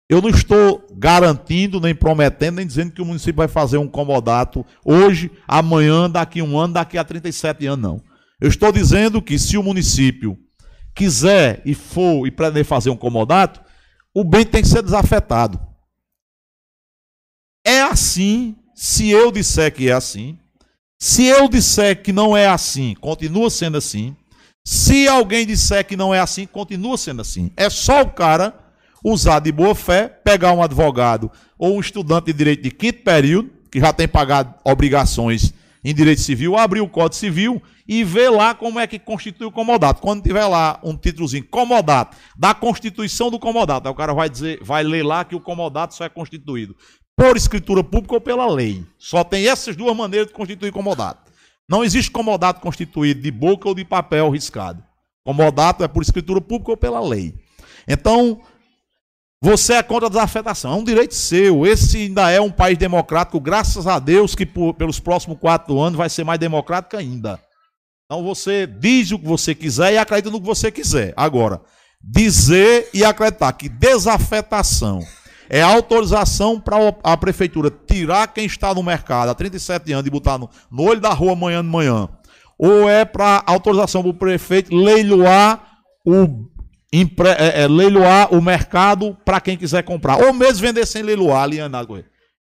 [0.09, 4.65] eu não estou garantindo, nem prometendo, nem dizendo que o município vai fazer um comodato
[4.85, 8.01] hoje, amanhã, daqui a um ano, daqui a 37 anos, não.
[8.39, 10.37] Eu estou dizendo que se o município
[10.95, 13.64] quiser e for e pretender fazer um comodato,
[14.15, 15.59] o bem tem que ser desafetado.
[17.65, 20.39] É assim, se eu disser que é assim,
[20.97, 24.15] se eu disser que não é assim, continua sendo assim.
[24.65, 27.51] Se alguém disser que não é assim, continua sendo assim.
[27.57, 28.57] É só o cara
[29.03, 31.29] usar de boa fé, pegar um advogado
[31.59, 35.53] ou um estudante de direito de quinto período, que já tem pagado obrigações
[35.85, 39.51] em direito civil, abrir o Código Civil e ver lá como é que constitui o
[39.51, 40.01] comodato.
[40.01, 44.57] Quando tiver lá um títulozinho comodato, da constituição do comodato, aí o cara vai dizer,
[44.63, 46.75] vai ler lá que o comodato só é constituído
[47.15, 48.83] por escritura pública ou pela lei.
[48.97, 51.31] Só tem essas duas maneiras de constituir comodato.
[51.69, 54.83] Não existe comodato constituído de boca ou de papel riscado.
[55.23, 57.35] Comodato é por escritura pública ou pela lei.
[57.87, 58.41] Então,
[59.41, 60.73] você é contra a desafetação.
[60.73, 61.65] É um direito seu.
[61.65, 65.97] Esse ainda é um país democrático, graças a Deus, que por, pelos próximos quatro anos
[65.97, 67.39] vai ser mais democrático ainda.
[68.05, 71.13] Então você diz o que você quiser e acredita no que você quiser.
[71.17, 71.61] Agora,
[72.01, 74.99] dizer e acreditar que desafetação
[75.49, 80.37] é autorização para a prefeitura tirar quem está no mercado há 37 anos e botar
[80.37, 82.09] no, no olho da rua amanhã de manhã.
[82.57, 85.61] Ou é para autorização para o prefeito leiloar
[86.05, 86.47] o,
[86.99, 90.23] impre, é, é, leiloar o mercado para quem quiser comprar.
[90.23, 92.03] Ou mesmo vender sem leiloar, alienado.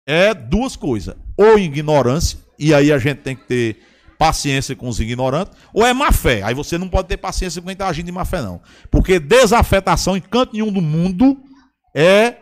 [0.07, 1.15] É duas coisas.
[1.35, 3.79] Ou ignorância, e aí a gente tem que ter
[4.17, 6.41] paciência com os ignorantes, ou é má fé.
[6.43, 8.61] Aí você não pode ter paciência com quem está agindo de má fé, não.
[8.89, 11.37] Porque desafetação em canto nenhum do mundo
[11.93, 12.37] é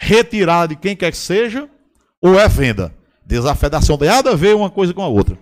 [0.00, 1.68] retirada de quem quer que seja,
[2.20, 2.94] ou é venda.
[3.24, 5.38] Desafedação tem nada a ver uma coisa com a outra.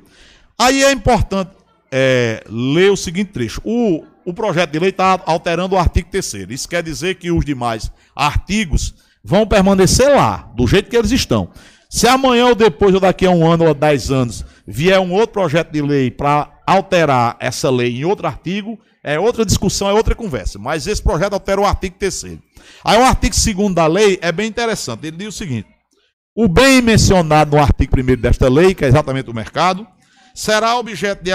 [0.58, 1.50] Aí é importante
[1.90, 3.60] é, ler o seguinte trecho.
[3.64, 7.44] O, o projeto de lei está alterando o artigo 3 Isso quer dizer que os
[7.44, 11.50] demais artigos vão permanecer lá, do jeito que eles estão.
[11.88, 15.32] Se amanhã ou depois, ou daqui a um ano ou dez anos, vier um outro
[15.32, 20.14] projeto de lei para alterar essa lei em outro artigo, é outra discussão, é outra
[20.14, 20.58] conversa.
[20.58, 22.38] Mas esse projeto altera o artigo 3
[22.84, 25.06] Aí o artigo 2 da lei é bem interessante.
[25.06, 25.68] Ele diz o seguinte:
[26.34, 29.86] o bem mencionado no artigo 1 desta lei, que é exatamente o mercado,
[30.34, 31.30] será objeto de,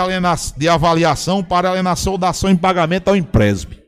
[0.57, 3.83] de avaliação para alienação da ação em pagamento ao empresbe.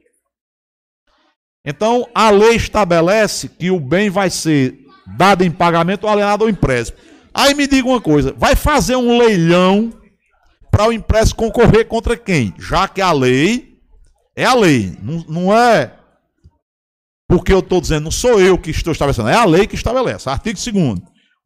[1.65, 4.79] Então, a lei estabelece que o bem vai ser
[5.17, 6.99] dado em pagamento ou alienado ao empréstimo.
[7.33, 9.93] Aí me diga uma coisa: vai fazer um leilão
[10.71, 12.53] para o empréstimo concorrer contra quem?
[12.57, 13.77] Já que a lei
[14.35, 15.93] é a lei, não, não é
[17.27, 20.27] porque eu estou dizendo, não sou eu que estou estabelecendo, é a lei que estabelece.
[20.27, 20.99] Artigo 2.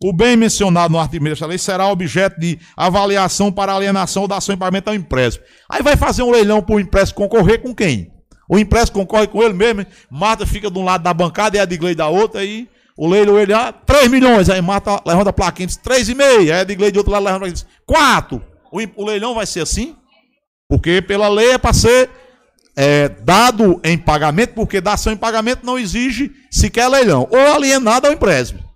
[0.04, 4.36] O bem mencionado no artigo 1 desta lei será objeto de avaliação para alienação da
[4.36, 5.46] ação em pagamento ao empréstimo.
[5.70, 8.12] Aí vai fazer um leilão para o empréstimo concorrer com quem?
[8.50, 11.64] O empréstimo concorre com ele mesmo, Marta fica de um lado da bancada e a
[11.64, 12.68] Digley da outra, aí
[12.98, 16.64] o leilão ele, ah, 3 milhões, aí Marta levanta a plaquinha, diz 3,5, aí a
[16.66, 18.44] Digley de outro lado levanta a plaquinha, diz 4.
[18.74, 19.96] O, o leilão vai ser assim?
[20.68, 22.10] Porque pela lei é para ser
[22.76, 28.12] é, dado em pagamento, porque dação em pagamento não exige sequer leilão, ou alienado ao
[28.12, 28.73] empréstimo.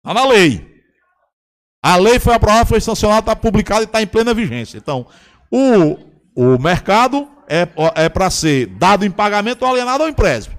[0.00, 0.68] Está na lei.
[1.82, 4.78] A lei foi aprovada, foi sancionada, está publicada e está em plena vigência.
[4.78, 5.06] Então,
[5.50, 5.96] o,
[6.34, 10.58] o mercado é, é para ser dado em pagamento ou alienado ao empréstimo.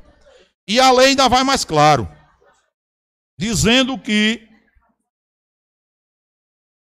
[0.68, 2.10] E a lei ainda vai mais claro,
[3.38, 4.48] dizendo que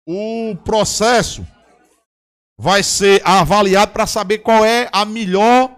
[0.08, 1.46] o processo
[2.58, 5.78] vai ser avaliado para saber qual é a melhor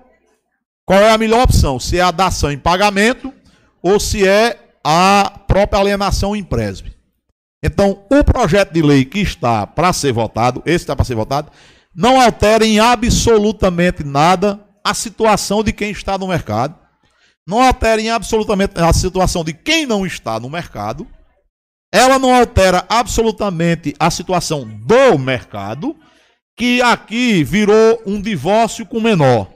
[0.85, 3.33] qual é a melhor opção, se é a dação em pagamento
[3.81, 6.93] ou se é a própria alienação em presbe.
[7.63, 11.51] Então, o projeto de lei que está para ser votado, esse está para ser votado,
[11.95, 16.75] não altera em absolutamente nada a situação de quem está no mercado,
[17.47, 21.07] não altera em absolutamente a situação de quem não está no mercado,
[21.93, 25.95] ela não altera absolutamente a situação do mercado,
[26.57, 29.47] que aqui virou um divórcio com menor.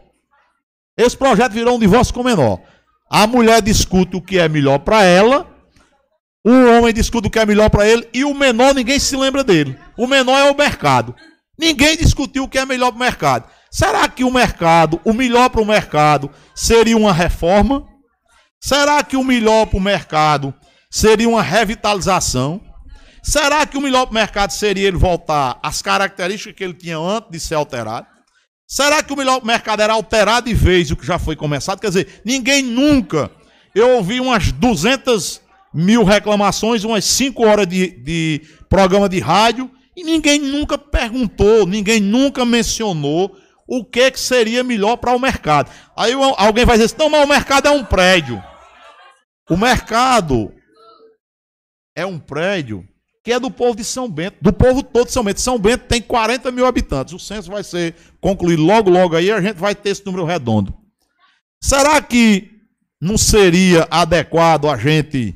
[0.98, 2.62] Esse projeto virou um divórcio com menor.
[3.10, 5.48] A mulher discute o que é melhor para ela,
[6.44, 9.44] o homem discute o que é melhor para ele, e o menor ninguém se lembra
[9.44, 9.78] dele.
[9.98, 11.14] O menor é o mercado.
[11.60, 13.50] Ninguém discutiu o que é melhor para o mercado.
[13.70, 17.86] Será que o mercado, o melhor para o mercado, seria uma reforma?
[18.62, 20.54] Será que o melhor para o mercado
[20.90, 22.62] seria uma revitalização?
[23.22, 26.98] Será que o melhor para o mercado seria ele voltar às características que ele tinha
[26.98, 28.08] antes de ser alterado?
[28.68, 31.80] Será que o melhor mercado era alterar de vez o que já foi começado?
[31.80, 33.32] Quer dizer, ninguém nunca.
[33.74, 35.40] Eu ouvi umas 200
[35.74, 42.02] mil reclamações, umas 5 horas de, de programa de rádio, e ninguém nunca perguntou, ninguém
[42.02, 45.72] nunca mencionou o que, que seria melhor para o mercado.
[45.96, 48.44] Aí alguém vai dizer assim, não, mas o mercado é um prédio.
[49.50, 50.54] O mercado
[51.96, 52.86] é um prédio
[53.28, 55.42] que é do povo de São Bento, do povo todo de São Bento.
[55.42, 57.14] São Bento tem 40 mil habitantes.
[57.14, 60.74] O censo vai ser concluído logo, logo aí, a gente vai ter esse número redondo.
[61.62, 62.50] Será que
[63.02, 65.36] não seria adequado a gente,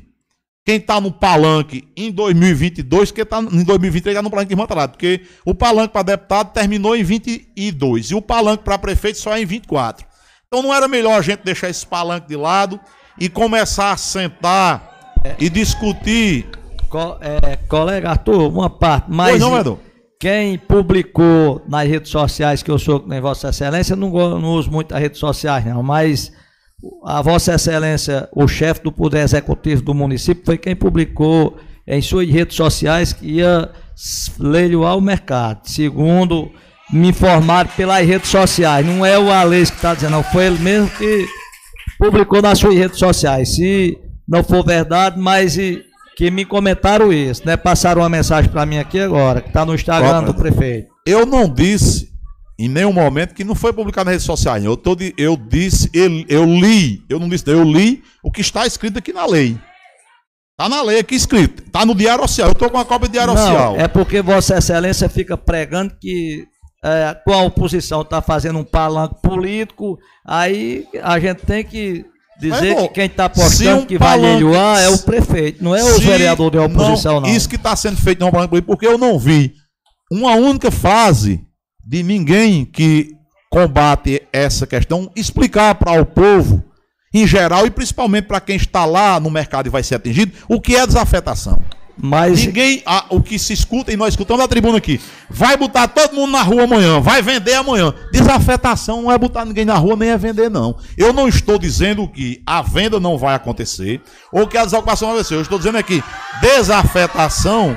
[0.64, 5.26] quem está no palanque em 2022, que está em 2023 está no palanque desmantelado, porque
[5.44, 9.44] o palanque para deputado terminou em 22 e o palanque para prefeito só é em
[9.44, 10.06] 24.
[10.46, 12.80] Então não era melhor a gente deixar esse palanque de lado
[13.20, 16.61] e começar a sentar e discutir.
[16.92, 19.78] Co é, colega Arthur, uma parte, mas não,
[20.20, 24.94] quem publicou nas redes sociais que eu sou nem Vossa Excelência, não, não uso muito
[24.94, 26.30] as redes sociais, não, mas
[27.06, 31.56] a Vossa Excelência, o chefe do Poder Executivo do município, foi quem publicou
[31.88, 33.70] em suas redes sociais que ia
[34.38, 35.60] leiloar o mercado.
[35.64, 36.50] Segundo
[36.92, 40.58] me informaram pelas redes sociais, não é o Alex que está dizendo, não, foi ele
[40.58, 41.26] mesmo que
[41.98, 43.54] publicou nas suas redes sociais.
[43.54, 43.98] Se
[44.28, 45.56] não for verdade, mas
[46.16, 47.56] que me comentaram isso, né?
[47.56, 50.88] Passaram uma mensagem para mim aqui agora, que está no Instagram do prefeito.
[51.06, 52.12] Eu não disse
[52.58, 54.64] em nenhum momento que não foi publicado nas redes sociais.
[54.64, 58.40] Eu, tô de, eu disse, eu, eu li, eu não disse, eu li o que
[58.40, 59.58] está escrito aqui na lei.
[60.52, 61.62] Está na lei aqui escrito.
[61.64, 62.48] Está no Diário Oficial.
[62.48, 63.76] Eu estou com a cópia do Diário não, Oficial.
[63.76, 66.46] É porque Vossa Excelência fica pregando que
[66.84, 72.04] é, com a oposição está fazendo um palanque político, aí a gente tem que
[72.50, 75.98] dizer que quem está apostando um que vai leiloar é o prefeito, não é o
[76.00, 77.22] vereador de oposição, não.
[77.22, 77.28] não.
[77.28, 79.54] Isso que está sendo feito no palanque político, porque eu não vi
[80.10, 81.40] uma única fase
[81.84, 83.10] de ninguém que
[83.50, 86.62] combate essa questão explicar para o povo,
[87.14, 90.60] em geral, e principalmente para quem está lá no mercado e vai ser atingido, o
[90.60, 91.58] que é desafetação.
[91.96, 95.88] Mas ninguém, a, o que se escuta e nós escutamos na tribuna aqui, vai botar
[95.88, 97.94] todo mundo na rua amanhã, vai vender amanhã.
[98.10, 100.76] Desafetação não é botar ninguém na rua nem é vender não.
[100.96, 104.00] Eu não estou dizendo que a venda não vai acontecer
[104.32, 105.34] ou que a desocupação vai acontecer.
[105.36, 106.02] Eu estou dizendo aqui,
[106.40, 107.76] desafetação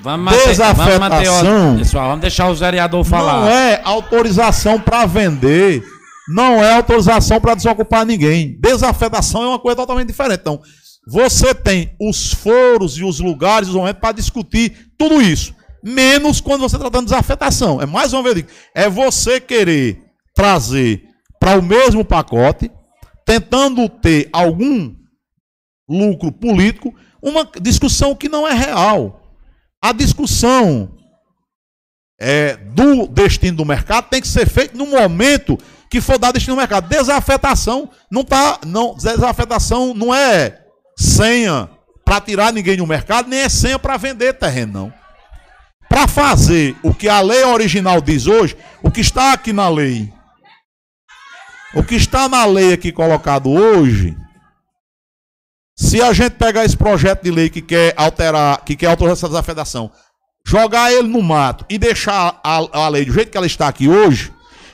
[0.00, 3.40] Vamos manter, desafetação, vamos pessoal, vamos deixar o vereador falar.
[3.40, 5.82] Não é autorização para vender,
[6.28, 8.56] não é autorização para desocupar ninguém.
[8.60, 10.40] Desafetação é uma coisa totalmente diferente.
[10.40, 10.60] Então,
[11.10, 15.54] você tem os foros e os lugares, os momentos para discutir tudo isso.
[15.82, 17.80] Menos quando você está tratando de desafetação.
[17.80, 18.44] É mais uma vez,
[18.74, 20.02] é você querer
[20.34, 21.02] trazer
[21.40, 22.70] para o mesmo pacote,
[23.24, 24.94] tentando ter algum
[25.88, 29.22] lucro político, uma discussão que não é real.
[29.82, 30.94] A discussão
[32.20, 35.58] é, do destino do mercado tem que ser feita no momento
[35.90, 36.86] que for dar destino do mercado.
[36.86, 40.67] Desafetação não tá, não, desafetação não é
[40.98, 41.70] senha
[42.04, 44.94] para tirar ninguém do mercado, nem é senha para vender terreno, não.
[45.88, 50.12] Para fazer o que a lei original diz hoje, o que está aqui na lei,
[51.74, 54.16] o que está na lei aqui colocado hoje,
[55.76, 59.28] se a gente pegar esse projeto de lei que quer alterar, que quer autorizar essa
[59.28, 59.90] desafetação,
[60.44, 63.88] jogar ele no mato e deixar a, a lei do jeito que ela está aqui
[63.88, 64.32] hoje,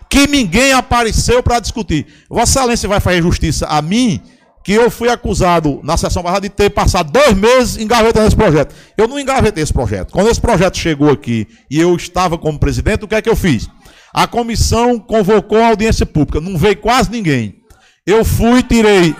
[0.08, 2.06] que ninguém apareceu para discutir.
[2.28, 4.22] Vossa Excelência vai fazer justiça a mim
[4.64, 8.74] que eu fui acusado na sessão passada de ter passado dois meses engavetando esse projeto.
[8.96, 10.10] Eu não engavetei esse projeto.
[10.10, 13.36] Quando esse projeto chegou aqui e eu estava como presidente, o que é que eu
[13.36, 13.68] fiz?
[14.12, 17.56] A comissão convocou a audiência pública, não veio quase ninguém.
[18.06, 19.14] Eu fui, tirei.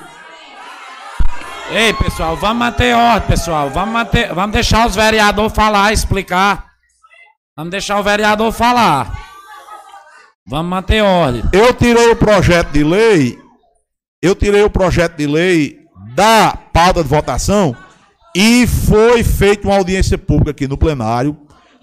[1.71, 3.69] Ei, pessoal, vamos manter ordem, pessoal.
[3.69, 6.67] Vamos, manter, vamos deixar os vereadores falar, explicar.
[7.57, 9.13] Vamos deixar o vereador falar.
[10.47, 11.43] Vamos manter ordem.
[11.53, 13.39] Eu tirei o projeto de lei,
[14.25, 15.81] eu tirei o projeto de lei
[16.15, 17.77] da pauta de votação
[18.35, 21.37] e foi feita uma audiência pública aqui no plenário.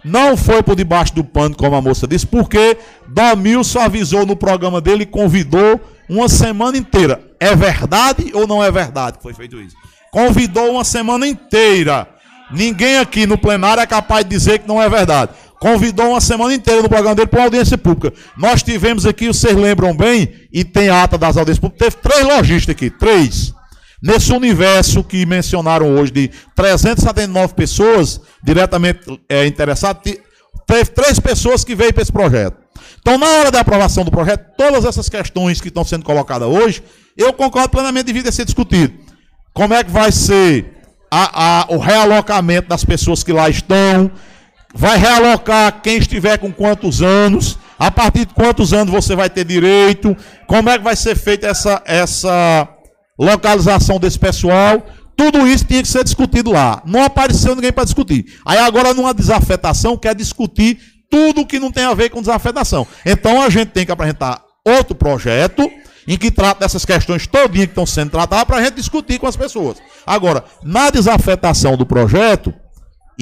[0.03, 4.81] Não foi por debaixo do pano, como a moça disse, porque Damilson avisou no programa
[4.81, 7.23] dele e convidou uma semana inteira.
[7.39, 9.75] É verdade ou não é verdade que foi feito isso?
[10.11, 12.07] Convidou uma semana inteira.
[12.49, 15.31] Ninguém aqui no plenário é capaz de dizer que não é verdade.
[15.61, 18.11] Convidou uma semana inteira no programa dele para uma audiência pública.
[18.35, 22.75] Nós tivemos aqui, vocês lembram bem, e tem ata das audiências públicas, teve três lojistas
[22.75, 23.53] aqui, três.
[24.01, 30.01] Nesse universo que mencionaram hoje de 379 pessoas diretamente é, interessadas,
[30.65, 32.57] teve três pessoas que veio para esse projeto.
[32.99, 36.81] Então, na hora da aprovação do projeto, todas essas questões que estão sendo colocadas hoje,
[37.15, 38.95] eu concordo plenamente devia ser discutido.
[39.53, 40.81] Como é que vai ser
[41.11, 44.09] a, a, o realocamento das pessoas que lá estão?
[44.73, 47.57] Vai realocar quem estiver com quantos anos?
[47.77, 50.15] A partir de quantos anos você vai ter direito?
[50.47, 52.67] Como é que vai ser feita essa, essa
[53.19, 54.85] localização desse pessoal?
[55.17, 56.81] Tudo isso tinha que ser discutido lá.
[56.85, 58.39] Não apareceu ninguém para discutir.
[58.45, 60.79] Aí agora, numa desafetação, quer discutir
[61.09, 62.87] tudo que não tem a ver com desafetação.
[63.05, 65.69] Então a gente tem que apresentar outro projeto
[66.07, 69.27] em que trata dessas questões todinhas que estão sendo tratadas para a gente discutir com
[69.27, 69.77] as pessoas.
[70.05, 72.53] Agora, na desafetação do projeto,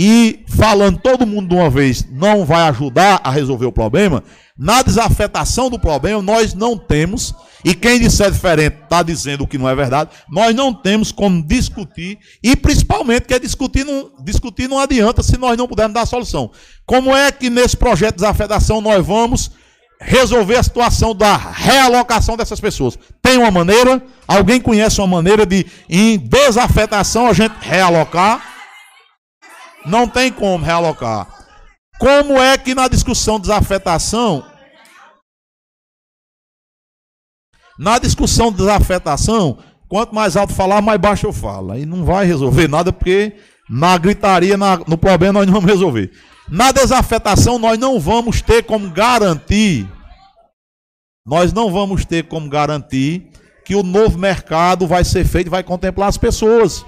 [0.01, 4.23] e falando todo mundo de uma vez não vai ajudar a resolver o problema,
[4.57, 7.35] na desafetação do problema nós não temos,
[7.65, 11.45] e quem disser diferente está dizendo o que não é verdade, nós não temos como
[11.45, 16.03] discutir, e principalmente que é discutir não, discutir não adianta se nós não pudermos dar
[16.03, 16.49] a solução.
[16.85, 19.51] Como é que nesse projeto de desafetação nós vamos
[19.99, 22.97] resolver a situação da realocação dessas pessoas?
[23.21, 24.01] Tem uma maneira?
[24.25, 28.48] Alguém conhece uma maneira de, em desafetação, a gente realocar?
[29.89, 31.27] Não tem como realocar.
[31.99, 34.45] Como é que na discussão de desafetação,
[37.77, 39.57] na discussão de desafetação,
[39.87, 41.71] quanto mais alto falar, mais baixo eu falo.
[41.71, 43.35] Aí não vai resolver nada, porque
[43.67, 46.11] na gritaria, na, no problema, nós não vamos resolver.
[46.47, 49.87] Na desafetação, nós não vamos ter como garantir,
[51.25, 53.29] nós não vamos ter como garantir
[53.65, 56.85] que o novo mercado vai ser feito e vai contemplar as pessoas.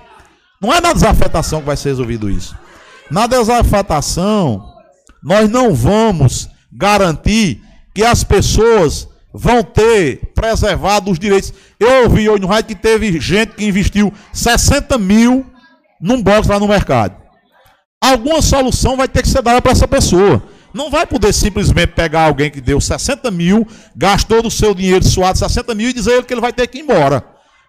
[0.61, 2.55] Não é na desafetação que vai ser resolvido isso.
[3.11, 4.73] Na desafetação,
[5.21, 7.61] nós não vamos garantir
[7.93, 11.53] que as pessoas vão ter preservado os direitos.
[11.77, 15.45] Eu ouvi hoje no rádio que teve gente que investiu 60 mil
[15.99, 17.17] num box lá no mercado.
[18.01, 20.41] Alguma solução vai ter que ser dada para essa pessoa.
[20.73, 25.37] Não vai poder simplesmente pegar alguém que deu 60 mil, gastou do seu dinheiro suado
[25.37, 27.21] 60 mil e dizer que ele vai ter que ir embora.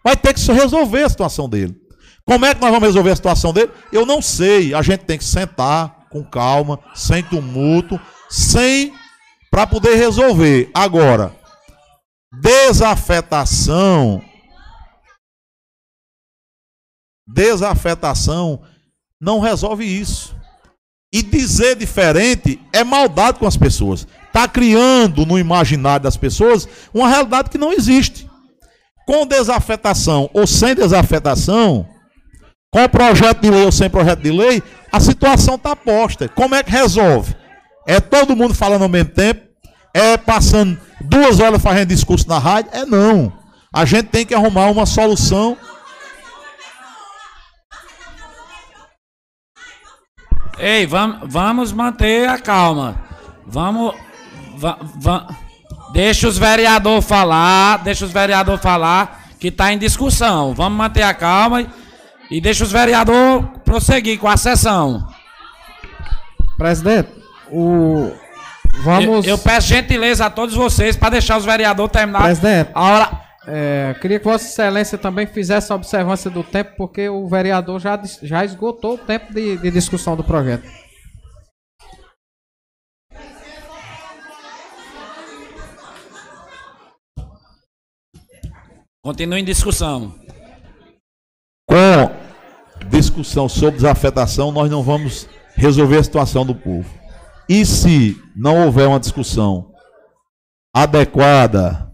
[0.04, 1.81] Vai ter que resolver a situação dele.
[2.24, 3.70] Como é que nós vamos resolver a situação dele?
[3.92, 4.74] Eu não sei.
[4.74, 8.94] A gente tem que sentar com calma, sem tumulto, sem
[9.50, 10.70] para poder resolver.
[10.74, 11.34] Agora,
[12.40, 14.22] desafetação
[17.32, 18.60] desafetação
[19.20, 20.36] não resolve isso.
[21.12, 24.06] E dizer diferente é maldade com as pessoas.
[24.26, 28.28] Está criando no imaginário das pessoas uma realidade que não existe.
[29.06, 31.86] Com desafetação ou sem desafetação,
[32.72, 36.26] com projeto de lei ou sem projeto de lei, a situação está posta.
[36.26, 37.36] Como é que resolve?
[37.86, 39.42] É todo mundo falando ao mesmo tempo?
[39.92, 42.70] É passando duas horas fazendo discurso na rádio?
[42.72, 43.30] É não.
[43.74, 45.56] A gente tem que arrumar uma solução.
[50.58, 53.02] Ei, vamos, manter a calma.
[53.46, 53.94] Vamos.
[54.56, 55.28] Va, va,
[55.92, 57.78] deixa os vereadores falar.
[57.78, 60.54] Deixa os vereadores falar que está em discussão.
[60.54, 61.60] Vamos manter a calma.
[61.60, 61.81] E
[62.40, 65.06] deixa os vereadores prosseguir com a sessão.
[66.56, 67.10] Presidente,
[67.50, 68.10] o.
[68.82, 69.26] Vamos.
[69.26, 72.22] Eu, eu peço gentileza a todos vocês para deixar os vereadores terminar.
[72.22, 73.22] Presidente, a hora.
[73.44, 78.00] É, queria que Vossa Excelência também fizesse a observância do tempo, porque o vereador já,
[78.22, 80.62] já esgotou o tempo de, de discussão do projeto.
[89.04, 90.14] Continue em discussão.
[91.68, 92.21] Com
[92.88, 96.88] discussão sobre desafetação, nós não vamos resolver a situação do povo.
[97.48, 99.70] E se não houver uma discussão
[100.74, 101.90] adequada,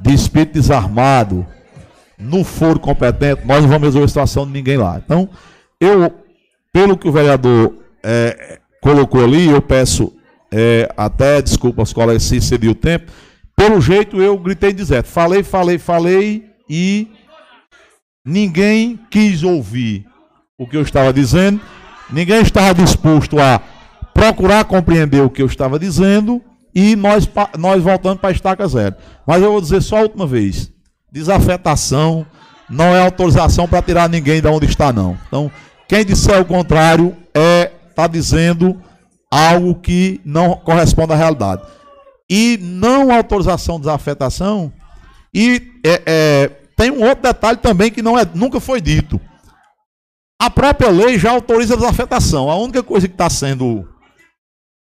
[0.00, 1.46] de espírito desarmado,
[2.18, 5.00] no foro competente, nós não vamos resolver a situação de ninguém lá.
[5.04, 5.28] Então,
[5.80, 6.12] eu,
[6.72, 10.12] pelo que o vereador é, colocou ali, eu peço
[10.52, 13.10] é, até desculpa aos colegas se excedi o tempo.
[13.54, 17.08] Pelo jeito, eu gritei dizer, falei, falei, falei e
[18.26, 20.04] ninguém quis ouvir
[20.58, 21.60] o que eu estava dizendo,
[22.10, 23.60] ninguém estava disposto a
[24.12, 26.42] procurar compreender o que eu estava dizendo
[26.74, 28.96] e nós, nós voltando para a estaca zero.
[29.26, 30.72] Mas eu vou dizer só a última vez:
[31.12, 32.26] desafetação
[32.68, 35.16] não é autorização para tirar ninguém de onde está, não.
[35.28, 35.50] Então,
[35.88, 38.78] quem disser o contrário é está dizendo
[39.30, 41.62] algo que não corresponde à realidade.
[42.28, 44.72] E não autorização de desafetação.
[45.32, 49.18] E é, é, tem um outro detalhe também que não é, nunca foi dito.
[50.40, 52.50] A própria lei já autoriza a desafetação.
[52.50, 53.88] A única coisa que está sendo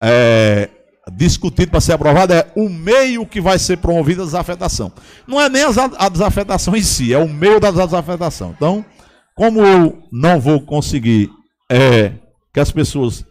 [0.03, 0.69] é,
[1.13, 4.91] discutido para ser aprovado é o meio que vai ser promovida a desafetação.
[5.25, 8.53] Não é nem a desafetação em si, é o meio da desafetação.
[8.55, 8.83] Então,
[9.33, 11.29] como eu não vou conseguir
[11.71, 12.11] é,
[12.53, 13.25] que as pessoas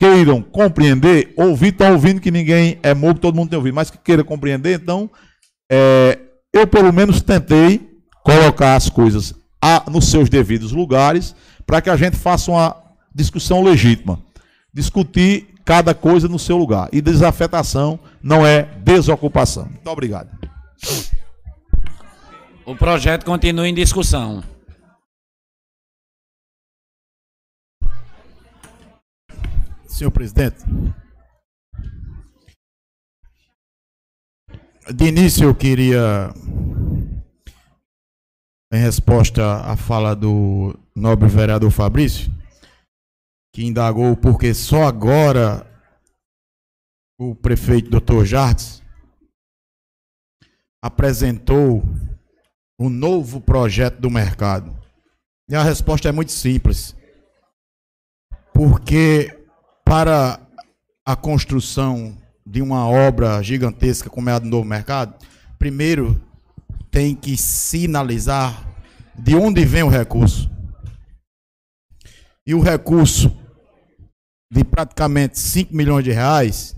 [0.00, 3.98] queiram compreender, ouvir, estão ouvindo que ninguém é mudo, todo mundo tem ouvido, mas que
[3.98, 5.08] queira compreender, então,
[5.70, 6.18] é,
[6.52, 7.91] eu pelo menos tentei
[8.22, 11.34] colocar as coisas a, nos seus devidos lugares,
[11.66, 12.76] para que a gente faça uma
[13.14, 14.20] discussão legítima.
[14.72, 16.88] Discutir cada coisa no seu lugar.
[16.92, 19.66] E desafetação não é desocupação.
[19.66, 20.30] Muito obrigado.
[22.64, 24.42] O projeto continua em discussão.
[29.86, 30.64] Senhor presidente,
[34.90, 36.32] de início eu queria,
[38.72, 42.32] em resposta à fala do nobre vereador Fabrício,
[43.52, 45.66] que indagou porque só agora
[47.20, 48.24] o prefeito Dr.
[48.24, 48.82] Jardes
[50.82, 51.84] apresentou
[52.80, 54.74] o novo projeto do mercado.
[55.48, 56.96] E a resposta é muito simples.
[58.54, 59.38] Porque
[59.84, 60.40] para
[61.04, 65.14] a construção de uma obra gigantesca como é a do novo mercado,
[65.58, 66.20] primeiro
[66.92, 68.68] tem que sinalizar
[69.18, 70.50] de onde vem o recurso.
[72.46, 73.34] E o recurso
[74.52, 76.76] de praticamente 5 milhões de reais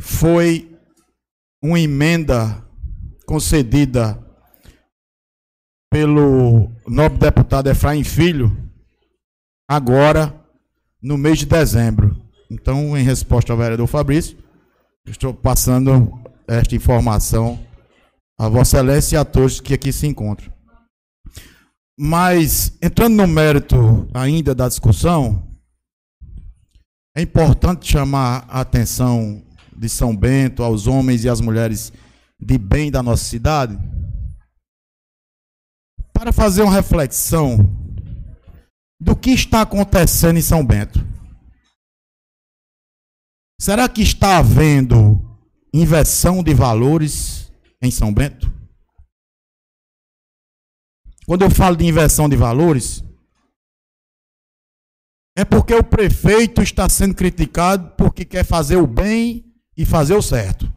[0.00, 0.76] foi
[1.62, 2.66] uma emenda
[3.24, 4.18] concedida
[5.90, 8.56] pelo nobre deputado Efraim Filho,
[9.70, 10.34] agora
[11.00, 12.20] no mês de dezembro.
[12.50, 14.36] Então, em resposta ao vereador Fabrício,
[15.06, 16.10] estou passando
[16.46, 17.67] esta informação
[18.38, 20.52] a Vossa Excelência e a todos que aqui se encontram.
[21.98, 25.42] Mas, entrando no mérito ainda da discussão,
[27.16, 29.44] é importante chamar a atenção
[29.76, 31.92] de São Bento, aos homens e às mulheres
[32.40, 33.76] de bem da nossa cidade,
[36.12, 37.58] para fazer uma reflexão
[39.00, 41.04] do que está acontecendo em São Bento.
[43.60, 45.20] Será que está havendo
[45.74, 47.47] inversão de valores
[47.82, 48.52] em São Bento?
[51.26, 53.04] Quando eu falo de inversão de valores,
[55.36, 60.22] é porque o prefeito está sendo criticado porque quer fazer o bem e fazer o
[60.22, 60.72] certo.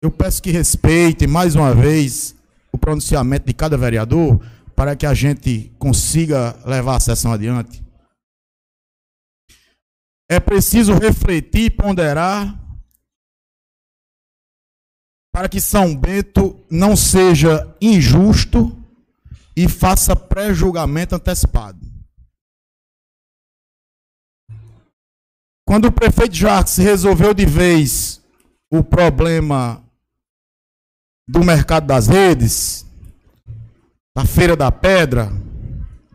[0.00, 2.36] Eu peço que respeite mais uma vez
[2.72, 4.40] o pronunciamento de cada vereador
[4.76, 7.84] para que a gente consiga levar a sessão adiante.
[10.30, 12.67] É preciso refletir e ponderar
[15.38, 18.76] para que São Bento não seja injusto
[19.56, 21.78] e faça pré-julgamento antecipado.
[25.64, 28.20] Quando o prefeito Jacques resolveu de vez
[28.68, 29.80] o problema
[31.28, 32.84] do mercado das redes,
[34.16, 35.30] da Feira da Pedra,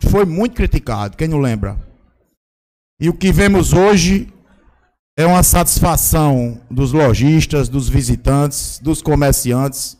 [0.02, 1.80] foi muito criticado, quem não lembra?
[3.00, 4.33] E o que vemos hoje
[5.16, 9.98] é uma satisfação dos lojistas, dos visitantes, dos comerciantes,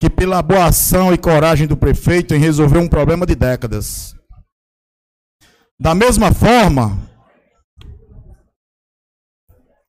[0.00, 4.14] que pela boa ação e coragem do prefeito em resolver um problema de décadas.
[5.80, 6.98] Da mesma forma,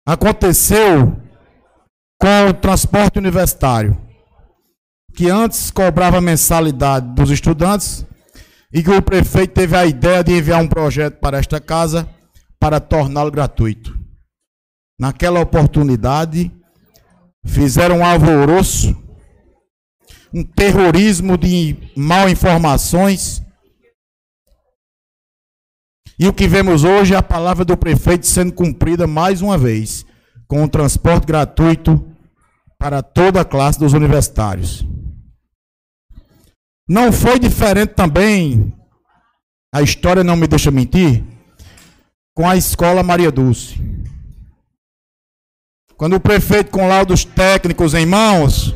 [0.06, 1.18] aconteceu
[2.20, 4.00] com o transporte universitário,
[5.14, 8.06] que antes cobrava mensalidade dos estudantes
[8.72, 12.08] e que o prefeito teve a ideia de enviar um projeto para esta casa
[12.60, 13.99] para torná-lo gratuito.
[15.00, 16.52] Naquela oportunidade,
[17.46, 18.96] fizeram um alvoroço
[20.34, 23.42] um terrorismo de mal informações.
[26.18, 30.06] E o que vemos hoje é a palavra do prefeito sendo cumprida mais uma vez,
[30.48, 32.06] com o transporte gratuito
[32.78, 34.86] para toda a classe dos universitários.
[36.88, 38.74] Não foi diferente também,
[39.74, 41.24] a história não me deixa mentir,
[42.36, 43.80] com a escola Maria Dulce.
[46.00, 48.74] Quando o prefeito, com laudos técnicos em mãos,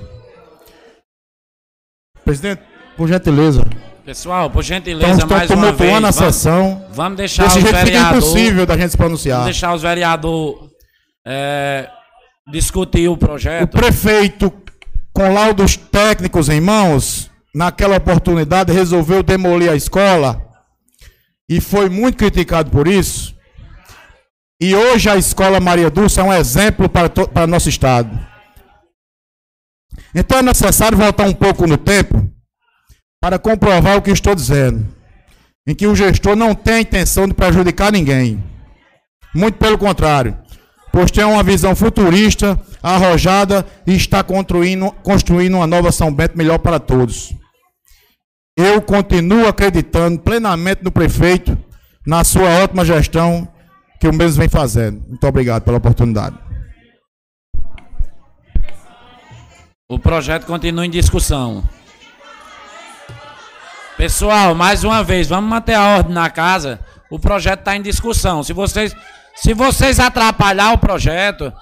[2.26, 2.62] Presidente,
[2.98, 3.66] por gentileza.
[4.06, 5.76] Pessoal, por gentileza, Então, mais uma vez.
[5.78, 6.86] tumultuando a vamos- sessão.
[6.92, 8.26] Vamos deixar Desse os jeito fica vereadores.
[8.26, 9.38] impossível da gente se pronunciar.
[9.40, 10.70] Vamos deixar os vereadores
[11.26, 11.90] é,
[12.52, 13.70] discutir o O projeto.
[13.72, 14.52] prefeito,
[15.14, 20.42] com laudos técnicos em mãos, naquela oportunidade resolveu demolir a escola
[21.50, 23.33] e foi muito criticado por isso.
[24.64, 28.18] E hoje a escola Maria Dulce é um exemplo para, para nosso estado.
[30.16, 32.26] Então é necessário voltar um pouco no tempo
[33.22, 34.88] para comprovar o que estou dizendo.
[35.68, 38.42] Em que o gestor não tem a intenção de prejudicar ninguém.
[39.36, 40.42] Muito pelo contrário
[40.94, 46.60] pois tem uma visão futurista, arrojada e está construindo, construindo uma nova São Bento melhor
[46.60, 47.34] para todos.
[48.56, 51.58] Eu continuo acreditando plenamente no prefeito,
[52.06, 53.52] na sua ótima gestão
[54.04, 55.02] que o mesmo vem fazendo.
[55.08, 56.38] Muito obrigado pela oportunidade.
[59.88, 61.64] O projeto continua em discussão.
[63.96, 66.82] Pessoal, mais uma vez, vamos manter a ordem na casa.
[67.10, 68.44] O projeto está em discussão.
[68.44, 68.94] Se vocês,
[69.38, 71.54] se vocês atrapalhar o projeto,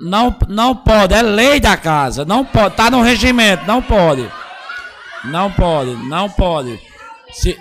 [0.00, 1.14] não, não pode.
[1.14, 2.24] É lei da casa.
[2.24, 2.72] Não pode.
[2.72, 3.64] Está no regimento.
[3.68, 4.28] Não pode.
[5.26, 5.94] Não pode.
[6.08, 6.80] Não pode.
[7.30, 7.56] Se,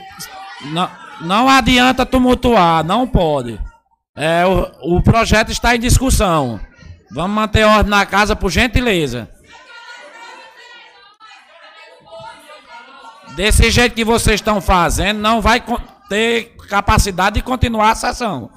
[0.71, 0.89] não,
[1.21, 2.83] não adianta tumultuar.
[2.83, 3.59] Não pode.
[4.15, 6.59] É, o, o projeto está em discussão.
[7.11, 9.29] Vamos manter ordem na casa, por gentileza.
[13.35, 15.63] Desse jeito que vocês estão fazendo, não vai
[16.09, 18.49] ter capacidade de continuar a sessão.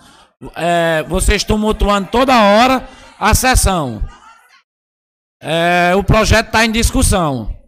[0.56, 2.88] É, vocês tumultuando toda hora
[3.18, 4.02] a sessão.
[5.42, 7.59] É, o projeto está em discussão.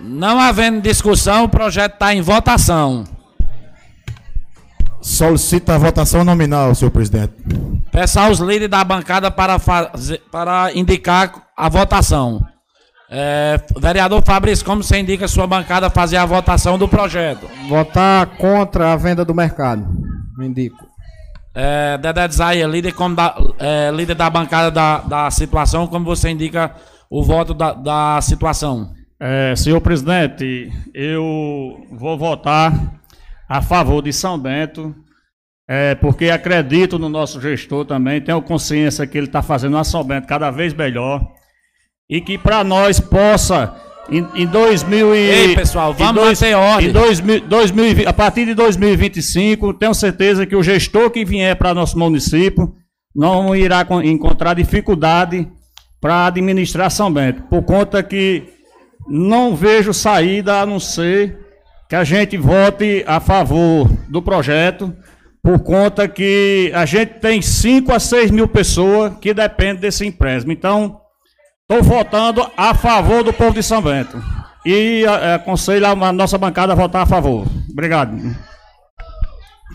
[0.00, 3.04] Não havendo discussão, o projeto está em votação.
[5.00, 7.32] Solicito a votação nominal, senhor presidente.
[7.90, 12.44] Peço aos líderes da bancada para, fazer, para indicar a votação.
[13.10, 17.48] É, vereador Fabrício, como você indica a sua bancada fazer a votação do projeto?
[17.68, 19.86] Votar contra a venda do mercado.
[20.36, 20.78] Me indico.
[21.54, 26.30] É, Dedé Zaia, líder, como da, é, líder da bancada da, da situação, como você
[26.30, 26.72] indica
[27.08, 28.92] o voto da, da situação?
[29.20, 32.72] É, senhor presidente, eu vou votar
[33.48, 34.94] a favor de São Bento,
[35.68, 40.02] é, porque acredito no nosso gestor também, tenho consciência que ele está fazendo a São
[40.02, 41.22] Bento cada vez melhor
[42.08, 43.74] e que para nós possa
[44.08, 46.88] em, em 2000 e, Ei, pessoal, vamos manter ordem.
[46.88, 51.74] Em 2000, 2020, a partir de 2025, tenho certeza que o gestor que vier para
[51.74, 52.74] nosso município
[53.14, 55.46] não irá con- encontrar dificuldade
[56.00, 58.44] para administrar São Bento, por conta que
[59.08, 61.38] não vejo saída a não ser
[61.88, 64.94] que a gente vote a favor do projeto,
[65.42, 70.52] por conta que a gente tem 5 a 6 mil pessoas que dependem desse empréstimo.
[70.52, 71.00] Então,
[71.62, 74.22] estou votando a favor do povo de São Bento.
[74.64, 77.46] E eh, aconselho a a nossa bancada a votar a favor.
[77.70, 78.16] Obrigado.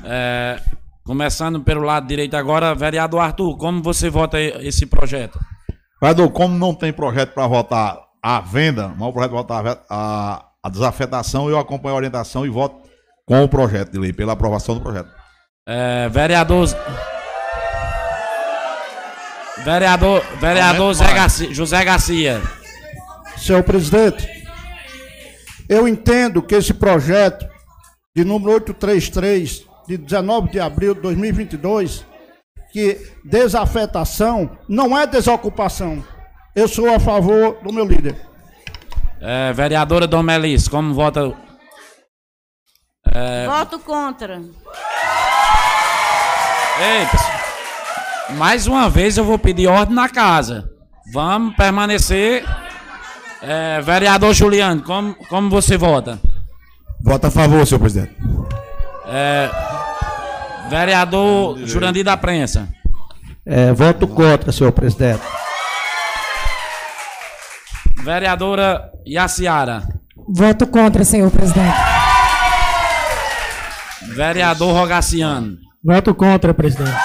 [0.06, 0.60] É,
[1.04, 5.40] começando pelo lado direito agora, vereador Arthur, como você vota esse projeto?
[6.00, 10.46] Vereador, como não tem projeto para votar a venda, mas o projeto votar a a,
[10.64, 12.90] a desafetação, eu acompanho a orientação e voto
[13.24, 15.12] com o projeto de lei, pela aprovação do projeto.
[15.68, 16.68] É, vereador.
[19.64, 22.42] Vereador, vereador Zé Garcia, José Garcia.
[23.38, 24.28] Senhor presidente,
[25.70, 27.48] eu entendo que esse projeto
[28.16, 32.04] de número 833, de 19 de abril de 2022,
[32.72, 36.04] que desafetação não é desocupação.
[36.56, 38.16] Eu sou a favor do meu líder.
[39.20, 41.34] É, vereadora Domelis, como vota?
[43.14, 44.36] É, Voto contra.
[46.80, 50.70] Ei, pessoal, mais uma vez eu vou pedir ordem na casa.
[51.14, 52.46] Vamos permanecer.
[53.42, 56.20] É, vereador Juliano, como, como você vota?
[57.04, 58.16] Vota a favor, senhor presidente.
[59.08, 59.50] É,
[60.70, 62.70] vereador Jurandir da Prensa.
[63.46, 65.22] É, voto contra, senhor presidente.
[68.06, 69.82] Vereadora Yaciara.
[70.28, 71.76] Voto contra, senhor presidente.
[74.16, 75.58] Vereador Rogaciano.
[75.84, 76.96] Voto contra, presidente.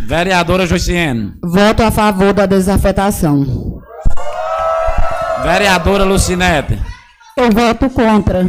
[0.00, 1.38] Vereadora Joiciene.
[1.40, 3.80] Voto a favor da desafetação.
[5.44, 6.76] Vereadora Lucinete.
[7.36, 8.44] Eu voto contra.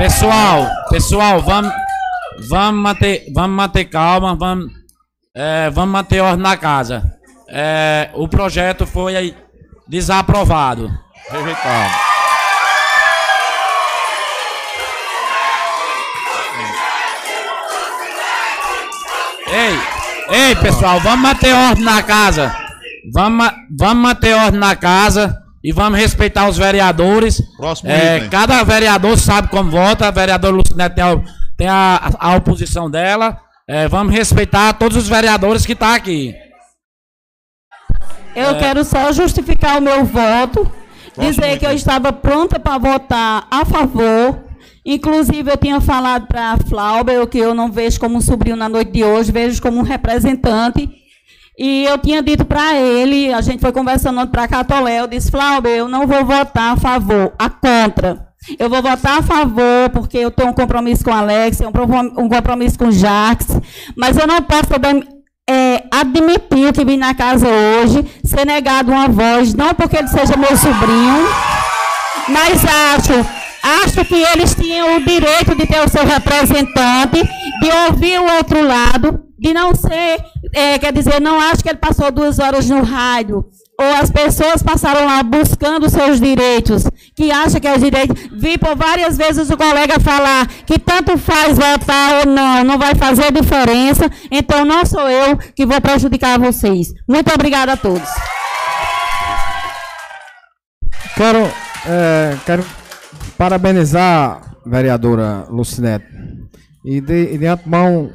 [0.00, 1.74] Pessoal, pessoal, vamos,
[2.48, 4.72] vamos manter, vamos manter calma, vamos,
[5.34, 7.18] é, vamos manter ordem na casa.
[7.50, 9.36] é, o projeto foi
[9.86, 10.90] desaprovado.
[11.30, 11.94] Rejeitado.
[19.48, 22.56] Ei, ei, pessoal, vamos manter ordem na casa.
[23.12, 27.40] Vamos, vamos manter ordem na casa e vamos respeitar os vereadores.
[27.56, 28.30] Próximo É, item.
[28.30, 30.08] cada vereador sabe como vota.
[30.08, 31.20] A vereadora Lucinete tem, a,
[31.56, 33.38] tem a, a oposição dela.
[33.68, 36.34] É, vamos respeitar todos os vereadores que estão aqui.
[38.34, 38.54] Eu É.
[38.58, 40.70] quero só justificar o meu voto,
[41.14, 41.76] Próximo dizer que eu item.
[41.76, 44.44] estava pronta para votar a favor.
[44.84, 48.68] Inclusive, eu tinha falado para a Flauber que eu não vejo como um sobrinho na
[48.68, 50.88] noite de hoje, vejo como um representante.
[51.62, 55.70] E eu tinha dito para ele, a gente foi conversando para Catolé, eu disse, Flauber,
[55.70, 58.28] eu não vou votar a favor, a contra.
[58.58, 62.28] Eu vou votar a favor, porque eu tenho um compromisso com o Alex, um comprom-
[62.30, 63.48] compromisso com o Jacques,
[63.94, 65.06] mas eu não posso também
[65.46, 70.38] é, admitir que vim na casa hoje, ser negado uma voz, não porque ele seja
[70.38, 71.28] meu sobrinho,
[72.28, 73.12] mas acho,
[73.84, 77.22] acho que eles tinham o direito de ter o seu representante,
[77.60, 80.22] de ouvir o outro lado, de não ser,
[80.54, 83.42] é, quer dizer, não acho que ele passou duas horas no rádio,
[83.80, 86.84] ou as pessoas passaram lá buscando seus direitos,
[87.16, 88.28] que acha que é os direitos.
[88.32, 92.94] Vi por várias vezes o colega falar que tanto faz votar ou não, não vai
[92.94, 96.92] fazer diferença, então não sou eu que vou prejudicar vocês.
[97.08, 98.08] Muito obrigada a todos.
[101.16, 101.50] Quero,
[101.86, 102.64] é, quero
[103.38, 106.04] parabenizar a vereadora Lucinete
[106.84, 108.10] e de, de antemão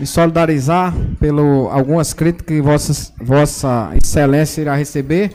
[0.00, 5.30] me solidarizar pelo algumas críticas que vossa, vossa excelência irá receber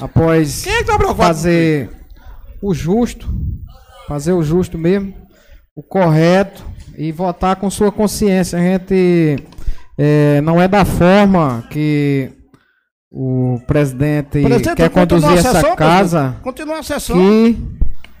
[0.00, 1.90] após é que tá fazer
[2.62, 3.26] o justo,
[4.06, 5.14] fazer o justo mesmo,
[5.74, 6.62] o correto
[6.98, 8.58] e votar com sua consciência.
[8.58, 9.36] A gente
[9.98, 12.30] é, não é da forma que
[13.10, 16.36] o presidente, Presidente, quer conduzir a essa sessão, casa.
[16.42, 17.16] Continua a sessão.
[17.16, 17.56] que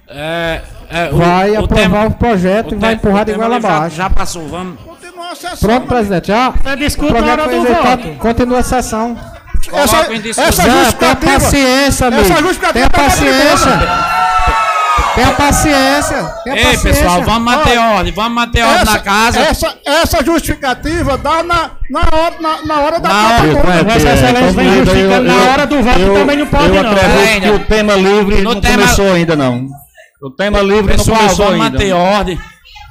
[0.08, 3.68] É, é, o- vai o aprovar tema- o projeto e vai empurrar de goela já-
[3.76, 3.96] abaixo.
[3.96, 4.78] Já passou, vamos.
[5.60, 6.52] Pronto, presidente, já.
[7.22, 8.08] Na hora foi do voto.
[8.18, 9.16] Continua a sessão.
[9.72, 9.96] Essa,
[10.42, 11.32] essa tenha justificativa.
[11.32, 12.22] paciência, amigo.
[12.22, 13.78] Essa justificativa Tenha tá paciência.
[15.14, 16.32] Tenha paciência.
[16.44, 16.90] Tenha Ei, paciência.
[16.90, 19.38] pessoal, vamos manter Olha, ordem, vamos manter ordem na casa.
[19.40, 23.82] Essa, essa justificativa dá na, na, hora, na, na hora da Na hora-.
[23.84, 26.90] Vossa Excelência vem justificando na hora do voto também não pode eu não.
[26.92, 27.52] acredito que Ainda.
[27.54, 29.66] o tema livre No não tema- começou ainda, não.
[30.22, 31.78] O tema livre Pessoal, não começou vamos ainda.
[31.78, 32.38] manter ordem.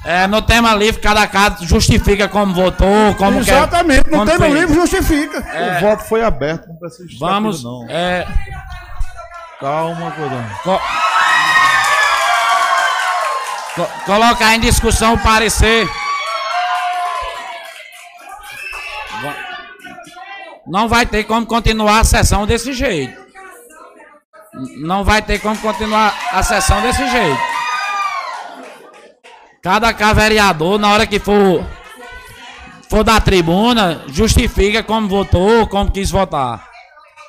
[0.06, 3.54] É, no tema livre, cada casa justifica como votou, como quer.
[3.56, 4.54] Exatamente, no como tema fez.
[4.54, 5.38] livre justifica.
[5.40, 7.64] O voto foi aberto, não precisa Vamos.
[7.64, 7.86] não.
[7.90, 8.24] É,
[9.58, 10.44] Calma, Cordão.
[10.62, 10.80] co-
[13.74, 15.88] co- colocar em discussão o parecer.
[20.66, 23.24] Não vai ter como continuar a sessão desse jeito.
[24.78, 27.40] Não vai ter como continuar a sessão desse jeito.
[29.66, 31.66] Cada vereador, na hora que for,
[32.88, 36.64] for da tribuna, justifica como votou, como quis votar.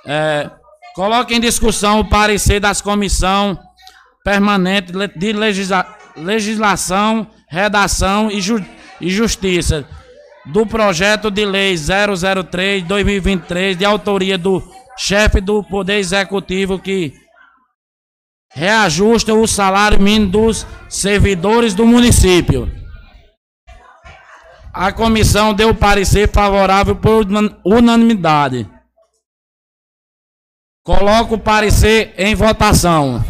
[0.05, 0.47] É,
[0.93, 3.57] coloque em discussão o parecer das comissão
[4.23, 8.63] permanente le- de legisla- legislação, redação e, ju-
[9.01, 9.83] e justiça
[10.45, 14.61] do projeto de lei 003/2023 de autoria do
[14.95, 17.15] chefe do Poder Executivo que
[18.53, 22.71] reajusta o salário mínimo dos servidores do município.
[24.73, 28.69] A comissão deu parecer favorável por unan- unanimidade.
[30.85, 33.23] Coloco o parecer em votação.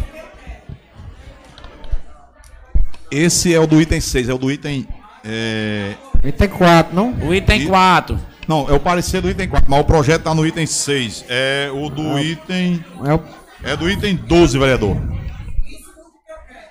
[3.10, 4.86] Esse é o do item 6, é o do item.
[5.24, 5.94] É...
[6.24, 7.12] Item 4, não?
[7.26, 8.20] O item E- 4.
[8.46, 11.24] Não, é o parecer do item 4, mas o projeto tá no item 6.
[11.28, 12.22] É o do Ah.
[12.22, 12.84] item.
[13.04, 13.22] É o
[13.62, 14.96] É do item 12, vereador.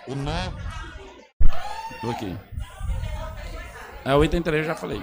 [0.08, 0.52] O né?
[2.02, 2.36] Tô aqui.
[4.06, 5.02] É o item 3, eu já falei.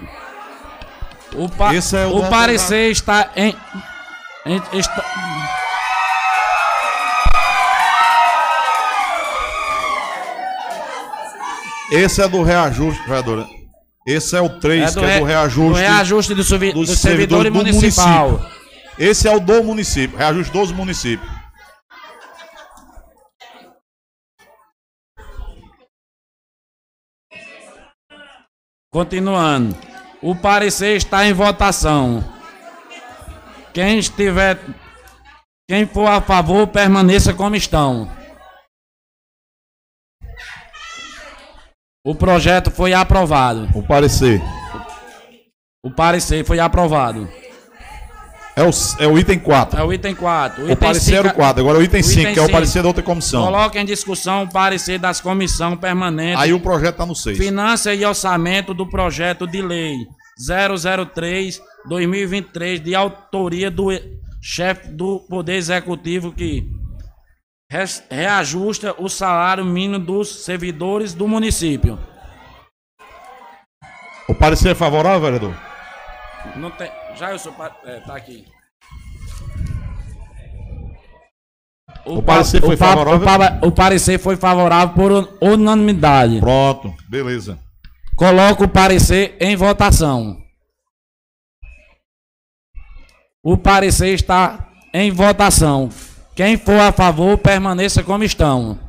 [1.33, 3.55] O, pa Esse é o o parecer está em,
[4.45, 5.03] em- está-
[11.91, 13.45] Esse é do reajuste, vereadora.
[14.07, 15.69] Esse é o 3, que é do reajuste.
[15.69, 16.43] do reajuste do,
[16.73, 18.29] do servidor municipal.
[18.31, 18.55] município.
[18.97, 21.29] Esse é o do município, reajuste dos municípios.
[28.95, 29.75] Continuando.
[30.21, 32.23] O parecer está em votação.
[33.73, 34.57] Quem estiver.
[35.69, 38.09] Quem for a favor, permaneça como estão.
[42.05, 43.67] O projeto foi aprovado.
[43.77, 44.41] O parecer.
[45.83, 47.29] O parecer foi aprovado.
[48.57, 48.69] É o,
[48.99, 49.77] é o item 4.
[49.77, 50.71] É o item 4.
[50.71, 52.87] O, parecer era o 4, agora é o item 5, que é o parecer da
[52.87, 53.43] outra comissão.
[53.43, 56.41] Coloca em discussão o parecer das comissões permanentes.
[56.41, 57.37] Aí o projeto está no 6.
[57.37, 59.97] Finança e orçamento do projeto de lei
[60.49, 63.89] 003-2023, de autoria do
[64.41, 66.65] chefe do Poder Executivo, que
[68.09, 71.99] reajusta o salário mínimo dos servidores do município.
[74.29, 75.53] O parecer é favorável, vereador?
[76.55, 77.53] Não tem, já eu sou.
[77.53, 78.45] pa- É, tá aqui.
[82.05, 83.19] O parecer foi pa- favorável?
[83.19, 86.39] O, pa- o parecer foi favorável por un- unanimidade.
[86.39, 87.57] Pronto, beleza.
[88.15, 90.41] Coloco o parecer em votação.
[93.43, 95.89] O parecer está em votação.
[96.35, 98.79] Quem for a favor, permaneça como estão.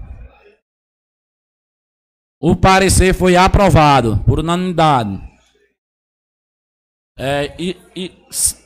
[2.41, 5.21] O parecer foi aprovado por unanimidade.
[7.19, 8.57] É, e, e, s-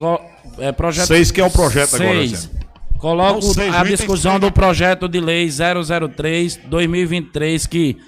[0.00, 2.30] é, é, projeto Seis que é o projeto agora, Seis.
[2.30, 2.50] Zé.
[2.98, 7.98] Coloco Não, seis, a discussão do projeto de lei 003-2023 que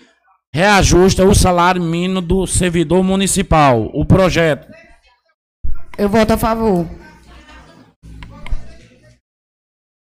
[0.55, 3.90] reajusta o salário mínimo do servidor municipal.
[3.93, 4.66] O projeto.
[5.99, 6.86] Eu voto a favor.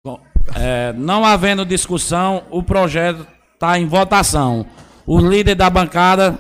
[0.06, 0.22] Bom,
[0.56, 4.66] é, não havendo discussão, o projeto está em votação.
[5.06, 6.40] O líder da bancada,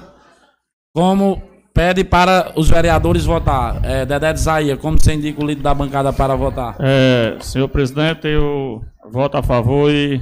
[0.95, 1.43] como
[1.79, 3.79] pede para os vereadores votar.
[3.85, 6.75] É, Dedé de Zaia, como você indica o líder da bancada para votar?
[6.77, 10.19] É, senhor presidente, eu voto a favor e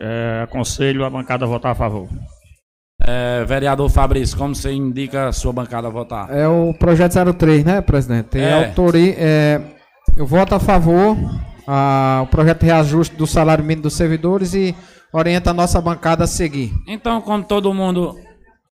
[0.00, 2.08] é, aconselho a bancada a votar a favor.
[3.06, 6.28] É, vereador Fabrício, como você indica a sua bancada a votar?
[6.36, 8.30] É o projeto 03, né, presidente?
[8.30, 8.66] Tem É.
[8.66, 9.14] autoria.
[9.16, 9.60] é,
[10.16, 11.16] eu voto a favor
[11.68, 14.74] ah, o projeto de reajuste do salário mínimo dos servidores e
[15.12, 16.72] orienta a nossa bancada a seguir.
[16.88, 18.25] Então, como todo mundo.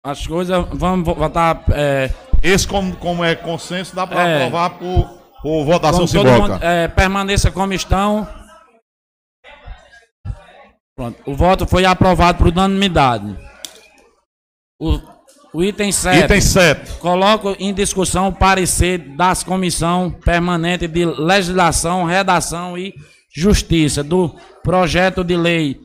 [0.05, 1.63] As coisas, vamos vo- votar.
[1.73, 2.11] É,
[2.43, 4.37] Esse, como, como é consenso, dá para É.
[4.47, 5.09] aprovar por,
[5.41, 6.55] por votação simbólica.
[6.55, 8.27] mundo, é, permaneça como estão.
[10.97, 11.23] Pronto.
[11.25, 13.37] O voto foi aprovado por unanimidade.
[14.81, 14.99] O,
[15.55, 16.25] o item 7.
[16.25, 16.93] Item 7.
[16.99, 22.93] Coloco em discussão o parecer das comissão permanente de legislação, redação e
[23.35, 24.35] justiça do
[24.65, 25.79] projeto de lei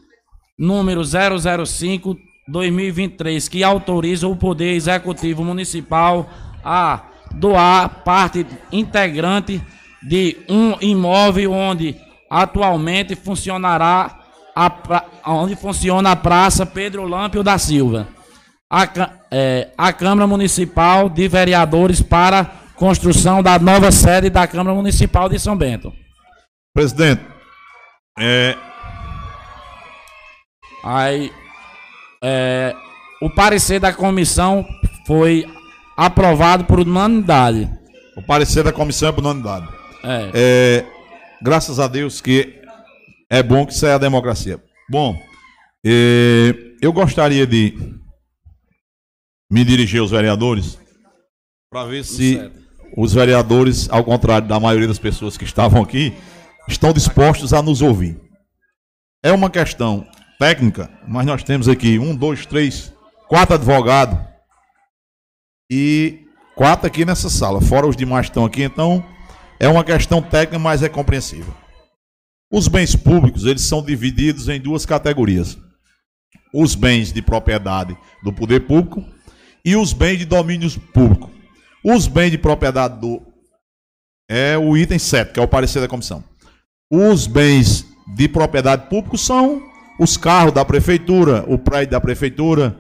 [0.58, 6.30] número 005 2023 que autoriza o Poder Executivo Municipal
[6.64, 7.02] a
[7.32, 9.62] doar parte integrante
[10.02, 11.96] de um imóvel onde
[12.30, 14.20] atualmente funcionará
[14.56, 18.08] a pra- onde funciona a Praça Pedro Lâmpio da Silva.
[18.72, 18.88] A,
[19.32, 22.46] é, a Câmara Municipal de Vereadores para
[22.76, 25.92] construção da nova sede da Câmara Municipal de São Bento.
[26.74, 27.22] Presidente,
[28.20, 28.56] é,
[30.84, 31.32] Aí,
[32.24, 32.76] é,
[33.22, 34.66] o parecer da comissão
[35.06, 35.46] foi
[35.96, 37.70] aprovado por unanimidade.
[38.16, 39.68] o parecer da comissão é por unanimidade.
[40.04, 40.32] É.
[40.34, 40.86] É,
[41.42, 42.62] graças a Deus que
[43.30, 44.62] é bom que isso é a democracia.
[44.90, 45.20] Bom,
[45.86, 47.78] é, eu gostaria de
[49.52, 50.78] me dirigir aos vereadores
[51.70, 52.40] para ver se
[52.96, 56.14] os vereadores, ao contrário da maioria das pessoas que estavam aqui,
[56.68, 58.20] estão dispostos a nos ouvir.
[59.24, 60.08] É uma questão
[60.38, 62.94] técnica, mas nós temos aqui um, dois, três,
[63.28, 64.20] quatro advogados
[65.70, 69.04] e quatro aqui nessa sala, fora os demais que estão aqui, então
[69.60, 71.54] é uma questão técnica, mas é compreensível.
[72.52, 75.58] Os bens públicos, eles são divididos em duas categorias.
[76.54, 79.04] Os bens de propriedade do poder público
[79.66, 81.30] e os bens de domínio público.
[81.84, 83.22] Os bens de propriedade do
[84.30, 86.24] é o item 7, que é o parecer da comissão.
[86.90, 87.86] Os bens
[88.16, 89.62] de propriedade público são
[90.00, 92.78] os carros da prefeitura, o prédio da prefeitura,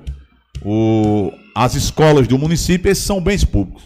[0.63, 3.83] o- as escolas do município, esses são bens públicos.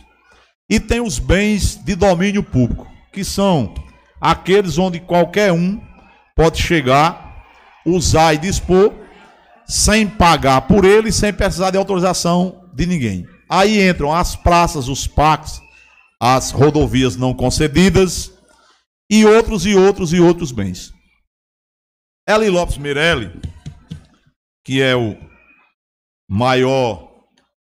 [0.69, 3.73] E tem os bens de domínio público, que são
[4.19, 5.79] aqueles onde qualquer um
[6.35, 7.43] pode chegar,
[7.85, 8.93] usar e dispor,
[9.67, 13.25] sem pagar por ele, sem precisar de autorização de ninguém.
[13.49, 15.59] Aí entram as praças, os parques,
[16.19, 18.31] as rodovias não concedidas
[19.09, 20.93] e outros e outros e outros bens.
[22.27, 23.31] Eli Lopes Mirelli,
[24.63, 25.17] que é o
[26.29, 27.09] maior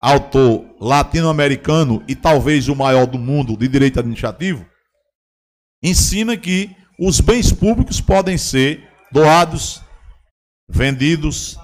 [0.01, 4.65] autor latino-americano e talvez o maior do mundo de direito administrativo,
[5.83, 9.83] ensina que os bens públicos podem ser doados,
[10.69, 11.59] vendidos,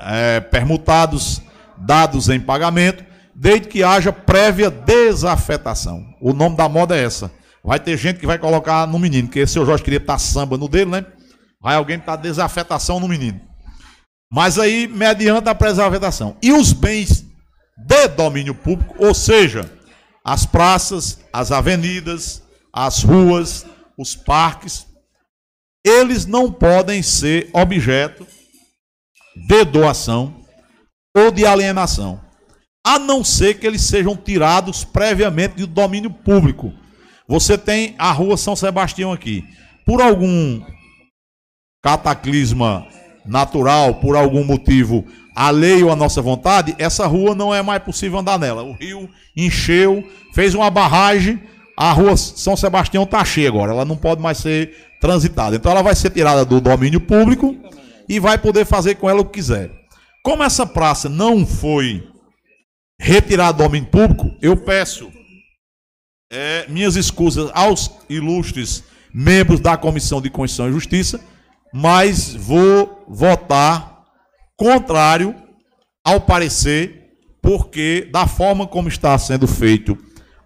[0.00, 1.40] eh, permutados,
[1.76, 3.04] dados em pagamento,
[3.34, 6.04] desde que haja prévia desafetação.
[6.20, 7.30] O nome da moda é essa.
[7.62, 10.68] Vai ter gente que vai colocar no menino, o seu Jorge queria estar samba no
[10.68, 11.06] dele, né?
[11.60, 13.40] Vai alguém botar desafetação no menino.
[14.30, 16.36] Mas aí, mediante a desafetação.
[16.42, 17.24] E os bens
[17.76, 19.70] de domínio público, ou seja,
[20.24, 23.66] as praças, as avenidas, as ruas,
[23.96, 24.86] os parques,
[25.84, 28.26] eles não podem ser objeto
[29.46, 30.44] de doação
[31.16, 32.20] ou de alienação,
[32.84, 36.72] a não ser que eles sejam tirados previamente do domínio público.
[37.26, 39.44] Você tem a rua São Sebastião aqui.
[39.84, 40.62] Por algum
[41.88, 42.86] cataclisma
[43.24, 48.38] natural, por algum motivo alheio à nossa vontade, essa rua não é mais possível andar
[48.38, 48.62] nela.
[48.62, 51.40] O rio encheu, fez uma barragem,
[51.76, 55.56] a rua São Sebastião está cheia agora, ela não pode mais ser transitada.
[55.56, 57.56] Então ela vai ser tirada do domínio público
[58.06, 59.70] e vai poder fazer com ela o que quiser.
[60.22, 62.06] Como essa praça não foi
[63.00, 65.10] retirada do domínio público, eu peço
[66.30, 68.84] é, minhas escusas aos ilustres
[69.14, 71.20] membros da Comissão de Constituição e Justiça,
[71.72, 74.04] mas vou votar
[74.56, 75.34] contrário
[76.04, 79.96] ao parecer, porque da forma como está sendo feito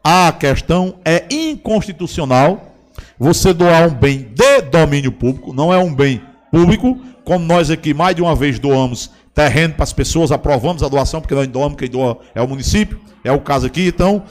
[0.02, 2.74] a questão é inconstitucional.
[3.18, 6.20] Você doar um bem de domínio público, não é um bem
[6.50, 10.88] público, como nós aqui mais de uma vez doamos terreno para as pessoas, aprovamos a
[10.88, 14.24] doação, porque nós doamos, quem doa é o município, é o caso aqui, então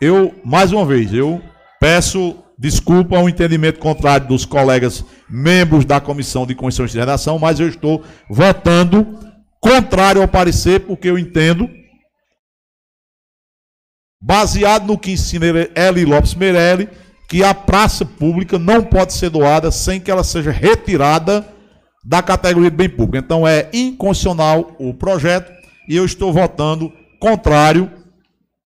[0.00, 1.40] eu, mais uma vez, eu
[1.78, 7.60] peço desculpa ao entendimento contrário dos colegas membros da Comissão de Constituição de Redação, mas
[7.60, 9.18] eu estou votando
[9.60, 11.68] contrário ao parecer, porque eu entendo,
[14.20, 16.88] baseado no que ensina Eli Lopes Meirelli,
[17.28, 21.46] que a praça pública não pode ser doada sem que ela seja retirada
[22.04, 23.16] da categoria de bem público.
[23.18, 25.52] Então é inconstitucional o projeto
[25.88, 27.90] e eu estou votando contrário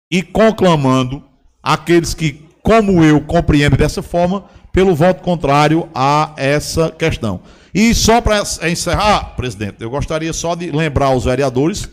[0.09, 1.23] e conclamando
[1.61, 7.41] aqueles que, como eu, compreendem dessa forma, pelo voto contrário a essa questão.
[7.71, 11.87] E só para encerrar, presidente, eu gostaria só de lembrar aos vereadores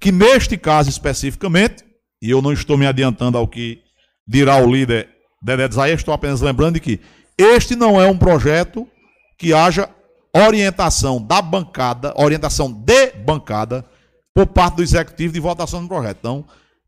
[0.00, 1.84] que neste caso especificamente,
[2.22, 3.80] e eu não estou me adiantando ao que
[4.26, 5.10] dirá o líder
[5.42, 7.00] Dedé Zaia, estou apenas lembrando de que
[7.36, 8.88] este não é um projeto
[9.38, 9.90] que haja
[10.34, 13.84] orientação da bancada, orientação de bancada,
[14.34, 16.16] por parte do executivo de votação do projeto.
[16.18, 16.44] Então,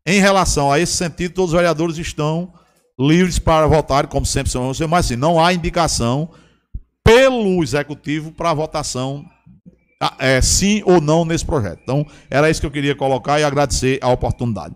[0.07, 2.51] em relação a esse sentido, todos os vereadores estão
[2.99, 6.29] livres para votar, como sempre são, mas assim, não há indicação
[7.03, 9.23] pelo executivo para votação
[10.01, 11.79] ah, é, sim ou não nesse projeto.
[11.83, 14.75] Então, era isso que eu queria colocar e agradecer a oportunidade.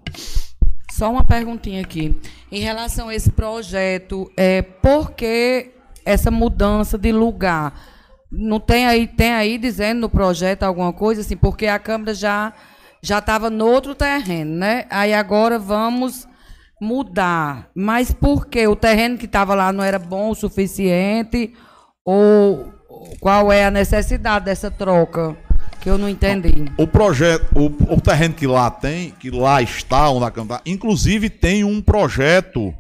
[0.91, 2.15] Só uma perguntinha aqui.
[2.52, 5.72] Em relação a esse projeto, é, por que
[6.06, 7.73] essa mudança de lugar?
[8.31, 12.53] Não tem aí, tem aí dizendo no projeto alguma coisa assim, porque a Câmara já
[13.03, 14.85] já estava no outro terreno, né?
[14.89, 16.27] Aí agora vamos
[16.81, 17.69] mudar.
[17.75, 18.67] Mas por quê?
[18.67, 21.53] O terreno que estava lá não era bom o suficiente?
[22.03, 22.73] Ou
[23.19, 25.37] qual é a necessidade dessa troca?
[25.79, 26.65] Que eu não entendi.
[26.77, 31.29] O projeto, o, o terreno que lá tem, que lá está, onde a Câmara, inclusive
[31.29, 32.73] tem um projeto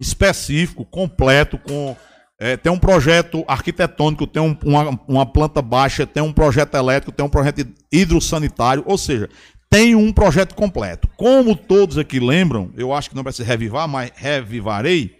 [0.00, 1.96] específico, completo, com
[2.38, 7.12] é, tem um projeto arquitetônico, tem um, uma, uma planta baixa, tem um projeto elétrico,
[7.12, 9.30] tem um projeto hidrossanitário, ou seja,
[9.74, 11.08] tem um projeto completo.
[11.16, 15.16] Como todos aqui lembram, eu acho que não vai se revivar, mas revivarei.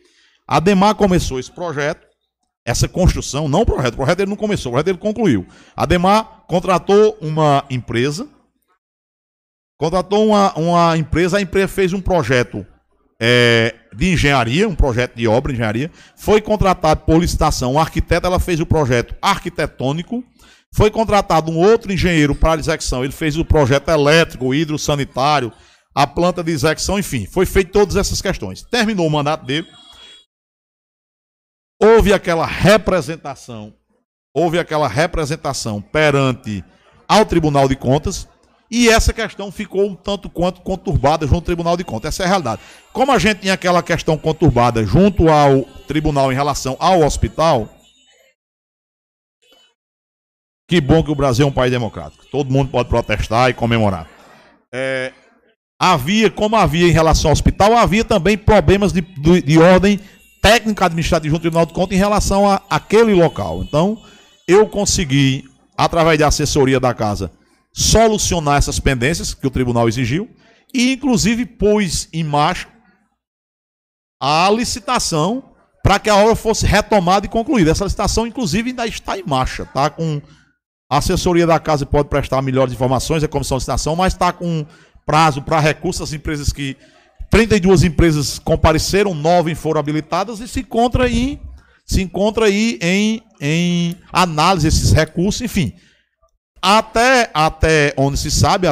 [0.46, 2.06] A Demar começou esse projeto,
[2.64, 5.44] essa construção, não o projeto, o projeto não começou, o projeto ele concluiu.
[5.74, 8.28] A Demar contratou uma empresa,
[9.76, 12.64] contratou uma, uma empresa, a empresa fez um projeto
[13.20, 18.28] é, de engenharia, um projeto de obra de engenharia, foi contratado por licitação um arquiteto,
[18.28, 20.22] ela fez o projeto arquitetônico,
[20.74, 23.04] foi contratado um outro engenheiro para a execução.
[23.04, 25.52] Ele fez o projeto elétrico, hidrossanitário,
[25.94, 28.62] a planta de execução, enfim, foi feito todas essas questões.
[28.62, 29.68] Terminou o mandato dele.
[31.80, 33.72] Houve aquela representação,
[34.34, 36.64] houve aquela representação perante
[37.06, 38.26] ao Tribunal de Contas,
[38.70, 42.14] e essa questão ficou um tanto quanto conturbada junto ao Tribunal de Contas.
[42.14, 42.62] Essa é a realidade.
[42.92, 47.68] Como a gente tinha aquela questão conturbada junto ao tribunal em relação ao hospital,
[50.66, 52.24] que bom que o Brasil é um país democrático.
[52.30, 54.08] Todo mundo pode protestar e comemorar.
[54.72, 55.12] É,
[55.78, 60.00] havia, como havia em relação ao hospital, havia também problemas de, de, de ordem
[60.40, 63.62] técnica administrativa junto ao Tribunal de Contas em relação a aquele local.
[63.62, 64.02] Então,
[64.46, 65.44] eu consegui,
[65.76, 67.30] através da assessoria da casa,
[67.72, 70.28] solucionar essas pendências que o tribunal exigiu
[70.72, 72.68] e, inclusive, pôs em marcha
[74.20, 75.50] a licitação
[75.82, 77.70] para que a obra fosse retomada e concluída.
[77.70, 79.90] Essa licitação, inclusive, ainda está em marcha, tá?
[79.90, 80.22] Com
[80.88, 84.66] a assessoria da casa pode prestar melhores informações, a comissão de licitação, mas está com
[85.06, 86.76] prazo para recursos as empresas que
[87.30, 91.40] 32 empresas compareceram, 9 foram habilitadas e se encontra aí,
[91.84, 95.72] se encontra aí em, em análise esses recursos, enfim.
[96.62, 98.68] Até, até onde se sabe,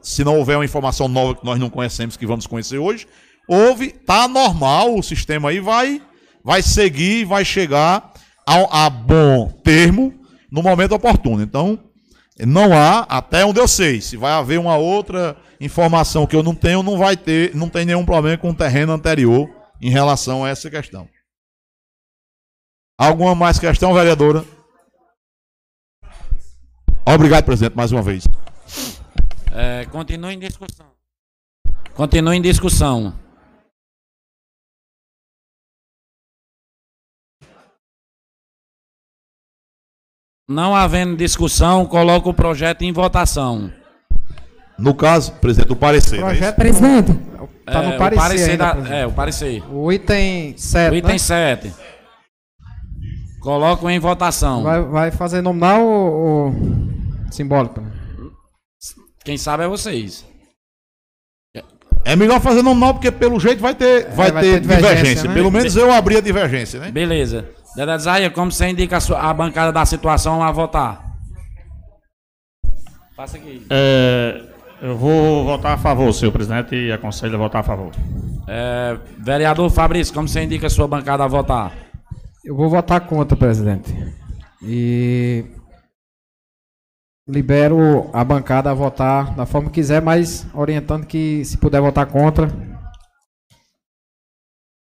[0.00, 3.06] se não houver uma informação nova que nós não conhecemos, que vamos conhecer hoje,
[3.48, 6.00] houve, tá normal, o sistema aí vai
[6.44, 8.12] vai seguir vai chegar
[8.46, 10.21] a, a bom termo
[10.52, 11.42] no momento oportuno.
[11.42, 11.78] Então,
[12.38, 16.54] não há, até onde eu sei, se vai haver uma outra informação que eu não
[16.54, 19.48] tenho, não vai ter, não tem nenhum problema com o terreno anterior
[19.80, 21.08] em relação a essa questão.
[22.98, 24.44] Alguma mais questão, vereadora?
[27.06, 28.24] Obrigado, presidente, mais uma vez.
[29.50, 30.86] É, continua em discussão.
[31.94, 33.14] Continua em discussão.
[40.52, 43.72] Não havendo discussão, coloco o projeto em votação.
[44.78, 46.16] No caso, presidente, o parecer.
[46.18, 46.20] é?
[46.20, 47.12] Projeto Presidente.
[47.64, 49.62] Tá É, no o parecer, parecer ainda, da- é, o parecer.
[49.72, 51.18] O item 7, O item né?
[51.18, 51.72] 7.
[53.40, 54.62] Coloco em votação.
[54.62, 56.54] Vai, vai fazer nominal ou, ou
[57.30, 57.82] simbólico?
[59.24, 60.24] Quem sabe é vocês.
[62.04, 65.28] É melhor fazer nominal, porque pelo jeito vai ter, vai vai ter ter divergência, divergência.
[65.28, 65.34] né?
[65.34, 66.90] Pelo menos eu abri a divergência, né?
[66.90, 67.48] Beleza.
[67.76, 71.12] Dedé Zaia, como você indica a, sua- a bancada da situação a votar?
[73.16, 73.66] Passa aqui.
[73.70, 74.42] É,
[74.82, 77.92] eu vou votar a favor, senhor presidente, e aconselho a votar a favor.
[78.48, 81.72] É, vereador Fabrício, como você indica a sua bancada a votar?
[82.44, 83.94] Eu vou votar contra, presidente.
[84.62, 85.44] E
[87.28, 92.06] libero a bancada a votar da forma que quiser, mas orientando que se puder votar
[92.06, 92.48] contra.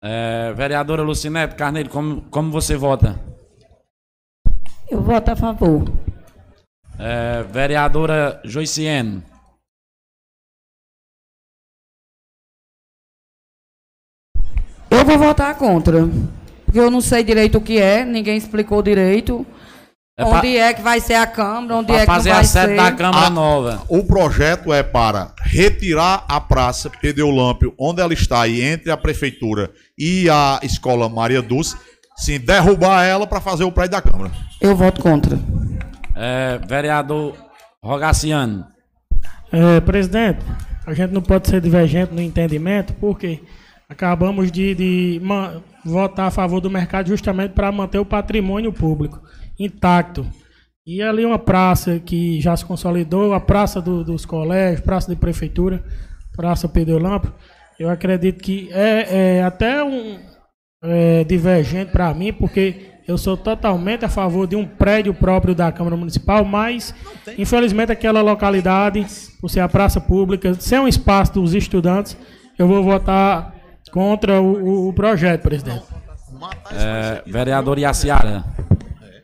[0.06, 3.18] É, vereadora Lucinete Carneiro, como, como você vota?
[4.90, 5.84] Eu voto a favor.
[6.98, 9.22] É, vereadora Joiciene.
[14.90, 15.98] Eu vou votar contra.
[16.64, 19.46] Porque eu não sei direito o que é, ninguém explicou direito.
[20.16, 22.36] É pra- onde é que vai ser a Câmara, onde Pra é que fazer não
[22.36, 22.76] a vai sede ser.
[22.76, 23.82] da Câmara Ah, Nova.
[23.88, 29.72] O projeto é para retirar a praça Pedeolâmpio, onde ela está aí, entre a prefeitura
[29.98, 31.76] e a escola Maria Dulce,
[32.16, 34.32] sim, derrubar ela para fazer o prédio da Câmara.
[34.60, 35.38] Eu voto contra.
[36.16, 37.34] É, vereador
[37.82, 38.66] Rogaciano.
[39.52, 40.40] É, presidente,
[40.86, 43.40] a gente não pode ser divergente no entendimento, porque
[43.88, 45.20] acabamos de, de
[45.84, 49.20] votar a favor do mercado justamente para manter o patrimônio público
[49.58, 50.26] intacto.
[50.86, 55.16] E ali uma praça que já se consolidou, a praça do- dos colégios, praça de
[55.16, 55.82] prefeitura,
[56.36, 57.32] praça Pedro Lampo,
[57.78, 60.18] eu acredito que é, é até um
[60.82, 65.70] é, divergente para mim, porque eu sou totalmente a favor de um prédio próprio da
[65.70, 66.94] Câmara Municipal, mas
[67.36, 69.06] infelizmente aquela localidade,
[69.40, 72.16] por ser a praça pública, ser um espaço dos estudantes,
[72.58, 73.54] eu vou votar
[73.92, 75.82] contra o, o- projeto, presidente.
[76.72, 78.44] É, vereador Iaciara.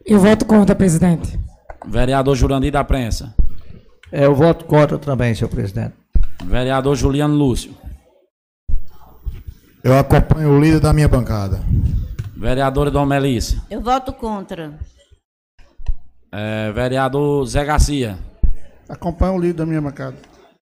[0.07, 1.39] Eu voto contra, presidente.
[1.87, 3.35] Vereador Jurandir da Prensa.
[4.13, 5.95] É, eu voto contra também, senhor presidente.
[6.45, 7.73] Vereador Juliano Lúcio.
[9.83, 11.61] Eu acompanho o líder da minha bancada.
[12.37, 13.63] Vereadora Dom Melissa.
[13.71, 14.79] Eu voto contra.
[16.33, 18.19] É, vereador Zé Garcia.
[18.89, 20.17] Acompanha o líder da minha bancada.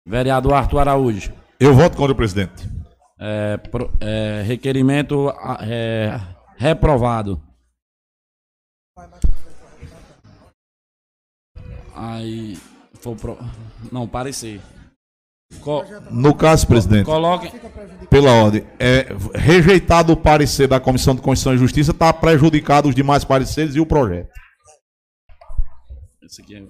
[0.06, 1.34] Vereador Arthur Araújo.
[1.60, 2.70] Eu voto contra o presidente.
[3.18, 5.30] É, pro- é, requerimento
[5.62, 6.20] é,
[6.58, 7.42] reprovado.
[11.96, 12.58] Aí.
[13.00, 13.38] Foi pro...
[13.92, 14.60] Não, parecer.
[16.12, 17.52] No caso, presidente, Coloque.
[18.10, 22.96] pela ordem, é rejeitado o parecer da Comissão de Constituição e Justiça, está prejudicado os
[22.96, 24.30] demais pareceres e o projeto.
[26.22, 26.66] Esse aqui é...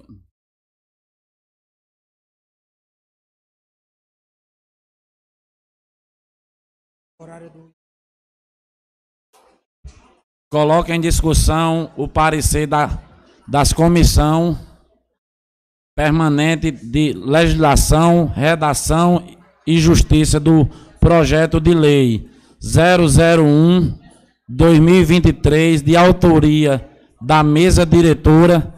[10.50, 13.02] Coloque em discussão o parecer da,
[13.48, 14.65] das comissão
[15.96, 19.24] permanente de legislação, redação
[19.66, 20.68] e justiça do
[21.00, 22.28] projeto de lei
[22.62, 23.94] 001
[24.46, 26.86] 2023 de autoria
[27.20, 28.74] da mesa diretora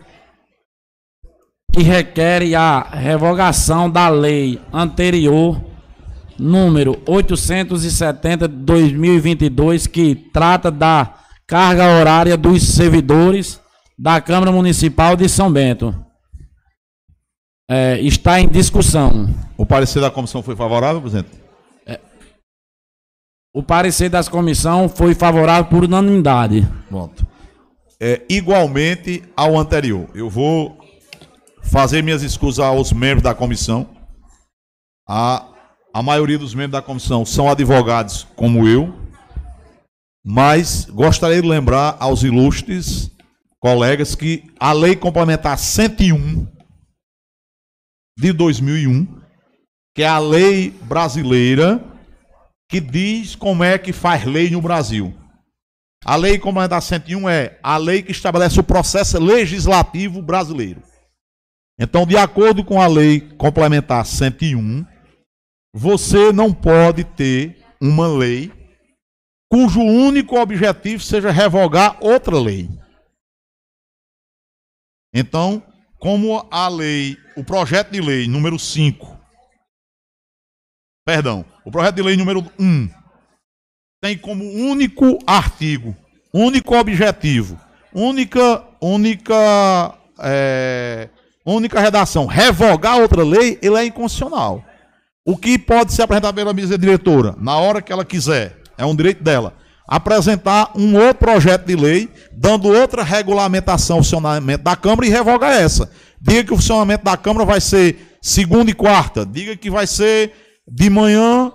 [1.73, 5.61] que requer a revogação da lei anterior
[6.39, 11.15] número 870 de 2022 que trata da
[11.49, 13.61] carga horária dos servidores
[13.99, 16.08] da Câmara Municipal de São Bento.
[17.71, 19.29] É, está em discussão.
[19.57, 21.49] O parecer da comissão foi favorável, presidente?
[23.59, 26.69] O parecer das comissão foi favorável por unanimidade.
[26.89, 27.27] Pronto.
[28.01, 30.09] É, igualmente ao anterior.
[30.15, 30.79] Eu vou
[31.63, 33.89] fazer minhas escusas aos membros da comissão.
[35.09, 35.45] A,
[35.93, 38.95] a maioria dos membros da comissão são advogados, como eu.
[40.25, 43.11] Mas gostaria de lembrar aos ilustres
[43.59, 46.47] colegas que a Lei Complementar 101
[48.19, 49.07] de 2001,
[49.95, 51.83] que é a lei brasileira
[52.69, 55.17] que diz como é que faz lei no Brasil.
[56.05, 60.83] A lei complementar 101 é a lei que estabelece o processo legislativo brasileiro.
[61.79, 64.85] Então, de acordo com a lei complementar 101,
[65.73, 68.53] você não pode ter uma lei
[69.51, 72.69] cujo único objetivo seja revogar outra lei.
[75.15, 75.63] Então,
[75.99, 79.19] como a lei, o projeto de lei número 5,
[81.05, 82.89] perdão, o projeto de lei número 1
[84.01, 85.97] tem como único artigo,
[86.33, 87.59] único objetivo,
[87.93, 91.09] única, única, é,
[91.45, 94.65] única redação, revogar outra lei, ele é inconstitucional.
[95.27, 98.95] O que pode ser apresentado pela mesa diretora, na hora que ela quiser, é um
[98.95, 99.55] direito dela,
[99.89, 105.47] apresentar um outro projeto de lei, dando outra regulamentação ao funcionamento da Câmara e revoga
[105.47, 105.91] essa.
[106.21, 110.33] Diga que o funcionamento da Câmara vai ser segunda e quarta, diga que vai ser
[110.71, 111.51] de manhã,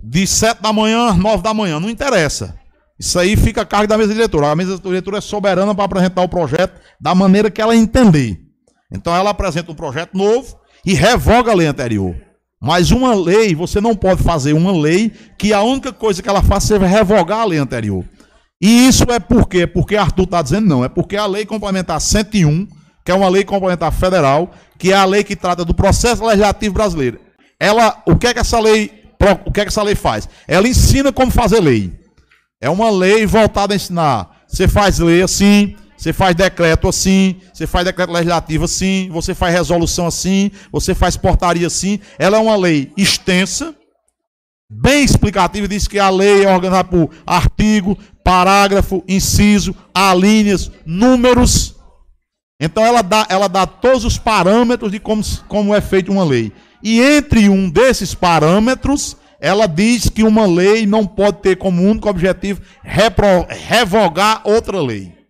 [0.00, 2.56] de sete da manhã às nove da manhã, não interessa.
[3.00, 4.48] Isso aí fica a cargo da mesa diretora.
[4.48, 8.38] A mesa diretora é soberana para apresentar o projeto da maneira que ela entender.
[8.92, 10.56] Então ela apresenta um projeto novo
[10.86, 12.14] e revoga a lei anterior.
[12.62, 16.44] Mas uma lei, você não pode fazer uma lei que a única coisa que ela
[16.44, 18.04] faz seja revogar a lei anterior.
[18.62, 19.66] E isso é por quê?
[19.66, 20.84] Porque Arthur está dizendo não.
[20.84, 22.68] É porque a lei complementar 101,
[23.04, 26.72] que é uma lei complementar federal, que é a lei que trata do processo legislativo
[26.72, 27.18] brasileiro.
[27.58, 28.92] Ela, o que é que essa lei,
[29.44, 30.28] o que é que essa lei faz?
[30.46, 31.92] Ela ensina como fazer lei.
[32.60, 34.44] É uma lei voltada a ensinar.
[34.46, 39.54] Você faz lei assim, você faz decreto assim, você faz decreto legislativo assim, você faz
[39.54, 42.00] resolução assim, você faz portaria assim.
[42.18, 43.72] Ela é uma lei extensa,
[44.68, 51.76] bem explicativa, diz que a lei é organizada por artigo, parágrafo, inciso, alíneas, números.
[52.60, 56.50] Então ela dá, ela dá todos os parâmetros de como, como é feita uma lei.
[56.82, 62.08] E entre um desses parâmetros, ela diz que uma lei não pode ter como único
[62.08, 65.21] objetivo repro, revogar outra lei.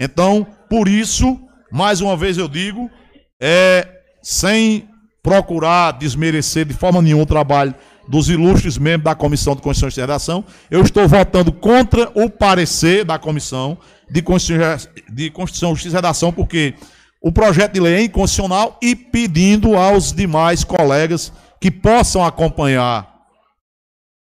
[0.00, 1.38] Então, por isso,
[1.70, 2.90] mais uma vez eu digo,
[3.38, 3.86] é,
[4.22, 4.88] sem
[5.22, 7.74] procurar desmerecer de forma nenhuma o trabalho
[8.08, 13.04] dos ilustres membros da Comissão de Constituição e Redação, eu estou votando contra o parecer
[13.04, 13.76] da Comissão
[14.10, 16.74] de Constituição, Justiça e Redação, porque
[17.22, 23.06] o projeto de lei é inconstitucional e pedindo aos demais colegas que possam acompanhar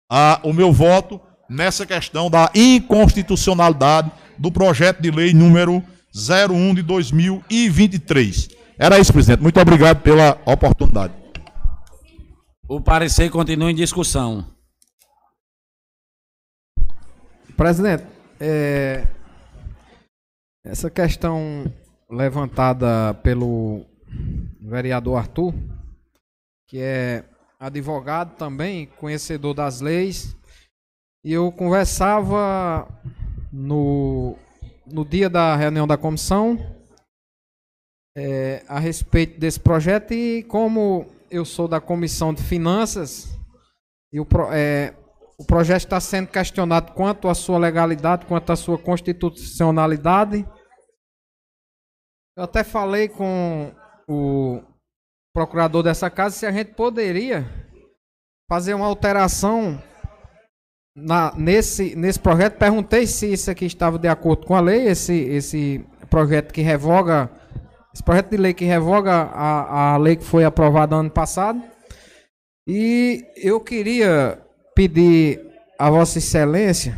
[0.08, 1.20] a, o meu voto
[1.50, 5.82] nessa questão da inconstitucionalidade do projeto de lei número
[6.14, 8.48] 01 de 2023.
[8.78, 9.42] Era isso, presidente.
[9.42, 11.12] Muito obrigado pela oportunidade.
[12.68, 14.46] O parecer continua em discussão.
[17.56, 18.04] Presidente,
[18.40, 19.06] é,
[20.64, 21.72] essa questão
[22.10, 23.84] levantada pelo
[24.60, 25.54] vereador Arthur,
[26.66, 27.24] que é
[27.60, 30.36] advogado também, conhecedor das leis,
[31.24, 32.88] e eu conversava
[33.54, 34.36] no,
[34.84, 36.58] no dia da reunião da comissão
[38.16, 43.38] é, a respeito desse projeto e como eu sou da comissão de finanças
[44.12, 44.92] e o, é,
[45.38, 50.44] o projeto está sendo questionado quanto à sua legalidade, quanto à sua constitucionalidade.
[52.36, 53.72] Eu até falei com
[54.08, 54.62] o
[55.32, 57.44] procurador dessa casa se a gente poderia
[58.48, 59.80] fazer uma alteração
[60.96, 65.12] na, nesse, nesse projeto, perguntei se isso aqui estava de acordo com a lei, esse,
[65.12, 67.30] esse projeto que revoga,
[67.92, 71.60] esse projeto de lei que revoga a, a lei que foi aprovada ano passado.
[72.66, 74.40] E eu queria
[74.74, 75.40] pedir
[75.78, 76.96] a Vossa Excelência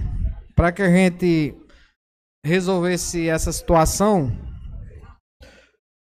[0.54, 1.54] para que a gente
[2.44, 4.30] resolvesse essa situação,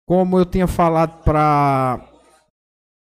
[0.08, 2.09] como eu tinha falado para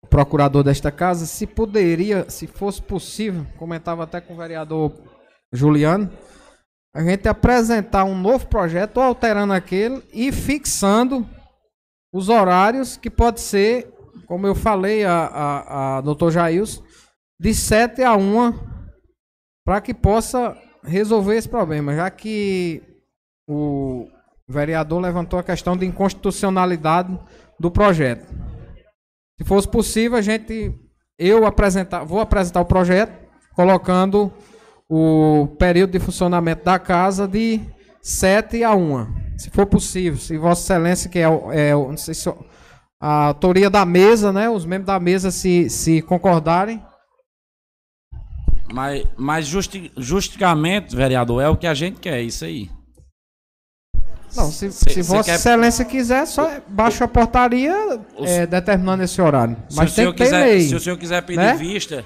[0.10, 4.92] procurador desta casa, se poderia, se fosse possível, comentava até com o vereador
[5.52, 6.12] Juliano,
[6.94, 11.28] a gente apresentar um novo projeto, alterando aquele e fixando
[12.12, 13.94] os horários que pode ser,
[14.26, 16.82] como eu falei a, a, a doutor Jails,
[17.40, 18.54] de 7 a 1
[19.64, 22.82] para que possa resolver esse problema, já que
[23.48, 24.08] o
[24.48, 27.18] vereador levantou a questão de inconstitucionalidade
[27.60, 28.47] do projeto.
[29.40, 30.74] Se fosse possível, a gente
[31.18, 34.32] eu apresentar, vou apresentar o projeto colocando
[34.90, 37.60] o período de funcionamento da casa de
[38.02, 39.38] 7 a 1.
[39.38, 42.30] Se for possível, se Vossa Excelência, que é, é não sei se,
[43.00, 46.84] a autoria da mesa, né, os membros da mesa se, se concordarem.
[48.74, 52.70] Mas, mas justi, justicamente, vereador, é o que a gente quer, isso aí.
[54.36, 55.36] Não, se, cê, se Vossa quer...
[55.36, 57.74] Excelência quiser, só baixa a portaria
[58.20, 59.58] é, determinando esse horário.
[59.74, 60.62] Mas tem que ter quiser, lei.
[60.62, 61.56] Se o senhor quiser pedir né?
[61.56, 62.06] vista,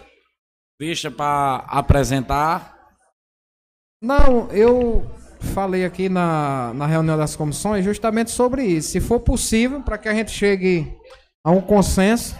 [0.79, 2.79] vista para apresentar.
[4.01, 5.05] Não, eu
[5.53, 8.91] falei aqui na, na reunião das comissões justamente sobre isso.
[8.91, 10.95] Se for possível, para que a gente chegue
[11.43, 12.35] a um consenso,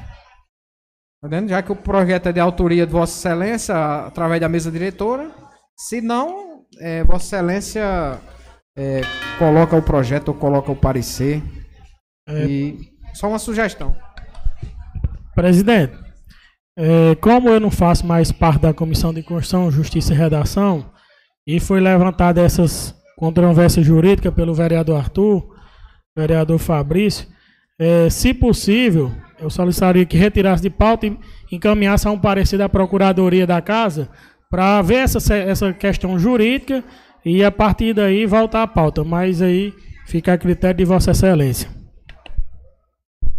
[1.22, 5.32] tá já que o projeto é de autoria de Vossa Excelência, através da mesa diretora,
[5.78, 8.22] se não, é, Vossa Excelência
[8.76, 9.02] é,
[9.38, 11.42] coloca o projeto ou coloca o parecer.
[12.30, 13.96] E só uma sugestão.
[15.36, 15.98] Presidente,
[16.78, 20.90] é, como eu não faço mais parte da Comissão de Constituição, Justiça e Redação,
[21.46, 25.56] e foi levantada essas controvérsias jurídicas pelo vereador Arthur,
[26.16, 27.28] vereador Fabrício,
[27.80, 31.18] é, se possível, eu solicitaria que retirasse de pauta e
[31.52, 34.10] encaminhasse a um parecer da Procuradoria da Casa
[34.50, 36.84] para ver essa, essa questão jurídica
[37.24, 39.04] e a partir daí voltar à pauta.
[39.04, 39.74] Mas aí
[40.08, 41.70] fica a critério de Vossa Excelência.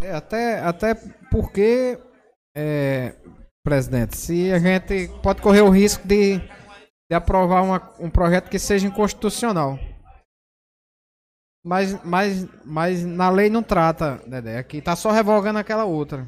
[0.01, 0.95] É, até, até
[1.31, 1.97] porque,
[2.55, 3.15] é,
[3.63, 8.59] presidente, se a gente pode correr o risco de, de aprovar uma, um projeto que
[8.59, 9.79] seja inconstitucional.
[11.65, 14.57] Mas, mas, mas na lei não trata, Dedé.
[14.57, 16.27] Aqui tá só revogando aquela outra.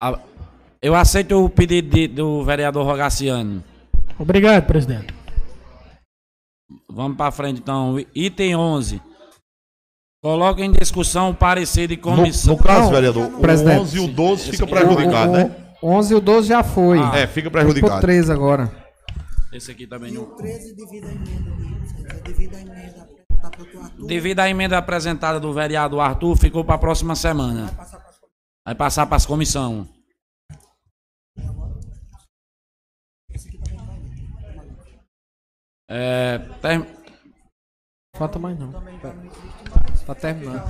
[0.00, 0.18] A-
[0.82, 3.64] Eu aceito o pedido de- do vereador Rogaciano.
[4.18, 5.14] Obrigado, presidente.
[6.88, 7.96] Vamos para frente então.
[8.14, 9.00] Item 11.
[10.22, 12.56] Coloca em discussão o parecer de No, comissão.
[12.56, 13.80] no caso, vereador, o presidente.
[13.80, 15.56] 11 e o 12 fica prejudicado, o, né?
[15.80, 16.98] o 11 e o 12 já foi.
[16.98, 17.12] Ah.
[17.18, 17.92] É, fica prejudicado.
[17.92, 18.70] pro 13 agora.
[19.52, 20.24] Esse aqui também não.
[20.36, 21.56] 13 devido à emenda.
[22.26, 24.06] Devido à emenda apresentada Arthur.
[24.06, 27.70] Devido à emenda apresentada do vereador Arthur, ficou para a próxima semana.
[28.66, 29.88] Vai passar para as comissão.
[35.88, 36.84] É, ter-
[38.16, 38.72] Falta mais não.
[40.04, 40.64] Tá terminando.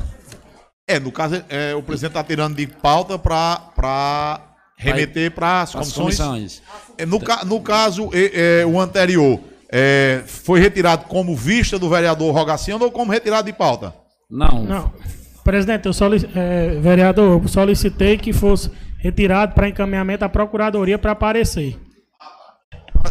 [0.86, 6.18] É, no caso, é, o presidente está tirando de pauta para remeter para as comissões.
[6.18, 6.62] comissões.
[6.98, 9.40] É, no, no caso, é, é, o anterior,
[9.70, 13.94] é, foi retirado como vista do vereador Rogaciano ou como retirado de pauta?
[14.30, 14.64] Não.
[14.64, 14.92] Não.
[15.46, 16.28] Presidente, eu solic...
[16.34, 21.78] é, vereador, eu solicitei que fosse retirado para encaminhamento à Procuradoria para aparecer.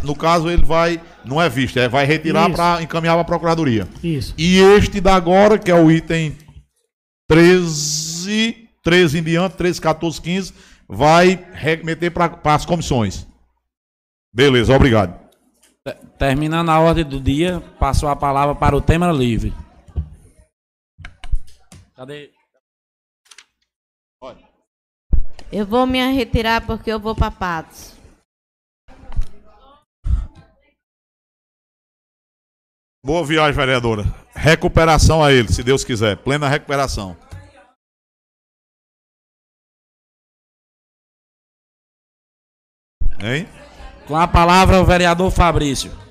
[0.04, 3.88] No caso, ele vai, não é vista, é vai retirar para encaminhar para a procuradoria.
[4.04, 4.34] Isso.
[4.38, 6.36] E este da agora, que é o item
[7.28, 10.54] 13, 13 em diante, 13, 14, 15,
[10.88, 13.26] vai remeter para as comissões.
[14.34, 15.18] Beleza, obrigado.
[15.88, 19.54] Te- Terminando a ordem do dia, passo a palavra para o tema livre.
[21.96, 22.34] Cadê?
[25.50, 27.96] Eu vou me retirar porque eu vou para Patos.
[33.04, 34.04] Boa viagem, vereadora.
[34.36, 36.18] Recuperação a ele, se Deus quiser.
[36.18, 37.16] Plena recuperação.
[43.24, 43.48] Hein?
[44.06, 46.05] Com a palavra o vereador Fabrício.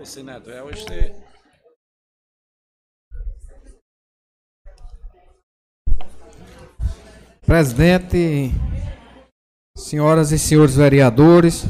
[0.00, 1.14] É.
[7.44, 8.50] Presidente,
[9.76, 11.64] senhoras e senhores vereadores,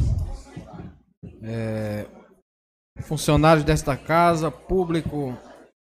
[1.42, 2.06] é,
[3.02, 5.36] funcionários desta casa, público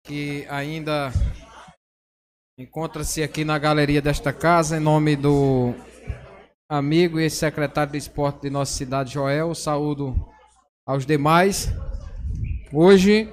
[0.04, 1.12] que ainda
[2.58, 5.76] encontra-se aqui na galeria desta casa, em nome do
[6.68, 10.16] amigo e secretário de esporte de nossa cidade, Joel, saúdo
[10.88, 11.72] aos demais.
[12.74, 13.30] Hoje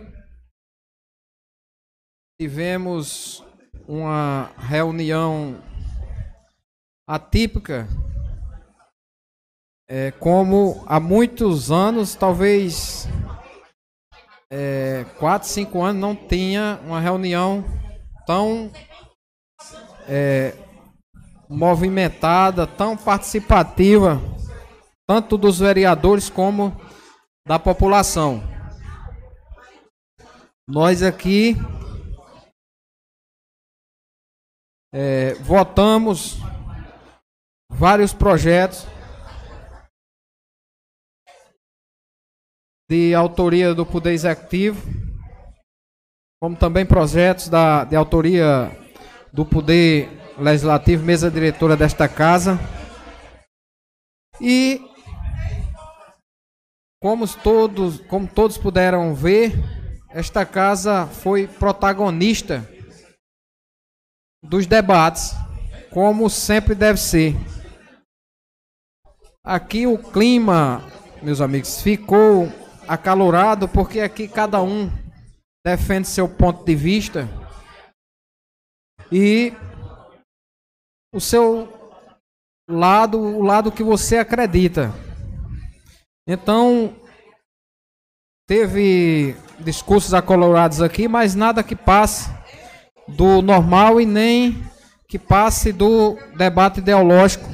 [2.40, 3.44] tivemos
[3.86, 5.62] uma reunião
[7.08, 7.86] atípica,
[9.88, 13.06] é, como há muitos anos, talvez
[14.50, 17.64] é, quatro, cinco anos, não tinha uma reunião
[18.26, 18.72] tão
[20.08, 20.52] é,
[21.48, 24.20] movimentada, tão participativa,
[25.06, 26.76] tanto dos vereadores como
[27.46, 28.57] da população.
[30.70, 31.54] Nós aqui
[34.92, 36.36] é, votamos
[37.72, 38.84] vários projetos
[42.86, 44.86] de autoria do Poder Executivo,
[46.38, 48.70] como também projetos da, de autoria
[49.32, 52.58] do Poder Legislativo, mesa diretora desta casa.
[54.38, 54.86] E
[57.02, 59.52] como todos, como todos puderam ver,
[60.10, 62.66] esta casa foi protagonista
[64.42, 65.32] dos debates,
[65.90, 67.34] como sempre deve ser.
[69.44, 70.82] Aqui o clima,
[71.22, 72.48] meus amigos, ficou
[72.86, 74.90] acalorado porque aqui cada um
[75.64, 77.28] defende seu ponto de vista
[79.12, 79.52] e
[81.14, 81.68] o seu
[82.68, 84.92] lado, o lado que você acredita.
[86.26, 86.94] Então,
[88.48, 92.30] teve discursos acolorados aqui, mas nada que passe
[93.06, 94.64] do normal e nem
[95.06, 97.44] que passe do debate ideológico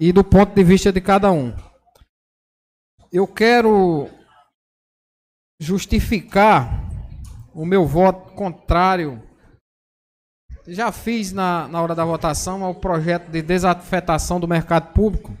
[0.00, 1.54] e do ponto de vista de cada um.
[3.12, 4.08] Eu quero
[5.60, 6.90] justificar
[7.54, 9.22] o meu voto contrário.
[10.66, 15.36] Já fiz na, na hora da votação ao projeto de desafetação do mercado público.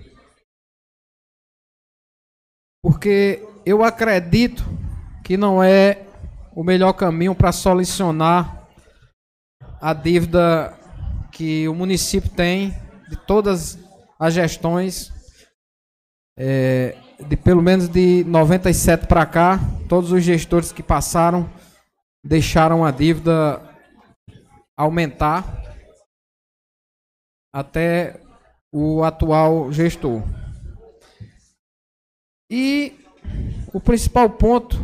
[2.82, 4.64] Porque eu acredito
[5.22, 6.06] que não é
[6.54, 8.68] o melhor caminho para solucionar
[9.80, 10.72] a dívida
[11.32, 12.70] que o município tem
[13.08, 13.78] de todas
[14.18, 15.12] as gestões,
[16.38, 21.50] é, de pelo menos de 97 para cá, todos os gestores que passaram
[22.24, 23.60] deixaram a dívida
[24.76, 25.62] aumentar
[27.52, 28.20] até
[28.72, 30.22] o atual gestor.
[32.50, 33.03] E
[33.72, 34.76] o principal ponto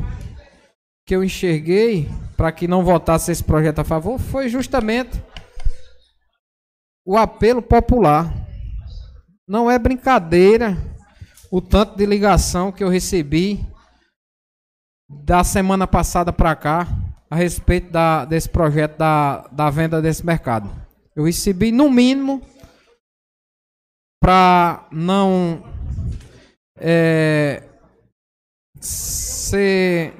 [1.07, 5.23] que eu enxerguei para que não votasse esse projeto a favor foi justamente
[7.05, 8.33] o apelo popular.
[9.47, 10.77] Não é brincadeira
[11.51, 13.67] o tanto de ligação que eu recebi
[15.09, 16.87] da semana passada para cá
[17.29, 20.71] a respeito da, desse projeto da, da venda desse mercado.
[21.15, 22.41] Eu recebi, no mínimo,
[24.21, 25.65] para não
[26.79, 27.65] é,
[28.81, 30.15] ser.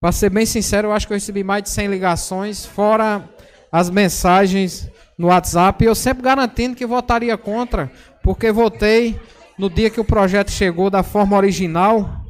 [0.00, 3.28] Para ser bem sincero, eu acho que eu recebi mais de 100 ligações, fora
[3.70, 5.84] as mensagens no WhatsApp.
[5.84, 7.90] E eu sempre garantindo que votaria contra,
[8.22, 9.20] porque votei
[9.58, 12.24] no dia que o projeto chegou da forma original.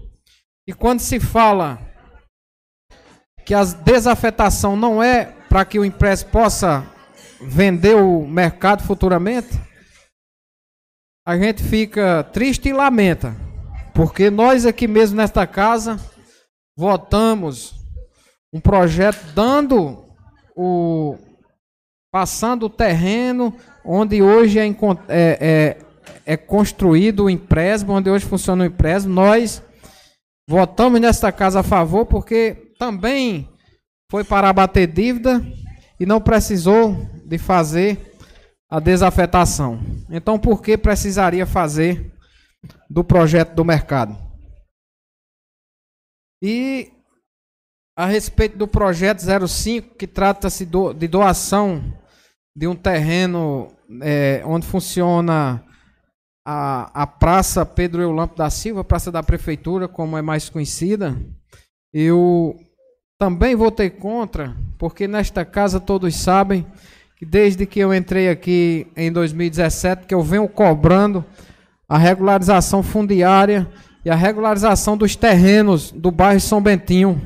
[0.67, 1.79] E quando se fala
[3.45, 6.85] que a desafetação não é para que o impresso possa
[7.41, 9.49] vender o mercado futuramente,
[11.27, 13.50] a gente fica triste e lamenta.
[13.95, 15.99] Porque nós aqui mesmo nesta casa
[16.77, 17.75] votamos
[18.53, 20.05] um projeto dando
[20.57, 21.17] o
[22.13, 23.55] passando o terreno
[23.85, 24.77] onde hoje é, é,
[25.09, 25.79] é,
[26.27, 29.63] é construído o empréstimo, onde hoje funciona o empréstimo, nós
[30.49, 33.49] votamos nesta casa a favor porque também
[34.11, 35.41] foi para abater dívida
[36.01, 38.17] e não precisou de fazer
[38.69, 39.81] a desafetação.
[40.11, 42.11] Então, por que precisaria fazer
[42.89, 44.17] do projeto do mercado?
[46.43, 46.93] E
[47.97, 51.83] a respeito do projeto 05, que trata-se do, de doação
[52.57, 53.69] de um terreno
[54.01, 55.63] é, onde funciona
[56.47, 61.17] a, a Praça Pedro Eulampo da Silva, Praça da Prefeitura, como é mais conhecida,
[61.93, 62.59] eu
[63.19, 66.67] também votei contra, porque nesta casa todos sabem
[67.17, 71.25] que desde que eu entrei aqui em 2017, que eu venho cobrando
[71.91, 73.69] a regularização fundiária
[74.05, 77.21] e a regularização dos terrenos do bairro São Bentinho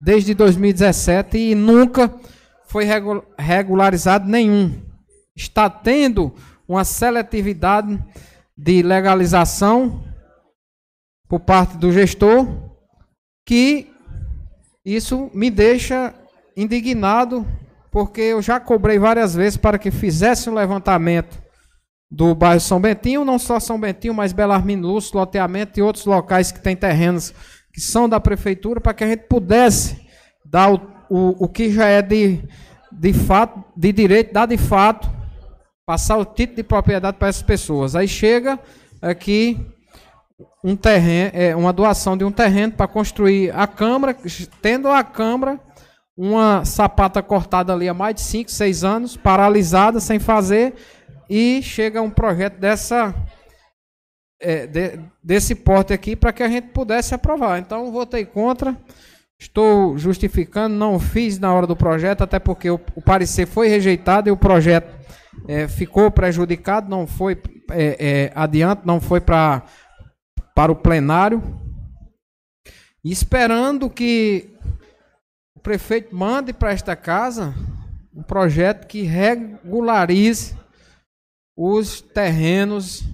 [0.00, 2.10] desde 2017 e nunca
[2.66, 2.86] foi
[3.38, 4.80] regularizado nenhum.
[5.36, 6.34] Está tendo
[6.66, 8.02] uma seletividade
[8.56, 10.02] de legalização
[11.28, 12.48] por parte do gestor
[13.46, 13.92] que
[14.82, 16.14] isso me deixa
[16.56, 17.46] indignado
[17.90, 21.49] porque eu já cobrei várias vezes para que fizesse um levantamento
[22.10, 26.50] do bairro São Bentinho, não só São Bentinho, mas Belarmino Lúcio, loteamento e outros locais
[26.50, 27.32] que têm terrenos
[27.72, 30.00] que são da prefeitura, para que a gente pudesse
[30.44, 32.42] dar o, o, o que já é de,
[32.90, 35.08] de fato, de direito, dar de fato,
[35.86, 37.94] passar o título de propriedade para essas pessoas.
[37.94, 38.58] Aí chega
[39.00, 39.58] aqui
[40.64, 44.16] um terreno, é, uma doação de um terreno para construir a câmara,
[44.60, 45.60] tendo a câmara
[46.16, 50.74] uma sapata cortada ali há mais de 5, 6 anos, paralisada, sem fazer,
[51.30, 53.14] e chega um projeto dessa
[54.40, 57.60] é, de, desse porte aqui para que a gente pudesse aprovar.
[57.60, 58.76] Então, votei contra.
[59.38, 64.28] Estou justificando, não fiz na hora do projeto, até porque o, o parecer foi rejeitado
[64.28, 64.92] e o projeto
[65.46, 69.62] é, ficou prejudicado, não foi é, é adiante, não foi para
[70.54, 71.42] para o plenário.
[73.04, 74.52] esperando que
[75.54, 77.54] o prefeito mande para esta casa
[78.14, 80.54] um projeto que regularize
[81.56, 83.04] os terrenos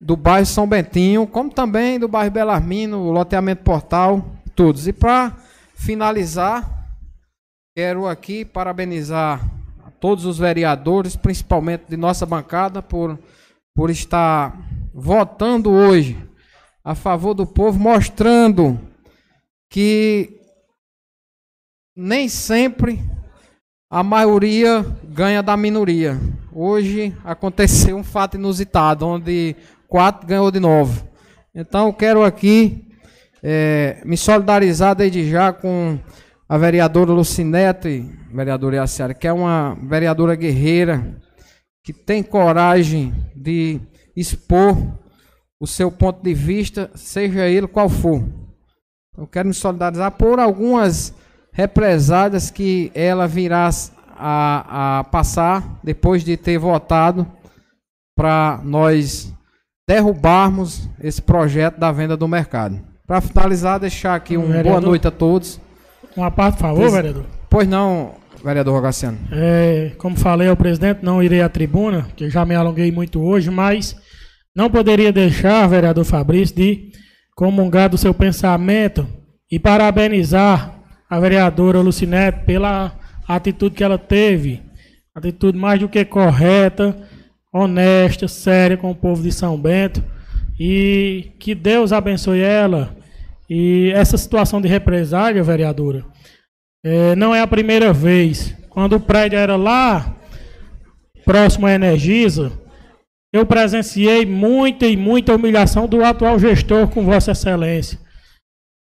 [0.00, 4.24] do bairro São Bentinho, como também do bairro Belarmino, loteamento Portal,
[4.54, 4.86] todos.
[4.86, 5.36] E para
[5.74, 6.88] finalizar,
[7.76, 9.44] quero aqui parabenizar
[9.84, 13.18] a todos os vereadores, principalmente de nossa bancada, por,
[13.74, 14.56] por estar
[14.94, 16.16] votando hoje
[16.84, 18.80] a favor do povo, mostrando
[19.70, 20.40] que
[21.94, 23.00] nem sempre
[23.90, 26.20] a maioria ganha da minoria.
[26.52, 31.02] Hoje aconteceu um fato inusitado, onde quatro ganhou de nove.
[31.54, 32.86] Então eu quero aqui
[33.42, 35.98] é, me solidarizar desde já com
[36.46, 41.16] a vereadora Lucinete, vereadora Yaciara, que é uma vereadora guerreira,
[41.82, 43.80] que tem coragem de
[44.14, 44.76] expor
[45.58, 48.22] o seu ponto de vista, seja ele qual for.
[49.16, 51.14] Eu quero me solidarizar por algumas
[51.58, 53.68] represálias que ela virá
[54.16, 57.26] a, a passar depois de ter votado
[58.16, 59.32] para nós
[59.88, 62.78] derrubarmos esse projeto da venda do mercado.
[63.06, 64.70] Para finalizar, deixar aqui uma Vereador.
[64.72, 65.60] boa noite a todos.
[66.16, 67.24] Uma parte, por favor, Pres- vereador.
[67.50, 68.12] Pois não,
[68.44, 69.18] vereador Rogaciano.
[69.32, 73.50] É, como falei ao presidente, não irei à tribuna, que já me alonguei muito hoje,
[73.50, 73.96] mas
[74.54, 76.92] não poderia deixar, vereador Fabrício, de
[77.34, 79.06] comungar do seu pensamento
[79.50, 80.77] e parabenizar
[81.08, 82.92] a vereadora Lucinete pela
[83.26, 84.62] atitude que ela teve.
[85.14, 86.96] Atitude mais do que correta,
[87.52, 90.02] honesta, séria com o povo de São Bento.
[90.58, 92.96] E que Deus abençoe ela.
[93.48, 96.04] E essa situação de represália, vereadora,
[96.84, 98.54] é, não é a primeira vez.
[98.68, 100.14] Quando o prédio era lá,
[101.24, 102.52] próximo à Energisa,
[103.32, 107.98] eu presenciei muita e muita humilhação do atual gestor com Vossa Excelência.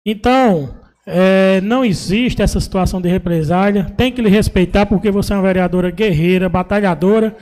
[0.07, 3.84] Então, é, não existe essa situação de represália.
[3.97, 7.36] Tem que lhe respeitar porque você é uma vereadora guerreira, batalhadora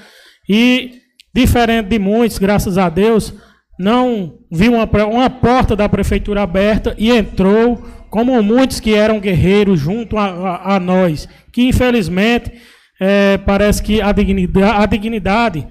[0.49, 0.95] e,
[1.35, 3.35] diferente de muitos, graças a Deus,
[3.79, 7.77] não viu uma, uma porta da prefeitura aberta e entrou,
[8.11, 12.53] como muitos que eram guerreiros junto a, a- a nós, que infelizmente
[13.01, 15.67] é, parece que a dignidade, a dignidade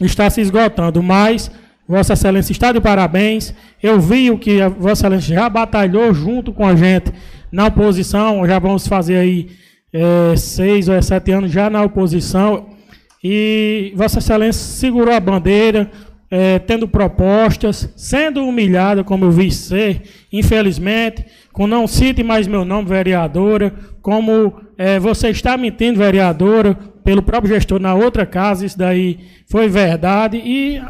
[0.00, 1.50] está se esgotando, mas
[1.86, 3.54] Vossa Excelência está de parabéns.
[3.82, 7.12] Eu vi o que Vossa Excelência já batalhou junto com a gente
[7.50, 9.50] na oposição, já vamos fazer aí
[9.92, 12.70] é, seis ou sete anos já na oposição,
[13.22, 15.90] e Vossa Excelência segurou a bandeira,
[16.30, 20.02] é, tendo propostas, sendo humilhada, como eu vi ser,
[20.32, 23.70] infelizmente, com não cite mais meu nome, vereadora,
[24.00, 29.68] como é, você está mentindo, vereadora, pelo próprio gestor na outra casa, isso daí foi
[29.68, 30.80] verdade, e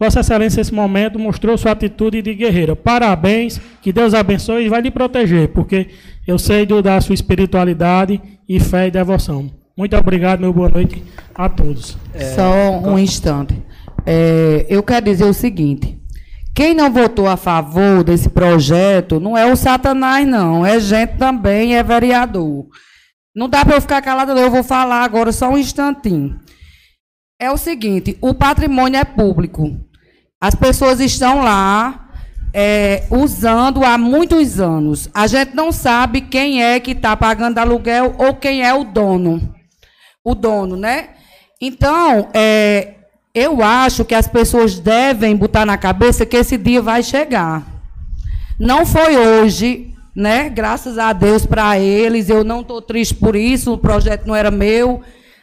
[0.00, 2.74] Vossa Excelência, nesse momento, mostrou sua atitude de guerreira.
[2.74, 5.88] Parabéns, que Deus abençoe e vai lhe proteger, porque
[6.26, 9.50] eu sei do, da sua espiritualidade e fé e devoção.
[9.76, 11.04] Muito obrigado, meu boa noite
[11.34, 11.98] a todos.
[12.34, 13.62] Só um instante.
[14.06, 16.00] É, eu quero dizer o seguinte:
[16.54, 20.64] quem não votou a favor desse projeto não é o Satanás, não.
[20.64, 22.66] É gente também, é vereador.
[23.36, 24.40] Não dá para eu ficar calada, não.
[24.40, 26.40] Eu vou falar agora só um instantinho.
[27.38, 29.89] É o seguinte: o patrimônio é público.
[30.40, 32.08] As pessoas estão lá
[32.54, 35.08] é, usando há muitos anos.
[35.12, 39.54] A gente não sabe quem é que está pagando aluguel ou quem é o dono.
[40.24, 41.10] O dono, né?
[41.60, 42.94] Então, é,
[43.34, 47.64] eu acho que as pessoas devem botar na cabeça que esse dia vai chegar.
[48.58, 50.48] Não foi hoje, né?
[50.48, 52.30] Graças a Deus para eles.
[52.30, 53.74] Eu não estou triste por isso.
[53.74, 55.02] O projeto não era meu.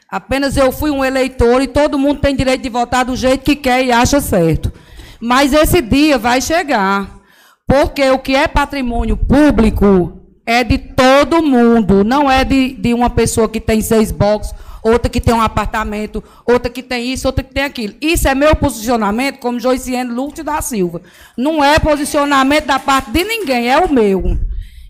[0.10, 3.56] Apenas eu fui um eleitor e todo mundo tem direito de votar do jeito que
[3.56, 4.72] quer e acha certo.
[5.20, 7.18] Mas esse dia vai chegar.
[7.66, 12.04] Porque o que é patrimônio público é de todo mundo.
[12.04, 16.24] Não é de, de uma pessoa que tem seis boxes, outra que tem um apartamento,
[16.46, 17.94] outra que tem isso, outra que tem aquilo.
[18.00, 21.02] Isso é meu posicionamento como Joiciene Lúcio da Silva.
[21.38, 24.38] Não é posicionamento da parte de ninguém, é o meu.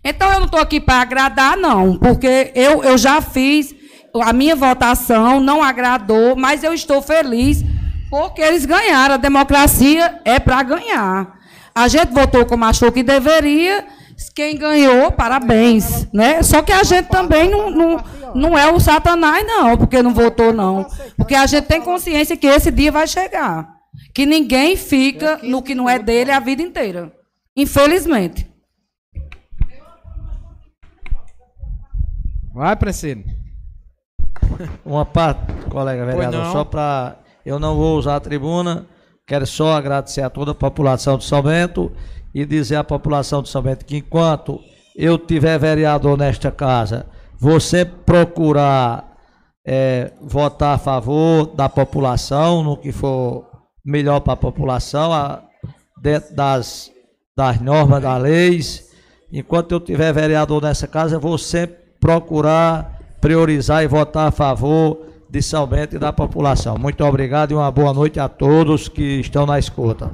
[0.03, 3.75] Então eu não estou aqui para agradar, não, porque eu, eu já fiz
[4.21, 7.63] a minha votação, não agradou, mas eu estou feliz
[8.09, 9.15] porque eles ganharam.
[9.15, 11.37] A democracia é para ganhar.
[11.73, 13.85] A gente votou como achou que deveria.
[14.33, 16.07] Quem ganhou, parabéns.
[16.11, 16.41] Né?
[16.41, 18.03] Só que a gente também não, não,
[18.35, 20.87] não é o Satanás, não, porque não votou, não.
[21.15, 23.75] Porque a gente tem consciência que esse dia vai chegar.
[24.13, 27.11] Que ninguém fica no que não é dele a vida inteira.
[27.55, 28.47] Infelizmente.
[32.53, 33.23] Vai, Priscila.
[34.83, 37.17] Uma parte, colega vereador, só para.
[37.47, 38.85] Eu não vou usar a tribuna,
[39.25, 41.89] quero só agradecer a toda a população de São Bento
[42.35, 44.59] e dizer à população de São Bento que enquanto
[44.97, 47.05] eu tiver vereador nesta casa,
[47.39, 49.15] você procurar
[49.65, 53.45] eh, votar a favor da população, no que for
[53.85, 55.41] melhor para a população, a-
[56.01, 56.91] dentro das,
[57.35, 58.89] das normas das leis.
[59.31, 61.65] Enquanto eu tiver vereador nessa casa, você
[61.99, 66.77] procurar priorizar e votar a favor de São Bento e da população.
[66.77, 70.11] Muito obrigado e uma boa noite a todos que estão na escuta.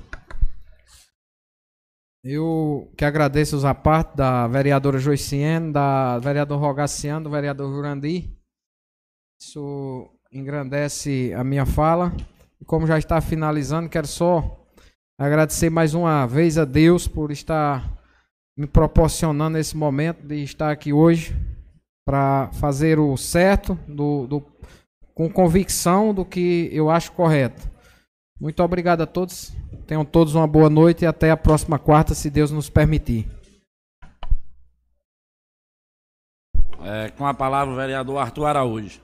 [2.24, 8.32] Eu que agradeço a parte da vereadora Joiciene, da vereador Rogaciano, do vereador Jurandir.
[9.42, 12.16] Isso engrandece a minha fala.
[12.62, 14.66] E como já está finalizando, quero só
[15.20, 18.02] agradecer mais uma vez a Deus por estar
[18.58, 21.36] me proporcionando esse momento de estar aqui hoje
[22.06, 24.46] para fazer o certo, do, do,
[25.14, 27.70] com convicção do que eu acho correto.
[28.40, 29.54] Muito obrigado a todos.
[29.86, 33.28] Tenham todos uma boa noite e até a próxima quarta, se Deus nos permitir.
[36.84, 39.03] É, com a palavra o vereador Arthur Araújo.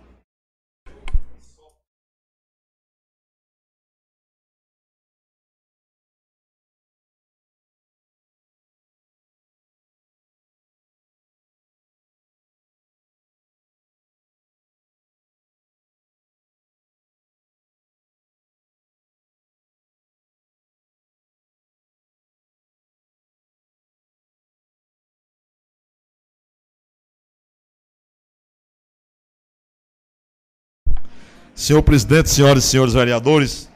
[31.60, 33.70] Senhor presidente, senhoras e senhores vereadores,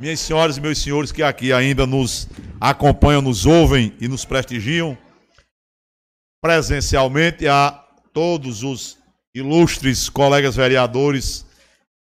[0.00, 2.26] minhas senhoras e meus senhores que aqui ainda nos
[2.58, 4.96] acompanham, nos ouvem e nos prestigiam,
[6.42, 7.72] presencialmente a
[8.14, 8.96] todos os
[9.34, 11.44] ilustres colegas vereadores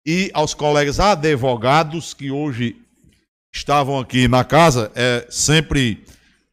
[0.05, 2.75] e aos colegas advogados que hoje
[3.51, 4.91] estavam aqui na casa.
[4.93, 6.05] É sempre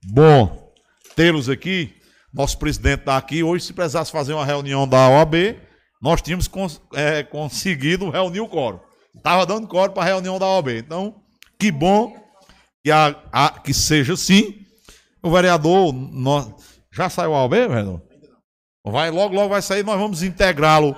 [0.07, 0.73] bom
[1.15, 1.95] tê-los aqui.
[2.33, 3.43] Nosso presidente está aqui.
[3.43, 5.55] Hoje, se precisasse fazer uma reunião da OAB,
[6.05, 8.79] nós tínhamos cons é, conseguido reunir o coro.
[9.17, 10.69] Estava dando coro para a reunião da OAB.
[10.69, 11.15] Então,
[11.59, 12.15] que bom
[12.85, 14.67] que, a, a, que seja assim.
[15.23, 15.95] O vereador.
[15.95, 16.53] Nós,
[16.93, 18.03] já saiu a OAB, vereador?
[18.85, 20.95] Vai, logo, logo vai sair, nós vamos integrá-lo.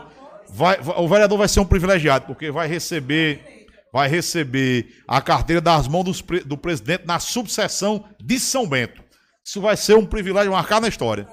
[0.49, 5.87] Vai, o vereador vai ser um privilegiado, porque vai receber, vai receber a carteira das
[5.87, 9.05] mãos dos, do presidente na subseção de São Bento.
[9.45, 11.29] Isso vai ser um privilégio marcado na história.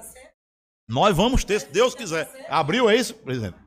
[0.88, 2.30] Nós vamos ter, se Deus quiser.
[2.48, 3.63] Abril é isso, presidente?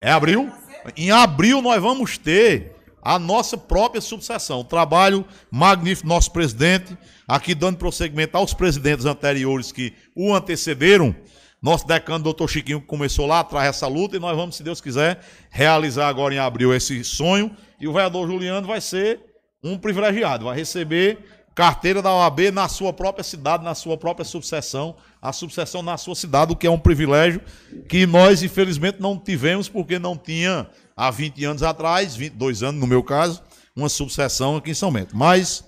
[0.00, 0.48] É abril?
[0.96, 4.62] Em abril nós vamos ter a nossa própria subseção.
[4.62, 6.96] Trabalho magnífico do nosso presidente,
[7.26, 11.14] aqui dando prosseguimento aos presidentes anteriores que o antecederam.
[11.60, 15.20] Nosso decano, doutor Chiquinho, começou lá atrás essa luta e nós vamos, se Deus quiser,
[15.50, 17.50] realizar agora em abril esse sonho.
[17.80, 19.18] E o vereador Juliano vai ser
[19.64, 21.18] um privilegiado, vai receber
[21.56, 26.14] carteira da OAB na sua própria cidade, na sua própria subseção, a subseção na sua
[26.14, 27.40] cidade, o que é um privilégio
[27.88, 32.86] que nós, infelizmente, não tivemos, porque não tinha, há 20 anos atrás, 22 anos no
[32.86, 33.42] meu caso,
[33.74, 35.16] uma subseção aqui em São Bento.
[35.16, 35.64] Mas,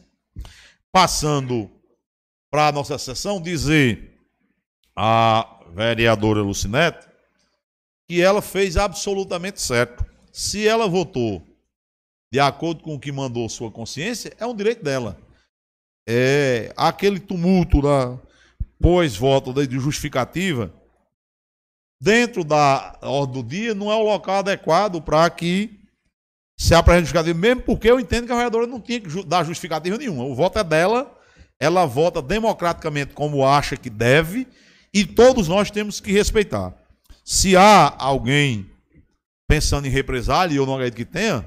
[0.93, 1.71] passando
[2.51, 4.19] para a nossa sessão, dizer
[4.97, 7.09] à vereadora Lucinete
[8.09, 10.05] que ela fez absolutamente certo.
[10.33, 11.47] Se ela votou
[12.33, 15.17] de acordo com o que mandou sua consciência, é um direito dela
[16.13, 18.19] é, aquele tumulto lá,
[18.81, 20.73] pós-voto de justificativa,
[22.01, 25.79] dentro da ordem do dia, não é o local adequado para que
[26.59, 29.97] se apresente justificativa, mesmo porque eu entendo que a vereadora não tinha que dar justificativa
[29.97, 30.25] nenhuma.
[30.25, 31.15] O voto é dela,
[31.59, 34.49] ela vota democraticamente como acha que deve,
[34.93, 36.75] e todos nós temos que respeitar.
[37.25, 38.69] Se há alguém
[39.49, 41.45] pensando em represália, e eu não acredito que tenha,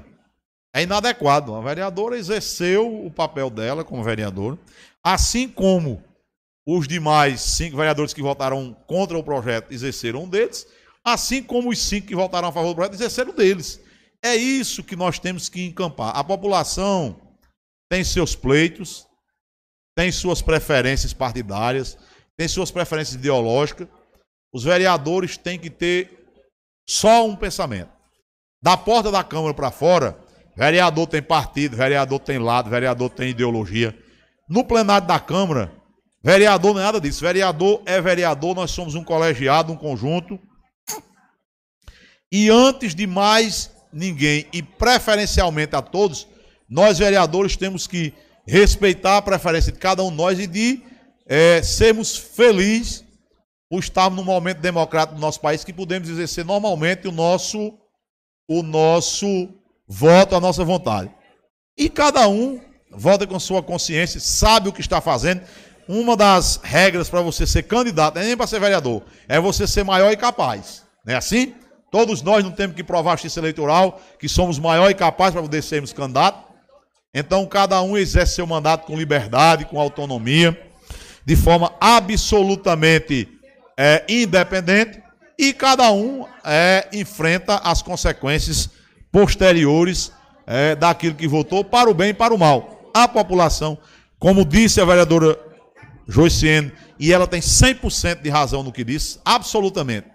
[0.74, 1.54] é inadequado.
[1.54, 4.58] A vereadora exerceu o papel dela como vereadora,
[5.02, 6.02] assim como
[6.66, 10.66] os demais cinco vereadores que votaram contra o projeto exerceram um deles,
[11.04, 13.80] assim como os cinco que votaram a favor do projeto exerceram deles.
[14.22, 16.16] É isso que nós temos que encampar.
[16.16, 17.20] A população
[17.90, 19.06] tem seus pleitos,
[19.94, 21.98] tem suas preferências partidárias,
[22.36, 23.86] tem suas preferências ideológicas.
[24.52, 26.26] Os vereadores têm que ter
[26.88, 27.90] só um pensamento.
[28.62, 30.24] Da porta da Câmara para fora,
[30.56, 33.96] Vereador tem partido, vereador tem lado, vereador tem ideologia.
[34.48, 35.72] No plenário da Câmara,
[36.24, 37.20] vereador não é nada disso.
[37.20, 40.40] Vereador é vereador, nós somos um colegiado, um conjunto.
[42.32, 46.26] E antes de mais ninguém, e preferencialmente a todos,
[46.68, 48.12] nós vereadores temos que
[48.46, 50.82] respeitar a preferência de cada um de nós e de
[51.26, 53.04] é, sermos felizes
[53.68, 57.78] por estarmos num momento democrático do nosso país que podemos exercer normalmente o nosso,
[58.48, 59.48] o nosso
[59.86, 61.10] voto à nossa vontade.
[61.76, 65.42] E cada um vota com sua consciência, sabe o que está fazendo.
[65.88, 69.66] Uma das regras para você ser candidato, não é nem para ser vereador, é você
[69.66, 70.82] ser maior e capaz.
[71.04, 71.54] Não é assim?
[71.90, 75.42] Todos nós não temos que provar a justiça eleitoral, que somos maior e capaz para
[75.42, 76.42] poder sermos candidatos.
[77.14, 80.60] Então, cada um exerce seu mandato com liberdade, com autonomia,
[81.24, 83.28] de forma absolutamente
[83.78, 85.00] é, independente,
[85.38, 88.70] e cada um é, enfrenta as consequências
[89.12, 90.10] posteriores
[90.46, 92.90] é, daquilo que votou para o bem e para o mal.
[92.92, 93.78] A população,
[94.18, 95.38] como disse a vereadora
[96.08, 100.08] Joiciene, e ela tem 100% de razão no que disse, absolutamente.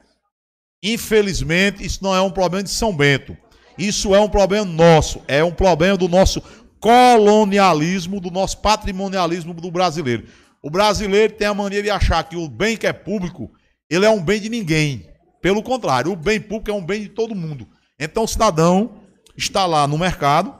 [0.84, 3.36] Infelizmente, isso não é um problema de São Bento.
[3.78, 6.42] Isso é um problema nosso, é um problema do nosso
[6.80, 10.26] colonialismo, do nosso patrimonialismo do brasileiro.
[10.62, 13.52] O brasileiro tem a mania de achar que o bem que é público,
[13.90, 15.10] ele é um bem de ninguém.
[15.42, 17.68] Pelo contrário, o bem público é um bem de todo mundo.
[17.98, 19.02] Então o cidadão
[19.38, 20.54] está lá no mercado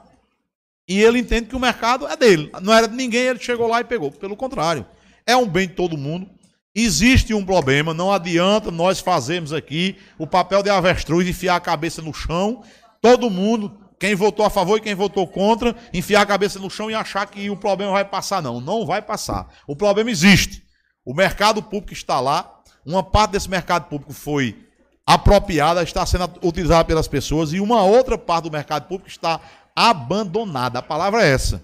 [0.88, 2.50] e ele entende que o mercado é dele.
[2.62, 4.10] Não era de ninguém, ele chegou lá e pegou.
[4.10, 4.86] Pelo contrário,
[5.30, 6.28] é um bem de todo mundo.
[6.74, 12.00] Existe um problema, não adianta nós fazermos aqui o papel de avestruz, enfiar a cabeça
[12.00, 12.62] no chão,
[13.02, 16.90] todo mundo, quem votou a favor e quem votou contra, enfiar a cabeça no chão
[16.90, 18.40] e achar que o problema vai passar.
[18.40, 19.48] Não, não vai passar.
[19.66, 20.62] O problema existe.
[21.04, 24.56] O mercado público está lá, uma parte desse mercado público foi
[25.04, 29.40] apropriada, está sendo utilizada pelas pessoas, e uma outra parte do mercado público está
[29.74, 30.78] abandonada.
[30.78, 31.62] A palavra é essa.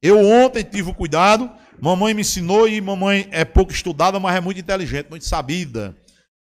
[0.00, 4.40] Eu ontem tive o cuidado, mamãe me ensinou e mamãe é pouco estudada, mas é
[4.40, 5.96] muito inteligente, muito sabida.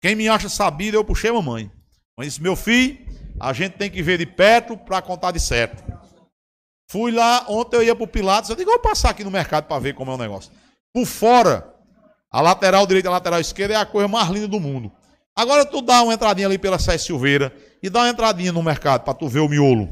[0.02, 1.72] Quem me acha sabida, eu puxei mamãe.
[2.18, 2.98] Mas disse, meu filho,
[3.40, 5.84] a gente tem que ver de perto para contar de certo.
[6.90, 9.66] Fui lá, ontem eu ia para o Pilatos, eu digo, vou passar aqui no mercado
[9.66, 10.52] para ver como é o negócio.
[10.94, 11.74] Por fora,
[12.30, 14.92] a lateral direita e a lateral esquerda é a coisa mais linda do mundo.
[15.36, 19.04] Agora tu dá uma entradinha ali pela Sé Silveira e dá uma entradinha no mercado
[19.04, 19.90] para tu ver o miolo.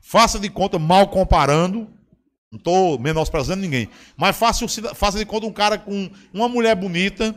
[0.00, 1.88] Faça de conta, mal comparando,
[2.56, 7.34] não estou menosprezando ninguém, mas faça, de conta um cara com uma mulher bonita,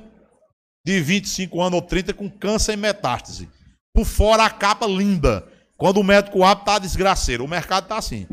[0.85, 3.49] de 25 anos ou 30, com câncer e metástase.
[3.93, 5.45] Por fora a capa linda.
[5.77, 7.45] Quando o médico abre, tá desgraceiro.
[7.45, 8.27] O mercado tá assim.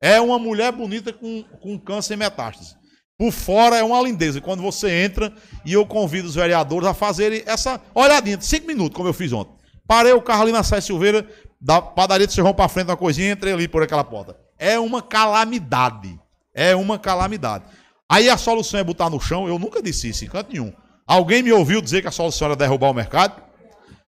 [0.00, 2.76] É uma mulher bonita com, com câncer e metástase.
[3.18, 4.40] Por fora é uma lindeza.
[4.40, 5.32] Quando você entra,
[5.64, 9.54] e eu convido os vereadores a fazerem essa olhadinha, cinco minutos, como eu fiz ontem.
[9.86, 11.26] Parei o carro ali na Sé Silveira,
[11.60, 14.36] da padaria de Serrão para frente uma coisinha entrei ali por aquela porta.
[14.58, 16.18] É uma calamidade.
[16.58, 17.64] É uma calamidade.
[18.10, 19.46] Aí a solução é botar no chão.
[19.46, 20.72] Eu nunca disse isso em canto nenhum.
[21.06, 23.40] Alguém me ouviu dizer que a solução era derrubar o mercado?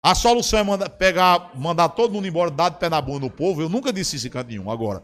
[0.04, 3.30] A solução é mandar, pegar, mandar todo mundo embora, dar de pé na bunda do
[3.30, 3.62] povo.
[3.62, 4.72] Eu nunca disse isso em canto nenhum.
[4.72, 5.04] Agora,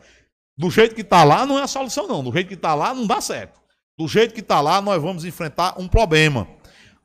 [0.58, 2.24] do jeito que está lá, não é a solução, não.
[2.24, 3.62] Do jeito que está lá, não dá certo.
[3.96, 6.48] Do jeito que está lá, nós vamos enfrentar um problema.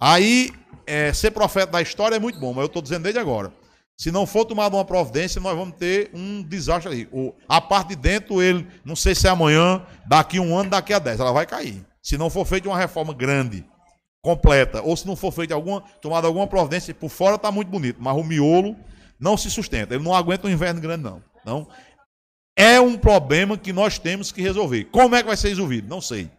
[0.01, 0.51] Aí,
[0.87, 3.53] é, ser profeta da história é muito bom, mas eu estou dizendo desde agora.
[3.99, 7.09] Se não for tomada uma providência, nós vamos ter um desastre aí.
[7.49, 10.99] A parte de dentro, ele, não sei se é amanhã, daqui um ano, daqui a
[10.99, 11.85] dez, ela vai cair.
[12.03, 13.65] Se não for feita uma reforma grande,
[14.21, 17.99] completa, ou se não for feita alguma, tomada alguma providência, por fora está muito bonito,
[18.01, 18.77] mas o miolo
[19.21, 19.95] não se sustenta.
[19.95, 21.23] Ele não aguenta um inverno grande, não.
[21.41, 21.69] Então,
[22.57, 24.85] é um problema que nós temos que resolver.
[24.87, 25.89] Como é que vai ser resolvido?
[25.89, 26.31] Não sei.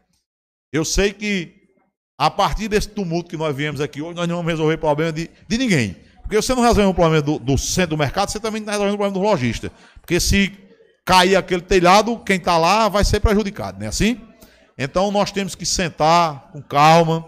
[0.72, 1.64] Eu sei que
[2.17, 5.30] a partir desse tumulto que nós viemos aqui hoje, nós não vamos resolver problema de,
[5.48, 5.95] de ninguém.
[6.24, 8.72] Porque você não resolve o problema do, do, centro do mercado, você também não está
[8.72, 9.72] resolvendo o problema do lojista.
[10.02, 10.58] Porque se
[11.06, 14.19] cair aquele telhado, quem está lá vai ser prejudicado, não é assim?
[14.77, 17.27] Então nós temos que sentar com calma,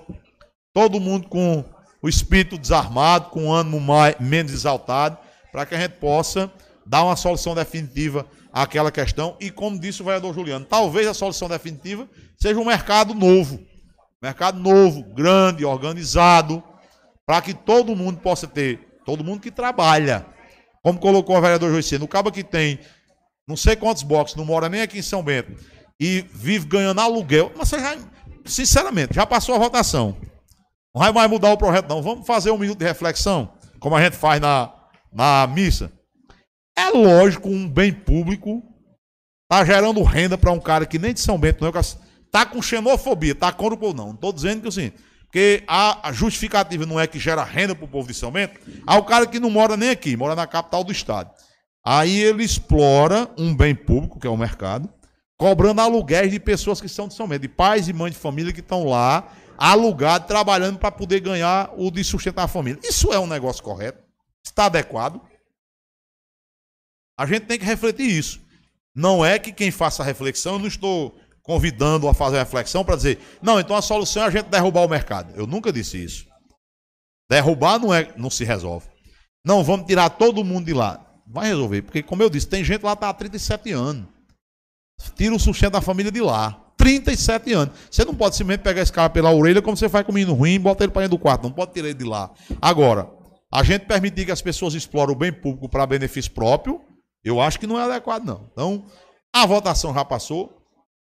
[0.73, 1.63] todo mundo com
[2.01, 5.17] o espírito desarmado, com o ânimo mais, menos exaltado,
[5.51, 6.51] para que a gente possa
[6.85, 9.35] dar uma solução definitiva àquela questão.
[9.39, 12.07] E como disse o vereador Juliano, talvez a solução definitiva
[12.37, 13.59] seja um mercado novo.
[14.21, 16.63] Mercado novo, grande, organizado,
[17.25, 20.25] para que todo mundo possa ter, todo mundo que trabalha.
[20.83, 22.79] Como colocou o vereador Joicino, o cabo que tem
[23.47, 25.51] não sei quantos boxes, não mora nem aqui em São Bento,
[25.99, 27.97] e vive ganhando aluguel, mas você já,
[28.43, 30.17] sinceramente, já passou a votação.
[30.93, 32.01] Não vai mais mudar o projeto, não.
[32.01, 34.73] Vamos fazer um minuto de reflexão, como a gente faz na,
[35.13, 35.91] na missa.
[36.77, 38.63] É lógico, um bem público
[39.43, 42.61] está gerando renda para um cara que nem de São Bento não é, Está com
[42.61, 44.07] xenofobia, está contra o povo, não.
[44.07, 44.91] Não estou dizendo que assim,
[45.67, 48.97] a, a, justificativa não é que gera renda para o povo de São Bento, há
[48.97, 51.29] o cara que não mora nem aqui, mora na capital do estado.
[51.85, 54.89] Aí ele explora um bem público, que é o mercado,
[55.37, 58.53] cobrando aluguéis de pessoas que são de São Bento, de pais e mães de família
[58.53, 62.79] que estão lá, alugados, trabalhando para poder ganhar o de sustentar a família.
[62.83, 64.03] Isso é um negócio correto?
[64.43, 65.21] Está adequado?
[67.17, 68.41] A gente tem que refletir isso.
[68.95, 72.95] Não é que quem faça a reflexão, eu não estou convidando a fazer reflexão para
[72.95, 75.33] dizer, não, então a solução é a gente derrubar o mercado.
[75.35, 76.25] Eu nunca disse isso.
[77.29, 78.87] Derrubar não, é, não se resolve.
[79.45, 81.05] Não, vamos tirar todo mundo de lá.
[81.27, 84.07] Vai resolver, porque como eu disse, tem gente lá que está há 37 anos.
[85.15, 86.61] Tira o sustento da família de lá.
[86.77, 87.75] 37 anos.
[87.89, 90.33] Você não pode simplesmente pegar esse cara pela orelha como você faz com o menino
[90.33, 91.43] ruim e bota ele para dentro do quarto.
[91.43, 92.31] Não pode tirar ele de lá.
[92.61, 93.09] Agora,
[93.51, 96.81] a gente permitir que as pessoas explorem o bem público para benefício próprio,
[97.23, 98.49] eu acho que não é adequado, não.
[98.51, 98.85] Então,
[99.33, 100.64] a votação já passou.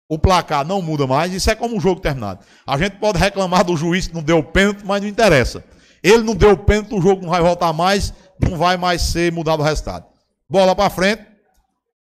[0.10, 2.40] O placar não muda mais, isso é como um jogo terminado.
[2.66, 5.64] A gente pode reclamar do juiz que não deu pênalti, mas não interessa.
[6.02, 9.60] Ele não deu pênalti, o jogo não vai voltar mais, não vai mais ser mudado
[9.60, 10.06] o resultado.
[10.50, 11.26] Bola para frente.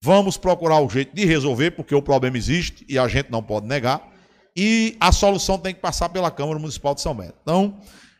[0.03, 3.67] Vamos procurar o jeito de resolver, porque o problema existe e a gente não pode
[3.67, 4.09] negar.
[4.55, 7.35] e a solução tem que passar pela Câmara Municipal de São Bento.
[7.41, 7.77] Então,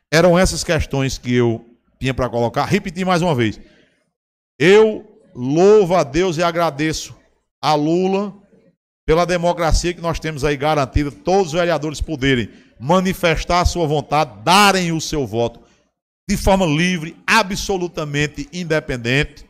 [0.10, 1.66] eram essas questões que eu
[2.00, 2.66] tinha para colocar.
[2.66, 3.60] Repetir mais uma vez.
[4.60, 7.16] Eu louvo a Deus e agradeço
[7.62, 8.34] a Lula
[9.06, 12.50] pela democracia que nós temos aí garantida, todos os vereadores poderem
[12.80, 15.60] manifestar a sua vontade, darem o seu voto
[16.28, 19.46] de forma livre, absolutamente independente.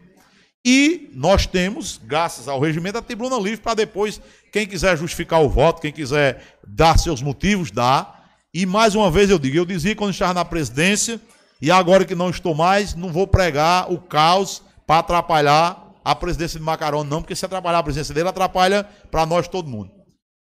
[0.66, 4.22] E nós temos, graças ao regimento, a tribuna livre para depois,
[4.52, 8.16] quem quiser justificar o voto, quem quiser dar seus motivos, dá.
[8.54, 11.22] E mais uma vez eu digo, eu dizia quando estava na presidência,
[11.62, 16.60] e agora que não estou mais, não vou pregar o caos para atrapalhar a presidência
[16.60, 19.92] de Macarão, não, porque se atrapalhar a presidência dele, atrapalha para nós todo mundo.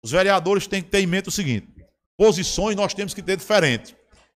[0.02, 1.68] Os vereadores têm que ter em mente o seguinte:
[2.16, 3.94] posições nós temos que ter diferentes.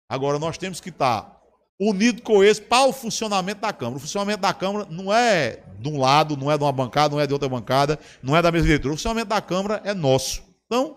[0.09, 1.37] Agora, nós temos que estar
[1.79, 3.97] unido com esse para o funcionamento da Câmara.
[3.97, 7.21] O funcionamento da Câmara não é de um lado, não é de uma bancada, não
[7.21, 8.95] é de outra bancada, não é da mesma diretora.
[8.95, 10.43] O funcionamento da Câmara é nosso.
[10.67, 10.97] Então,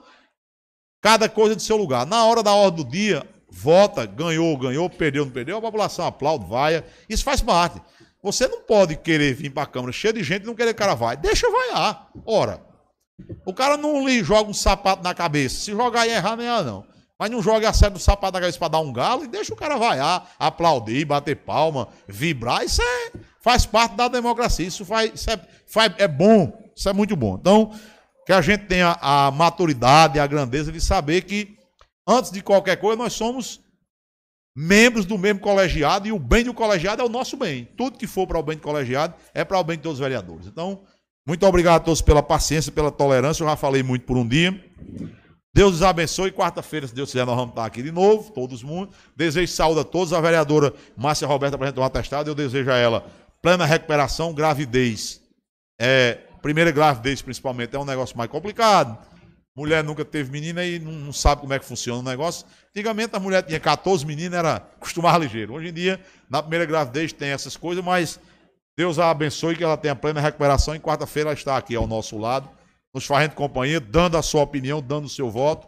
[1.02, 2.06] cada coisa de seu lugar.
[2.06, 6.46] Na hora da ordem do dia, vota, ganhou, ganhou, perdeu, não perdeu, a população aplaude,
[6.46, 6.84] vai.
[7.10, 7.82] Isso faz parte.
[8.22, 10.82] Você não pode querer vir para a Câmara cheio de gente e não querer que
[10.82, 11.16] o cara vai.
[11.16, 12.10] Deixa vaiar.
[12.26, 12.62] Ora,
[13.46, 15.56] o cara não lhe joga um sapato na cabeça.
[15.56, 16.86] Se jogar e errar, nem é não.
[17.18, 19.54] Mas não joga a sério do sapato na cabeça para dar um galo e deixa
[19.54, 22.64] o cara vaiar, aplaudir, bater palma, vibrar.
[22.64, 24.68] Isso é, faz parte da democracia.
[24.68, 26.54] Isso, faz, isso é, faz, é bom.
[26.76, 27.36] Isso é muito bom.
[27.40, 27.72] Então,
[28.26, 31.58] que a gente tenha a maturidade, a grandeza de saber que,
[32.08, 33.62] antes de qualquer coisa, nós somos
[34.62, 37.64] membros do mesmo colegiado e o bem do colegiado é o nosso bem.
[37.78, 40.04] Tudo que for para o bem do colegiado é para o bem de todos os
[40.04, 40.48] vereadores.
[40.48, 40.82] Então,
[41.26, 43.42] muito obrigado a todos pela paciência, pela tolerância.
[43.42, 44.62] Eu já falei muito por um dia.
[45.54, 46.30] Deus os abençoe.
[46.34, 48.92] Quarta-feira, se Deus quiser, nós vamos estar aqui de novo, todos mundo.
[49.16, 50.12] Desejo saúde a todos.
[50.12, 52.30] A vereadora Márcia Roberta apresentou um atestado.
[52.30, 53.06] Eu desejo a ela
[53.42, 55.22] plena recuperação, gravidez.
[55.80, 58.98] É, primeira gravidez, principalmente, é um negócio mais complicado.
[59.60, 62.48] Mulher nunca teve menina e não, não sabe como é que funciona o negócio.
[62.70, 65.54] Antigamente a mulher tinha 14 meninas, era acostumar ligeiro.
[65.54, 68.18] Hoje em dia, na primeira gravidez tem essas coisas, mas
[68.78, 70.74] Deus a abençoe que ela tenha plena recuperação.
[70.74, 72.50] E quarta-feira ela está aqui ao nosso lado
[72.94, 75.68] nos fazendo companhia, dando a sua opinião, dando o seu voto.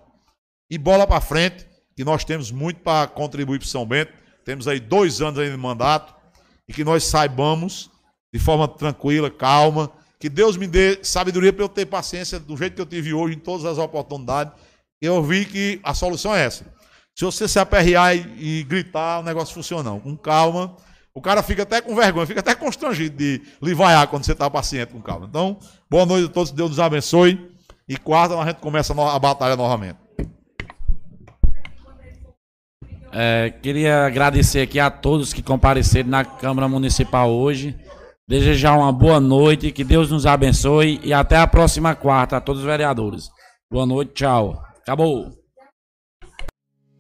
[0.70, 4.14] E bola para frente, que nós temos muito para contribuir para São Bento.
[4.46, 6.16] Temos aí dois anos ainda de mandato
[6.66, 7.92] e que nós saibamos,
[8.34, 12.76] de forma tranquila, calma, que Deus me dê sabedoria para eu ter paciência do jeito
[12.76, 14.54] que eu tive hoje, em todas as oportunidades.
[15.02, 16.64] Eu vi que a solução é essa.
[17.16, 20.00] Se você se aperrear e, e gritar, o negócio funciona não.
[20.00, 20.78] Com calma,
[21.12, 24.48] o cara fica até com vergonha, fica até constrangido de lhe vaiar quando você está
[24.48, 25.26] paciente com calma.
[25.28, 25.58] Então,
[25.90, 27.50] boa noite a todos, Deus nos abençoe.
[27.90, 29.98] E quarta a gente começa a batalha novamente.
[33.12, 37.76] É, queria agradecer aqui a todos que compareceram na Câmara Municipal hoje.
[38.32, 42.62] Desejar uma boa noite, que Deus nos abençoe e até a próxima quarta a todos
[42.62, 43.30] os vereadores.
[43.70, 44.58] Boa noite, tchau.
[44.82, 45.41] Acabou.